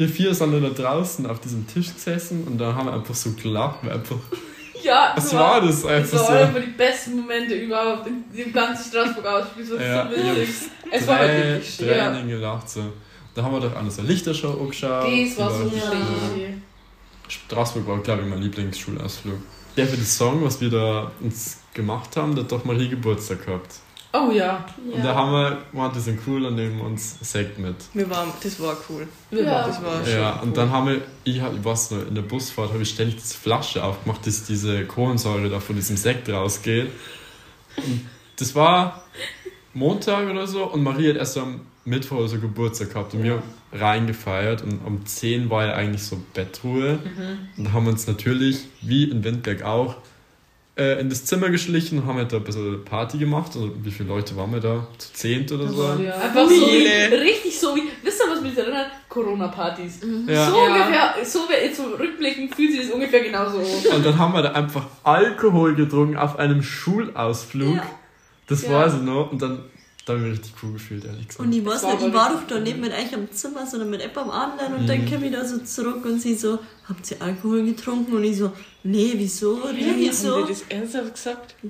Wir 0.01 0.09
vier 0.09 0.35
sind 0.35 0.51
dann 0.53 0.63
da 0.63 0.71
draußen 0.71 1.27
auf 1.27 1.41
diesem 1.41 1.67
Tisch 1.67 1.93
gesessen 1.93 2.45
und 2.45 2.57
da 2.57 2.75
haben 2.75 2.87
wir 2.87 2.95
einfach 2.95 3.15
so 3.15 3.33
gelacht, 3.33 3.81
weil 3.83 3.93
einfach, 3.93 4.17
Ja, 4.83 5.13
was 5.15 5.29
so 5.29 5.37
war 5.37 5.61
das 5.61 5.83
Das 5.83 5.91
einfach 5.91 6.19
war 6.21 6.27
so? 6.27 6.33
einfach 6.33 6.61
die 6.63 6.71
besten 6.71 7.17
Momente 7.21 7.55
überhaupt 7.55 8.07
in 8.07 8.25
dem 8.35 8.51
ganzen 8.51 8.89
Straßburg 8.91 9.27
ausspiel. 9.27 9.67
Das 9.69 9.79
war 9.79 9.87
Ja, 9.87 10.09
so 10.11 10.17
witzig. 10.41 10.55
es 10.91 11.07
war 11.07 11.21
wirklich 11.21 11.75
schön. 11.75 12.29
Gelacht 12.29 12.71
so. 12.71 12.85
Da 13.35 13.43
haben 13.43 13.53
wir 13.53 13.61
doch 13.61 13.77
an 13.77 13.91
so 13.91 14.01
eine 14.01 14.09
Lichtershow 14.11 14.59
angeschaut. 14.59 15.05
Das 15.07 15.39
war 15.39 15.51
so 15.51 15.69
schön. 15.69 16.63
Straßburg 17.29 17.87
war, 17.87 17.99
glaube 17.99 18.23
ich, 18.23 18.29
mein 18.29 18.41
Lieblingsschulausflug. 18.41 19.39
Der 19.77 19.87
für 19.87 19.97
den 19.97 20.07
Song, 20.07 20.43
was 20.43 20.63
wir 20.63 20.71
da 20.71 21.13
uns 21.21 21.59
gemacht 21.75 22.17
haben, 22.17 22.35
der 22.35 22.45
hat 22.45 22.53
doch 22.53 22.65
Marie 22.65 22.89
Geburtstag 22.89 23.45
gehabt. 23.45 23.75
Oh 24.13 24.31
ja. 24.33 24.65
Und 24.93 25.05
da 25.05 25.15
haben 25.15 25.31
wir, 25.33 25.59
gemeint, 25.71 25.95
die 25.95 26.01
sind 26.01 26.19
cool 26.27 26.45
und 26.45 26.57
nehmen 26.57 26.81
uns 26.81 27.17
Sekt 27.21 27.59
mit. 27.61 27.77
Wir 27.95 28.11
waren, 28.11 28.29
das 28.43 28.59
war 28.61 28.77
cool. 28.89 29.07
Ja. 29.31 29.67
Das 29.69 29.83
war 29.85 30.05
schon 30.05 30.13
Ja, 30.15 30.33
und 30.41 30.49
cool. 30.49 30.55
dann 30.55 30.71
haben 30.71 30.87
wir, 30.89 31.01
ich, 31.23 31.41
hab- 31.41 31.55
ich 31.55 31.65
weiß 31.65 31.93
noch, 31.93 32.07
in 32.09 32.15
der 32.17 32.23
Busfahrt 32.23 32.71
habe 32.73 32.83
ich 32.83 32.91
ständig 32.91 33.17
diese 33.17 33.37
Flasche 33.37 33.85
aufgemacht, 33.85 34.27
dass 34.27 34.43
diese 34.45 34.85
Kohlensäure 34.85 35.49
da 35.49 35.61
von 35.61 35.77
diesem 35.77 35.97
Sekt 35.97 36.29
rausgeht. 36.29 36.89
Und 37.77 38.09
das 38.37 38.55
war 38.57 39.05
Montag 39.75 40.29
oder 40.29 40.47
so 40.49 40.65
und 40.65 40.83
Marie 40.83 41.11
hat 41.11 41.17
erst 41.17 41.39
am 41.39 41.61
Mittwoch 41.85 42.17
oder 42.19 42.29
so 42.29 42.39
Geburtstag 42.41 42.91
gehabt 42.93 43.15
und 43.15 43.23
wir 43.23 43.35
haben 43.35 43.43
reingefeiert 43.73 44.63
und 44.63 44.81
um 44.85 45.07
10 45.07 45.49
war 45.51 45.67
ja 45.67 45.75
eigentlich 45.75 46.03
so 46.03 46.21
Bettruhe. 46.35 46.99
Und 47.57 47.65
da 47.65 47.73
haben 47.73 47.85
wir 47.85 47.93
uns 47.93 48.07
natürlich, 48.09 48.65
wie 48.83 49.05
in 49.05 49.23
Windberg 49.23 49.63
auch, 49.63 49.95
äh, 50.81 50.99
in 51.01 51.09
das 51.11 51.25
Zimmer 51.27 51.51
geschlichen 51.51 51.99
und 51.99 52.07
haben 52.07 52.17
halt 52.17 52.33
da 52.33 52.39
ein 52.39 52.45
bisschen 52.45 52.85
Party 52.85 53.19
gemacht. 53.19 53.51
Also 53.55 53.71
wie 53.83 53.91
viele 53.91 54.09
Leute 54.09 54.35
waren 54.37 54.51
wir 54.53 54.61
da? 54.61 54.87
Zu 54.99 55.13
zehnt 55.13 55.53
oder 55.53 55.69
so? 55.69 55.83
Ja. 56.03 56.15
Einfach 56.15 56.49
so 56.49 56.51
wie, 56.51 56.87
Viele. 56.87 57.21
richtig 57.21 57.61
so 57.61 57.77
wie, 57.77 57.83
wisst 58.03 58.23
ihr, 58.25 58.33
was 58.33 58.41
mich 58.41 58.57
erinnert? 58.57 58.87
Corona-Partys. 59.09 60.01
Ja. 60.27 60.51
So 60.51 60.57
Ja. 60.57 60.67
ungefähr, 60.67 61.15
so 61.25 61.41
wie 61.49 61.65
jetzt 61.67 61.77
so 61.77 61.85
rückblickend 61.99 62.55
fühlt 62.55 62.71
sich 62.73 62.81
das 62.87 62.91
ungefähr 62.91 63.21
genauso. 63.23 63.59
Und 63.59 64.05
dann 64.07 64.19
haben 64.19 64.33
wir 64.33 64.43
da 64.43 64.53
einfach 64.53 64.87
Alkohol 65.05 65.75
getrunken 65.75 66.17
auf 66.17 66.39
einem 66.39 66.63
Schulausflug. 66.63 67.77
Ja. 67.77 67.83
Das 68.49 68.63
Ja. 68.63 68.71
weiß 68.73 68.95
ich 68.95 69.03
noch. 69.03 69.31
Und 69.33 69.43
dann, 69.43 69.61
da 70.11 70.17
habe 70.19 70.27
ich 70.27 70.31
mich 70.31 70.39
richtig 70.41 70.55
cool 70.63 70.73
gefühlt, 70.75 71.05
ehrlich 71.05 71.29
gesagt. 71.29 71.45
Und 71.47 71.53
ich 71.53 71.65
weiß 71.65 71.83
war 71.85 71.95
nicht, 71.95 72.07
ich 72.07 72.13
war 72.15 72.31
doch 72.33 72.47
da 72.47 72.59
nicht 72.59 72.79
mit 72.79 72.93
euch 72.93 73.15
am 73.15 73.31
Zimmer, 73.33 73.67
sondern 73.67 73.91
mit 73.91 74.01
jemandem 74.01 74.31
anderen. 74.31 74.75
Und 74.75 74.83
Mhm. 74.83 74.87
dann 74.87 75.11
komme 75.11 75.27
ich 75.27 75.33
da 75.33 75.45
so 75.45 75.59
zurück 75.59 76.05
und 76.05 76.21
sie 76.21 76.35
so, 76.35 76.59
habt 76.89 77.11
ihr 77.11 77.23
Alkohol 77.23 77.65
getrunken? 77.65 78.15
Und 78.17 78.25
ich 78.25 78.37
so, 78.39 78.53
nee, 78.83 79.13
wieso? 79.17 79.61
wieso? 79.73 80.37
Haben 80.37 80.47
die 80.47 80.53
das 80.53 80.63
ernsthaft 80.69 81.15
gesagt? 81.15 81.55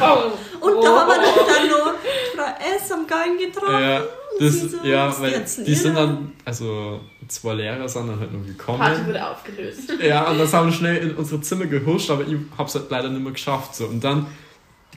Oh. 0.00 0.32
Und 0.64 0.82
da 0.84 1.00
haben 1.00 1.08
wir 1.08 1.16
doch 1.16 1.46
dann 1.46 1.68
noch 1.68 1.94
Frau 2.34 2.76
S 2.76 2.92
am 2.92 3.06
Gang 3.06 3.38
getroffen. 3.38 3.72
ja, 3.82 4.02
das, 4.38 4.54
so, 4.60 4.76
ja 4.84 5.20
weil 5.20 5.44
die 5.66 5.74
sind 5.74 5.94
dann, 5.96 6.32
also 6.44 7.00
zwei 7.26 7.54
Lehrer 7.54 7.88
sind 7.88 8.06
dann 8.08 8.20
halt 8.20 8.32
noch 8.32 8.46
gekommen. 8.46 8.78
Party 8.78 9.06
wurde 9.06 9.26
aufgelöst. 9.26 9.92
Ja, 10.00 10.30
und 10.30 10.38
das 10.38 10.52
haben 10.52 10.68
wir 10.68 10.72
schnell 10.72 10.96
in 10.98 11.14
unsere 11.16 11.40
Zimmer 11.40 11.66
gehuscht, 11.66 12.10
aber 12.10 12.22
ich 12.26 12.36
hab's 12.56 12.74
halt 12.76 12.90
leider 12.90 13.08
nicht 13.08 13.22
mehr 13.22 13.32
geschafft. 13.32 13.74
So. 13.74 13.86
Und 13.86 14.02
dann, 14.04 14.26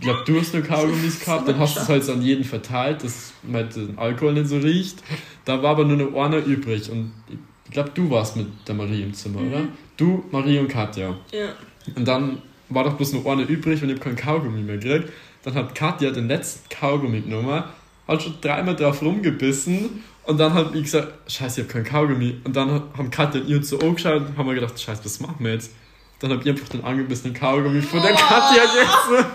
ich 0.01 0.07
glaube, 0.07 0.23
du 0.25 0.39
hast 0.39 0.51
nur 0.55 0.63
Kaugummis 0.63 1.19
gehabt, 1.19 1.47
dann 1.47 1.59
hast 1.59 1.75
du 1.75 1.81
es 1.81 1.89
halt 1.89 2.09
an 2.09 2.23
jeden 2.23 2.43
verteilt, 2.43 3.03
dass 3.03 3.33
man 3.43 3.69
den 3.69 3.99
Alkohol 3.99 4.33
nicht 4.33 4.47
so 4.47 4.57
riecht. 4.57 5.03
Da 5.45 5.61
war 5.61 5.71
aber 5.71 5.85
nur 5.85 5.95
noch 5.95 6.19
einer 6.19 6.37
übrig 6.37 6.89
und 6.89 7.11
ich 7.29 7.71
glaube, 7.71 7.91
du 7.93 8.09
warst 8.09 8.35
mit 8.35 8.47
der 8.67 8.73
Marie 8.73 9.03
im 9.03 9.13
Zimmer, 9.13 9.41
oder? 9.41 9.61
Du, 9.97 10.25
Marie 10.31 10.57
und 10.57 10.69
Katja. 10.69 11.15
Ja. 11.31 11.49
Und 11.95 12.07
dann 12.07 12.39
war 12.69 12.83
doch 12.83 12.93
bloß 12.93 13.13
noch 13.13 13.27
einer 13.27 13.47
übrig 13.47 13.83
und 13.83 13.89
ich 13.89 13.95
habe 13.95 14.03
keinen 14.03 14.15
Kaugummi 14.15 14.61
mehr 14.61 14.77
gekriegt. 14.77 15.13
Dann 15.43 15.53
hat 15.53 15.75
Katja 15.75 16.09
den 16.09 16.27
letzten 16.27 16.67
Kaugummi 16.69 17.21
genommen, 17.21 17.63
hat 18.07 18.23
schon 18.23 18.33
dreimal 18.41 18.75
drauf 18.75 19.03
rumgebissen 19.03 20.01
und 20.23 20.39
dann 20.39 20.55
hat 20.55 20.73
ich 20.73 20.83
gesagt, 20.83 21.31
scheiße, 21.31 21.61
ich 21.61 21.67
habe 21.67 21.73
keinen 21.73 21.85
Kaugummi. 21.85 22.37
Und 22.43 22.55
dann 22.55 22.71
haben 22.97 23.11
Katja 23.11 23.39
und 23.41 23.49
ich 23.49 23.55
uns 23.55 23.69
so 23.69 23.77
angeschaut 23.79 24.21
und 24.21 24.35
haben 24.35 24.47
wir 24.47 24.55
gedacht, 24.55 24.81
scheiße, 24.81 25.05
was 25.05 25.19
machen 25.19 25.37
wir 25.39 25.53
jetzt? 25.53 25.71
Dann 26.17 26.31
habe 26.31 26.41
ich 26.41 26.49
einfach 26.49 26.69
den 26.69 26.83
angebissenen 26.83 27.35
Kaugummi 27.35 27.83
von 27.83 28.01
der 28.01 28.13
Katja 28.13 28.63
gegessen. 28.63 29.31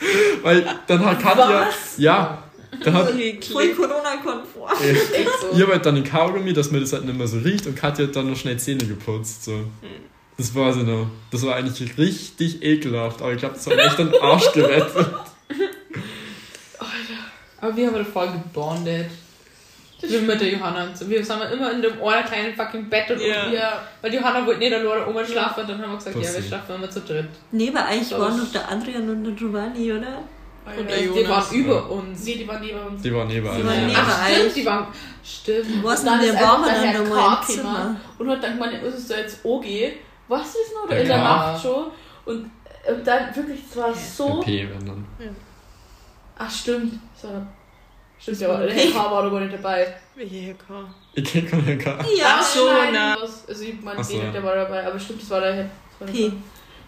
Weil 0.42 0.64
dann 0.86 1.04
hat 1.04 1.20
Katja, 1.20 1.66
Was? 1.66 1.98
ja, 1.98 2.42
dann 2.84 2.94
hat, 2.94 3.10
Voll 3.50 3.68
Corona-konform. 3.74 4.72
Echt 4.82 5.28
so. 5.40 5.48
ich 5.52 5.62
habe 5.62 5.72
halt 5.72 5.86
dann 5.86 5.96
den 5.96 6.04
Kaugummi, 6.04 6.52
dass 6.52 6.70
mir 6.70 6.80
das 6.80 6.92
halt 6.92 7.04
nicht 7.04 7.16
mehr 7.16 7.26
so 7.26 7.38
riecht 7.38 7.66
und 7.66 7.76
Katja 7.76 8.06
hat 8.06 8.16
dann 8.16 8.30
noch 8.30 8.36
schnell 8.36 8.58
Zähne 8.58 8.84
geputzt. 8.86 9.44
So. 9.44 9.64
Das 10.36 10.54
war 10.54 10.72
sie 10.72 10.84
noch. 10.84 11.08
Das 11.30 11.44
war 11.44 11.56
eigentlich 11.56 11.98
richtig 11.98 12.62
ekelhaft, 12.62 13.20
aber 13.22 13.32
ich 13.32 13.38
glaube, 13.38 13.54
das 13.56 13.66
hat 13.66 13.78
echt 13.78 13.98
den 13.98 14.14
Arsch 14.20 14.52
gerettet. 14.52 15.08
Aber 17.60 17.76
wir 17.76 17.88
haben 17.88 17.94
da 17.94 18.04
voll 18.04 18.28
gebondet. 18.30 19.10
Wir 20.00 20.20
mit 20.22 20.40
der 20.40 20.48
Johanna 20.52 20.84
und 20.84 20.96
so. 20.96 21.08
Wir 21.10 21.24
sind 21.24 21.42
immer 21.52 21.72
in 21.72 21.82
dem 21.82 22.00
einen 22.02 22.24
kleinen 22.24 22.54
fucking 22.54 22.88
Bett 22.88 23.10
und 23.10 23.20
Ja. 23.20 23.48
ja. 23.50 23.82
weil 24.00 24.14
Johanna 24.14 24.46
wollte 24.46 24.60
nicht 24.60 24.72
alleine 24.72 25.06
Oma 25.06 25.24
schlafen 25.24 25.60
und 25.62 25.70
dann 25.70 25.82
haben 25.82 25.90
wir 25.90 25.96
gesagt, 25.96 26.14
ja, 26.16 26.22
wir 26.22 26.28
Pussy. 26.28 26.42
schlafen 26.48 26.74
immer 26.76 26.90
zu 26.90 27.00
dritt. 27.00 27.26
Nee, 27.50 27.70
weil 27.74 27.82
eigentlich 27.82 28.14
Aber 28.14 28.24
waren 28.26 28.38
noch 28.38 28.52
der 28.52 28.70
Adrian 28.70 29.08
und 29.10 29.24
der 29.24 29.32
Giovanni, 29.34 29.92
oder? 29.92 30.18
Und 30.78 30.88
der 30.90 30.98
Die 30.98 31.04
Jonas. 31.04 31.28
waren 31.50 31.56
über 31.56 31.90
uns. 31.90 32.24
Nee, 32.24 32.34
die 32.36 32.46
waren 32.48 32.60
neben 32.60 32.78
uns. 32.78 33.02
Die 33.02 33.14
waren 33.14 33.26
neben 33.26 33.42
Die 33.42 33.48
allen. 33.50 33.66
waren 33.66 33.86
neben 33.86 33.98
Ach, 33.98 34.28
euch. 34.28 34.34
stimmt, 34.36 34.56
die 34.56 34.66
waren. 34.66 34.86
Stimmt. 35.24 35.82
Was 35.84 36.00
Und 36.00 36.06
dann 36.06 36.20
denn, 36.20 36.28
ist 36.28 36.34
der 36.38 36.46
war 36.46 36.54
einfach 36.58 36.66
dann 36.72 36.82
der 36.82 36.90
Herr 36.92 37.02
da 37.02 37.08
mal 37.08 37.36
K. 37.36 37.40
im 37.40 37.54
Zimmer. 37.54 37.96
und 38.18 38.30
hat 38.30 38.42
dann 38.44 38.52
gemeint, 38.58 38.82
ist 38.82 38.94
es 38.98 39.08
da 39.08 39.16
jetzt 39.16 39.44
OG? 39.44 39.64
Was 40.28 40.46
ist 40.48 40.56
das 40.66 40.74
noch? 40.74 40.82
Oder 40.84 40.94
Der 40.94 41.00
in 41.02 41.08
der. 41.08 41.16
Nacht 41.18 41.62
schon. 41.62 41.84
Und, 42.26 42.50
und 42.86 43.06
dann 43.06 43.34
wirklich, 43.36 43.60
es 43.68 43.76
war 43.76 43.94
so. 43.94 44.40
P, 44.40 44.68
wenn 44.70 44.86
dann. 44.86 45.06
Ach, 46.38 46.50
stimmt. 46.50 47.00
So. 47.20 47.28
Stimmt, 48.20 48.40
ja, 48.40 48.56
der 48.58 48.70
Herr 48.74 48.90
K. 48.92 49.10
war 49.10 49.22
da 49.22 49.28
gar 49.28 49.40
nicht 49.40 49.54
dabei. 49.54 49.94
Welche 50.16 50.54
K? 50.54 50.84
Ich 51.14 51.24
kenn 51.24 51.46
keinen 51.48 51.78
K. 51.78 51.90
Ja, 52.16 52.38
Ach 52.38 52.42
so, 52.42 52.66
nein, 52.68 52.90
na. 52.92 53.16
was- 53.20 53.46
Also, 53.48 53.62
ich 53.64 53.80
meine, 53.80 54.02
so. 54.02 54.18
der 54.20 54.42
war 54.42 54.54
dabei, 54.56 54.86
aber 54.86 54.98
stimmt, 54.98 55.22
das 55.22 55.30
war 55.30 55.40
der 55.40 55.54
Herr. 55.54 55.70
War 56.00 56.06
der, 56.06 56.12
P. 56.12 56.32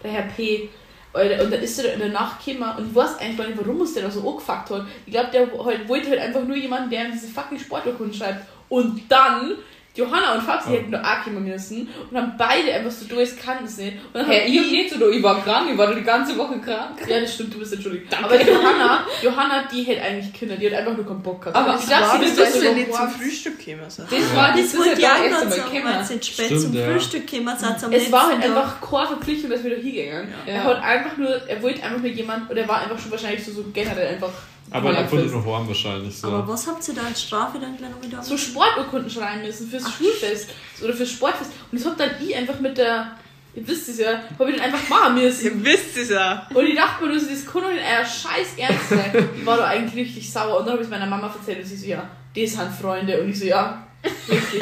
der 0.03 0.11
Herr 0.11 0.23
P. 0.23 0.69
Und 1.13 1.51
dann 1.51 1.61
ist 1.61 1.77
er 1.79 1.87
da 1.87 1.93
in 1.93 1.99
der 1.99 2.09
Nacht 2.09 2.45
gekommen 2.45 2.77
und 2.77 2.87
ich 2.89 2.95
weiß 2.95 3.17
eigentlich 3.19 3.37
gar 3.37 3.47
nicht, 3.47 3.57
warum 3.59 3.81
uns 3.81 3.93
der 3.93 4.03
da 4.03 4.11
so 4.11 4.19
angefuckt 4.29 4.69
hat. 4.69 4.85
Ich 5.05 5.11
glaube, 5.11 5.29
der 5.31 5.47
halt, 5.65 5.87
wollte 5.89 6.09
halt 6.09 6.19
einfach 6.21 6.41
nur 6.43 6.55
jemanden, 6.55 6.89
der 6.89 7.05
ihm 7.05 7.11
diese 7.11 7.27
fucking 7.27 7.59
Sporturkunden 7.59 8.13
schreibt. 8.13 8.45
Und 8.69 9.01
dann, 9.09 9.55
Johanna 9.95 10.35
und 10.35 10.41
Fabsi 10.43 10.69
Oh. 10.69 10.73
hätten 10.73 10.91
da 10.91 11.01
auch 11.01 11.23
kommen 11.23 11.43
müssen 11.43 11.89
und 12.09 12.17
haben 12.17 12.33
beide 12.37 12.73
einfach 12.73 12.91
so 12.91 13.05
durch, 13.05 13.35
kannten 13.37 13.67
sie 13.67 13.85
nicht. 13.85 13.97
Und 14.13 14.15
dann 14.15 14.25
hab 14.25 14.33
ich 14.33 14.71
nicht 14.71 14.93
so, 14.93 15.09
ich 15.09 15.21
war 15.21 15.43
krank, 15.43 15.69
ich 15.71 15.77
war 15.77 15.93
die 15.93 16.01
ganze 16.01 16.37
Woche 16.37 16.59
krank. 16.59 16.97
Ja, 17.07 17.19
das 17.19 17.33
stimmt, 17.33 17.53
du 17.53 17.59
bist 17.59 17.73
entschuldigt. 17.73 18.07
Aber 18.23 18.37
die 18.37 18.47
Johanna, 18.49 19.03
Johanna, 19.21 19.63
die 19.71 19.83
hätte 19.83 20.01
eigentlich 20.01 20.33
Kinder, 20.33 20.55
die 20.55 20.67
hat 20.67 20.79
einfach 20.79 20.95
nur 20.95 21.05
keinen 21.05 21.21
Bock 21.21 21.41
gehabt. 21.41 21.57
Aber 21.57 21.75
ich 21.75 21.81
sie 21.81 21.89
das, 21.89 22.55
ist 22.55 22.61
so 22.61 22.73
nicht 22.73 22.93
zum 22.93 23.09
Frühstück 23.09 23.59
sind? 23.61 23.79
Das 23.81 24.35
war 24.35 24.51
das, 24.51 24.71
Das 24.71 24.77
wollte 24.77 24.93
ich 24.93 24.99
ja 24.99 25.15
auch 25.15 25.49
sagen, 25.49 26.03
sie 26.05 26.13
spät 26.23 26.45
Stimmt, 26.45 26.61
zum 26.61 26.73
ja. 26.73 26.85
Frühstück 26.85 27.33
am 27.33 27.91
Es 27.91 28.11
war 28.11 28.27
halt 28.29 28.43
einfach 28.43 28.79
keine 28.79 29.07
Verpflichtung, 29.07 29.49
dass 29.49 29.63
wir 29.63 29.75
da 29.75 29.81
hingegangen. 29.81 30.33
Ja. 30.47 30.53
Er 30.53 30.63
hat 30.63 30.83
einfach 30.83 31.17
nur, 31.17 31.29
er 31.29 31.61
wollte 31.61 31.83
einfach 31.83 31.99
nur 31.99 32.11
jemand, 32.11 32.49
oder 32.49 32.61
er 32.61 32.67
war 32.67 32.81
einfach 32.81 32.99
schon 32.99 33.11
wahrscheinlich 33.11 33.43
so, 33.43 33.51
so 33.51 33.65
generell 33.73 34.07
einfach. 34.07 34.31
Aber 34.73 34.93
Ja, 34.93 35.05
fest. 35.05 35.33
noch 35.33 35.45
warm 35.45 35.67
wahrscheinlich 35.67 36.17
so. 36.17 36.27
Aber 36.27 36.47
was 36.47 36.65
habt 36.67 36.87
ihr 36.87 36.93
da 36.93 37.01
als 37.03 37.21
Strafe 37.23 37.59
dann 37.59 37.75
gleich 37.77 37.89
noch 37.91 38.01
wieder? 38.01 38.23
so 38.23 38.37
Sporturkunden 38.37 39.09
schreiben 39.09 39.41
müssen 39.41 39.69
fürs 39.69 39.83
Schulfest 39.91 40.49
oder 40.83 40.93
fürs 40.93 41.09
Sportfest. 41.11 41.51
Und 41.71 41.79
das 41.81 41.85
hab 41.87 41.97
dann 41.97 42.09
ich 42.21 42.33
einfach 42.35 42.59
mit 42.61 42.77
der, 42.77 43.11
ihr 43.53 43.67
wisst 43.67 43.89
es 43.89 43.99
ja, 43.99 44.21
hab 44.39 44.47
ich 44.47 44.55
dann 44.55 44.65
einfach 44.65 44.87
machen 44.89 45.15
müssen. 45.15 45.45
Ihr 45.45 45.65
wisst 45.65 45.97
es 45.97 46.09
ja. 46.09 46.47
Und 46.53 46.65
ich 46.65 46.75
dachte 46.75 47.05
mir, 47.05 47.13
das 47.13 47.23
kann 47.45 47.61
doch 47.63 47.69
nicht 47.69 47.81
euer 47.83 48.05
Scheiß 48.05 48.47
ernst 48.57 48.89
sein. 48.89 49.29
Ich 49.37 49.45
war 49.45 49.57
da 49.57 49.65
eigentlich 49.65 50.07
richtig 50.07 50.31
sauer. 50.31 50.59
Und 50.59 50.65
dann 50.65 50.73
habe 50.75 50.83
ich 50.83 50.89
meiner 50.89 51.05
Mama 51.05 51.27
erzählt 51.27 51.59
und 51.59 51.65
sie 51.65 51.75
so, 51.75 51.87
ja, 51.87 52.07
die 52.35 52.47
sind 52.47 52.71
Freunde. 52.73 53.21
Und 53.21 53.29
ich 53.29 53.39
so, 53.39 53.45
ja, 53.45 53.85
richtig. 54.29 54.61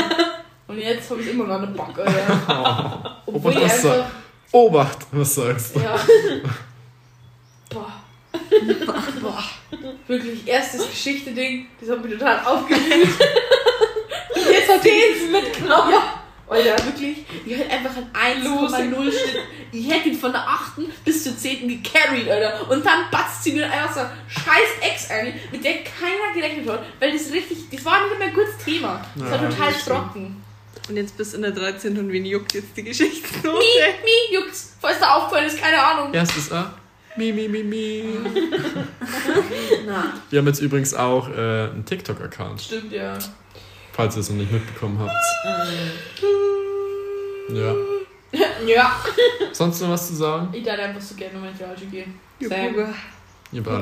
Und 0.68 0.78
jetzt 0.80 1.10
habe 1.12 1.22
ich 1.22 1.30
immer 1.32 1.46
noch 1.46 1.62
einen 1.62 1.74
Bock, 1.76 1.98
Alter. 2.00 3.22
Oh, 3.28 3.32
Obwohl 3.36 3.52
ich 3.54 3.62
was 3.64 3.82
sag- 3.84 3.94
einfach, 3.94 4.10
Obacht, 4.52 4.98
was 5.12 5.36
sagst 5.36 5.76
du? 5.76 5.80
ja. 5.82 5.96
Boah. 8.86 9.04
Boah. 9.22 9.44
Wirklich, 10.08 10.48
erstes 10.48 10.90
Geschichte-Ding, 10.90 11.68
das 11.80 11.90
hat 11.90 12.04
mich 12.04 12.18
total 12.18 12.40
aufgewühlt. 12.46 13.10
Und 14.36 14.52
jetzt 14.52 14.70
hat 14.70 14.84
den 14.84 15.32
mitgenommen. 15.32 15.92
Ja. 15.92 16.24
Alter, 16.48 16.84
wirklich, 16.86 17.18
ich 17.46 17.58
hätte 17.58 17.70
einfach 17.70 17.92
ein 17.96 18.42
1,0 18.42 19.12
Schnitt. 19.12 19.44
Ich 19.72 19.88
hätte 19.88 20.10
ihn 20.10 20.18
von 20.18 20.32
der 20.32 20.42
8. 20.42 20.80
bis 21.06 21.24
zur 21.24 21.38
10. 21.38 21.68
gecarried, 21.68 22.28
Alter. 22.28 22.68
Und 22.72 22.84
dann 22.84 23.06
batzt 23.12 23.44
sie 23.44 23.54
mir 23.54 23.72
einfach 23.72 23.94
so 23.94 24.02
scheiß 24.28 24.70
Ex 24.82 25.12
ein, 25.12 25.40
mit 25.52 25.64
der 25.64 25.84
keiner 25.84 26.34
gerechnet 26.34 26.68
hat. 26.68 26.84
Weil 27.00 27.14
das 27.14 27.32
richtig, 27.32 27.70
das 27.72 27.86
war 27.86 28.04
nicht 28.04 28.18
mehr 28.18 28.30
ein 28.30 28.34
gutes 28.34 28.58
Thema. 28.58 29.06
Das 29.16 29.30
war 29.30 29.44
Ja, 29.44 29.50
total 29.50 29.74
trocken. 29.74 30.44
Und 30.88 30.98
jetzt 30.98 31.16
bist 31.16 31.34
du 31.34 31.38
in 31.38 31.44
der 31.44 31.52
13. 31.52 32.00
und 32.00 32.12
wen 32.12 32.26
juckt 32.26 32.52
jetzt 32.56 32.76
die 32.76 32.84
Geschichte 32.84 33.28
noch? 33.44 33.60
Mi, 33.60 33.66
mi, 34.04 34.36
juckt's. 34.36 34.76
Falls 34.82 35.00
da 35.00 35.14
aufgefallen 35.14 35.46
ist, 35.46 35.62
keine 35.62 35.78
Ahnung. 35.78 36.12
Erstes 36.12 36.52
A. 36.52 36.74
Mi, 37.18 37.32
mi, 37.32 37.48
mi, 37.48 37.64
mi. 37.64 38.04
Wir 40.30 40.40
haben 40.40 40.48
jetzt 40.48 40.62
übrigens 40.62 40.94
auch 40.94 41.30
äh, 41.30 41.70
einen 41.72 41.84
TikTok-Account, 41.86 42.62
stimmt 42.62 42.92
ja. 42.92 43.18
falls 43.94 44.16
ihr 44.16 44.22
es 44.22 44.30
noch 44.30 44.38
nicht 44.38 44.52
mitbekommen 44.52 45.00
habt. 45.00 45.12
Ja. 47.50 47.74
Ja. 48.68 48.96
Sonst 49.54 49.82
noch 49.82 49.90
was 49.90 50.08
zu 50.10 50.16
sagen? 50.16 50.50
Ich 50.54 50.64
darf 50.64 50.78
einfach 50.78 51.02
so 51.02 51.16
gerne 51.16 51.34
die 51.52 51.64
Realschule 51.64 51.90
gehen. 51.90 52.20
Sam. 52.40 52.94
Ihr 53.52 53.64
beide. 53.64 53.82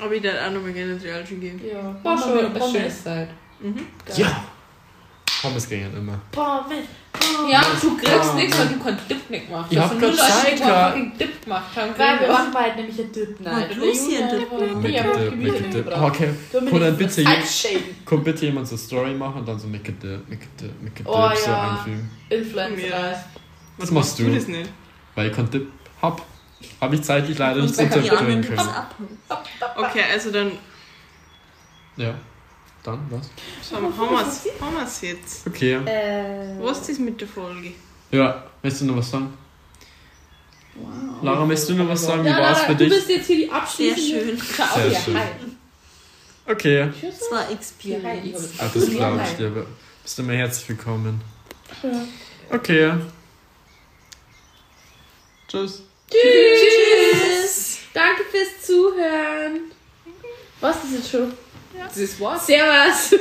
Aber 0.00 0.14
ich 0.14 0.22
darf 0.22 0.46
auch 0.46 0.52
noch 0.52 0.62
mal 0.62 0.72
gerne 0.72 0.92
ins 0.92 1.04
Realschule 1.04 1.40
gehen. 1.40 1.60
Ja. 1.70 1.94
War 2.02 2.16
schon 2.16 2.38
eine 2.38 2.58
schöne 2.58 2.88
Zeit. 2.88 3.28
Geil. 3.60 4.16
Ja. 4.16 4.44
Pommes 5.42 5.68
gingen 5.68 5.94
immer. 5.94 6.18
Pommes. 6.30 6.86
Ja, 7.50 7.60
du 7.80 7.96
kriegst 7.96 8.30
Ah, 8.30 8.34
nichts, 8.34 8.58
weil 8.58 8.68
du 8.68 8.78
keinen 8.82 8.98
Dip 9.08 9.30
nicht 9.30 9.46
gemacht 9.48 9.64
hast. 9.66 9.72
Ich 9.72 9.78
hab 9.78 9.92
Und 9.92 10.00
nur 10.00 10.10
grad 10.12 10.28
Zeit 10.30 10.62
einen 10.62 11.18
Dip 11.18 11.42
gemacht 11.44 11.76
haben. 11.76 11.90
Weil 11.96 12.20
wir 12.20 12.28
machen 12.28 12.52
bald 12.52 12.76
nämlich 12.76 12.98
ein 13.00 13.12
Dip 13.12 13.40
Night. 13.40 13.68
Ah, 13.70 13.74
Lucy 13.74 14.16
ein 14.16 14.28
Dip 14.30 14.52
Night. 14.52 14.94
Ja, 14.94 15.02
Make 15.02 15.04
aber 15.04 15.14
a 15.14 15.18
dip, 15.18 15.30
Gemüse 15.30 15.52
make 15.52 15.56
a 15.56 15.58
dip. 15.58 15.74
mitgebracht. 15.74 16.02
Okay. 16.14 16.28
Du 16.52 16.60
hast 16.60 16.70
Kann 16.70 16.80
dann 16.80 16.96
bitte, 16.96 17.24
kann 18.06 18.24
bitte 18.24 18.46
jemand 18.46 18.68
so 18.68 18.76
Story 18.76 19.12
machen 19.14 19.40
und 19.40 19.48
dann 19.48 19.58
so 19.58 19.66
make 19.68 19.92
a 19.92 19.94
dip, 20.02 20.28
make 20.28 20.42
a 20.44 20.62
dip, 20.62 20.82
make 20.82 20.94
a 20.94 20.98
dip 20.98 21.06
Oh, 21.06 21.30
so 21.44 21.50
ja. 21.50 21.70
einfügen. 21.72 22.10
Influencer. 22.30 22.86
Ja. 22.88 23.24
Was 23.78 23.90
machst 23.90 24.18
du? 24.18 24.30
das 24.34 24.46
nicht? 24.48 24.70
Weil 25.14 25.26
ich 25.28 25.36
kein 25.36 25.50
Dip 25.50 25.68
hab. 26.00 26.22
Habe 26.80 26.94
ich 26.94 27.02
zeitlich 27.02 27.36
leider 27.38 27.60
nicht 27.60 27.76
Und 27.76 27.92
unterbringen 27.94 28.42
können. 28.42 28.68
Okay, 29.76 30.02
also 30.12 30.30
dann 30.30 30.52
Ja. 31.96 32.14
Dann, 32.82 32.98
was? 33.10 33.30
haben 33.72 33.82
wir 34.10 34.26
es 34.26 34.60
haben 34.60 34.74
wir's 34.74 35.00
jetzt. 35.02 35.46
Okay. 35.46 35.74
Äh, 35.86 36.56
Was 36.60 36.80
ist 36.80 36.90
das 36.90 36.98
mit 36.98 37.20
der 37.20 37.28
Folge? 37.28 37.72
Ja, 38.10 38.42
willst 38.60 38.80
du 38.80 38.86
noch 38.86 38.96
was 38.96 39.10
sagen? 39.10 39.32
Lara, 41.22 41.44
möchtest 41.46 41.70
du 41.70 41.74
noch 41.74 41.88
was 41.88 42.02
sagen? 42.02 42.24
Wie 42.24 42.28
ja, 42.28 42.38
war 42.38 42.52
es 42.52 42.60
für 42.62 42.74
du 42.74 42.84
dich? 42.84 42.88
bist 42.94 43.08
jetzt 43.08 43.26
hier 43.26 43.36
die 43.36 43.44
Sehr 43.44 43.54
abschließende. 43.54 44.00
schön. 44.36 44.42
Schau 44.56 44.74
Sehr 44.74 45.00
schön. 45.00 45.16
hi. 45.18 45.26
Okay. 46.48 46.80
War 47.30 47.40
Ja, 47.42 47.46
hi, 47.46 47.52
ich 47.52 47.54
Experience. 47.54 48.48
Ah, 48.58 48.70
das 48.74 48.90
glaube 48.90 49.20
ich 49.24 49.36
dir. 49.36 49.66
Bist 50.02 50.18
du 50.18 50.22
mir 50.24 50.36
herzlich 50.36 50.68
willkommen. 50.70 51.20
Okay. 52.50 52.92
Tschüss. 55.46 55.82
Tschüss. 56.10 57.78
Danke 57.94 58.24
fürs 58.30 58.66
Zuhören. 58.66 59.70
Was 60.60 60.84
ist 60.84 60.92
jetzt 60.94 61.10
schon? 61.10 61.32
Das 61.94 62.20
war's. 62.20 62.46
Servus. 62.46 63.14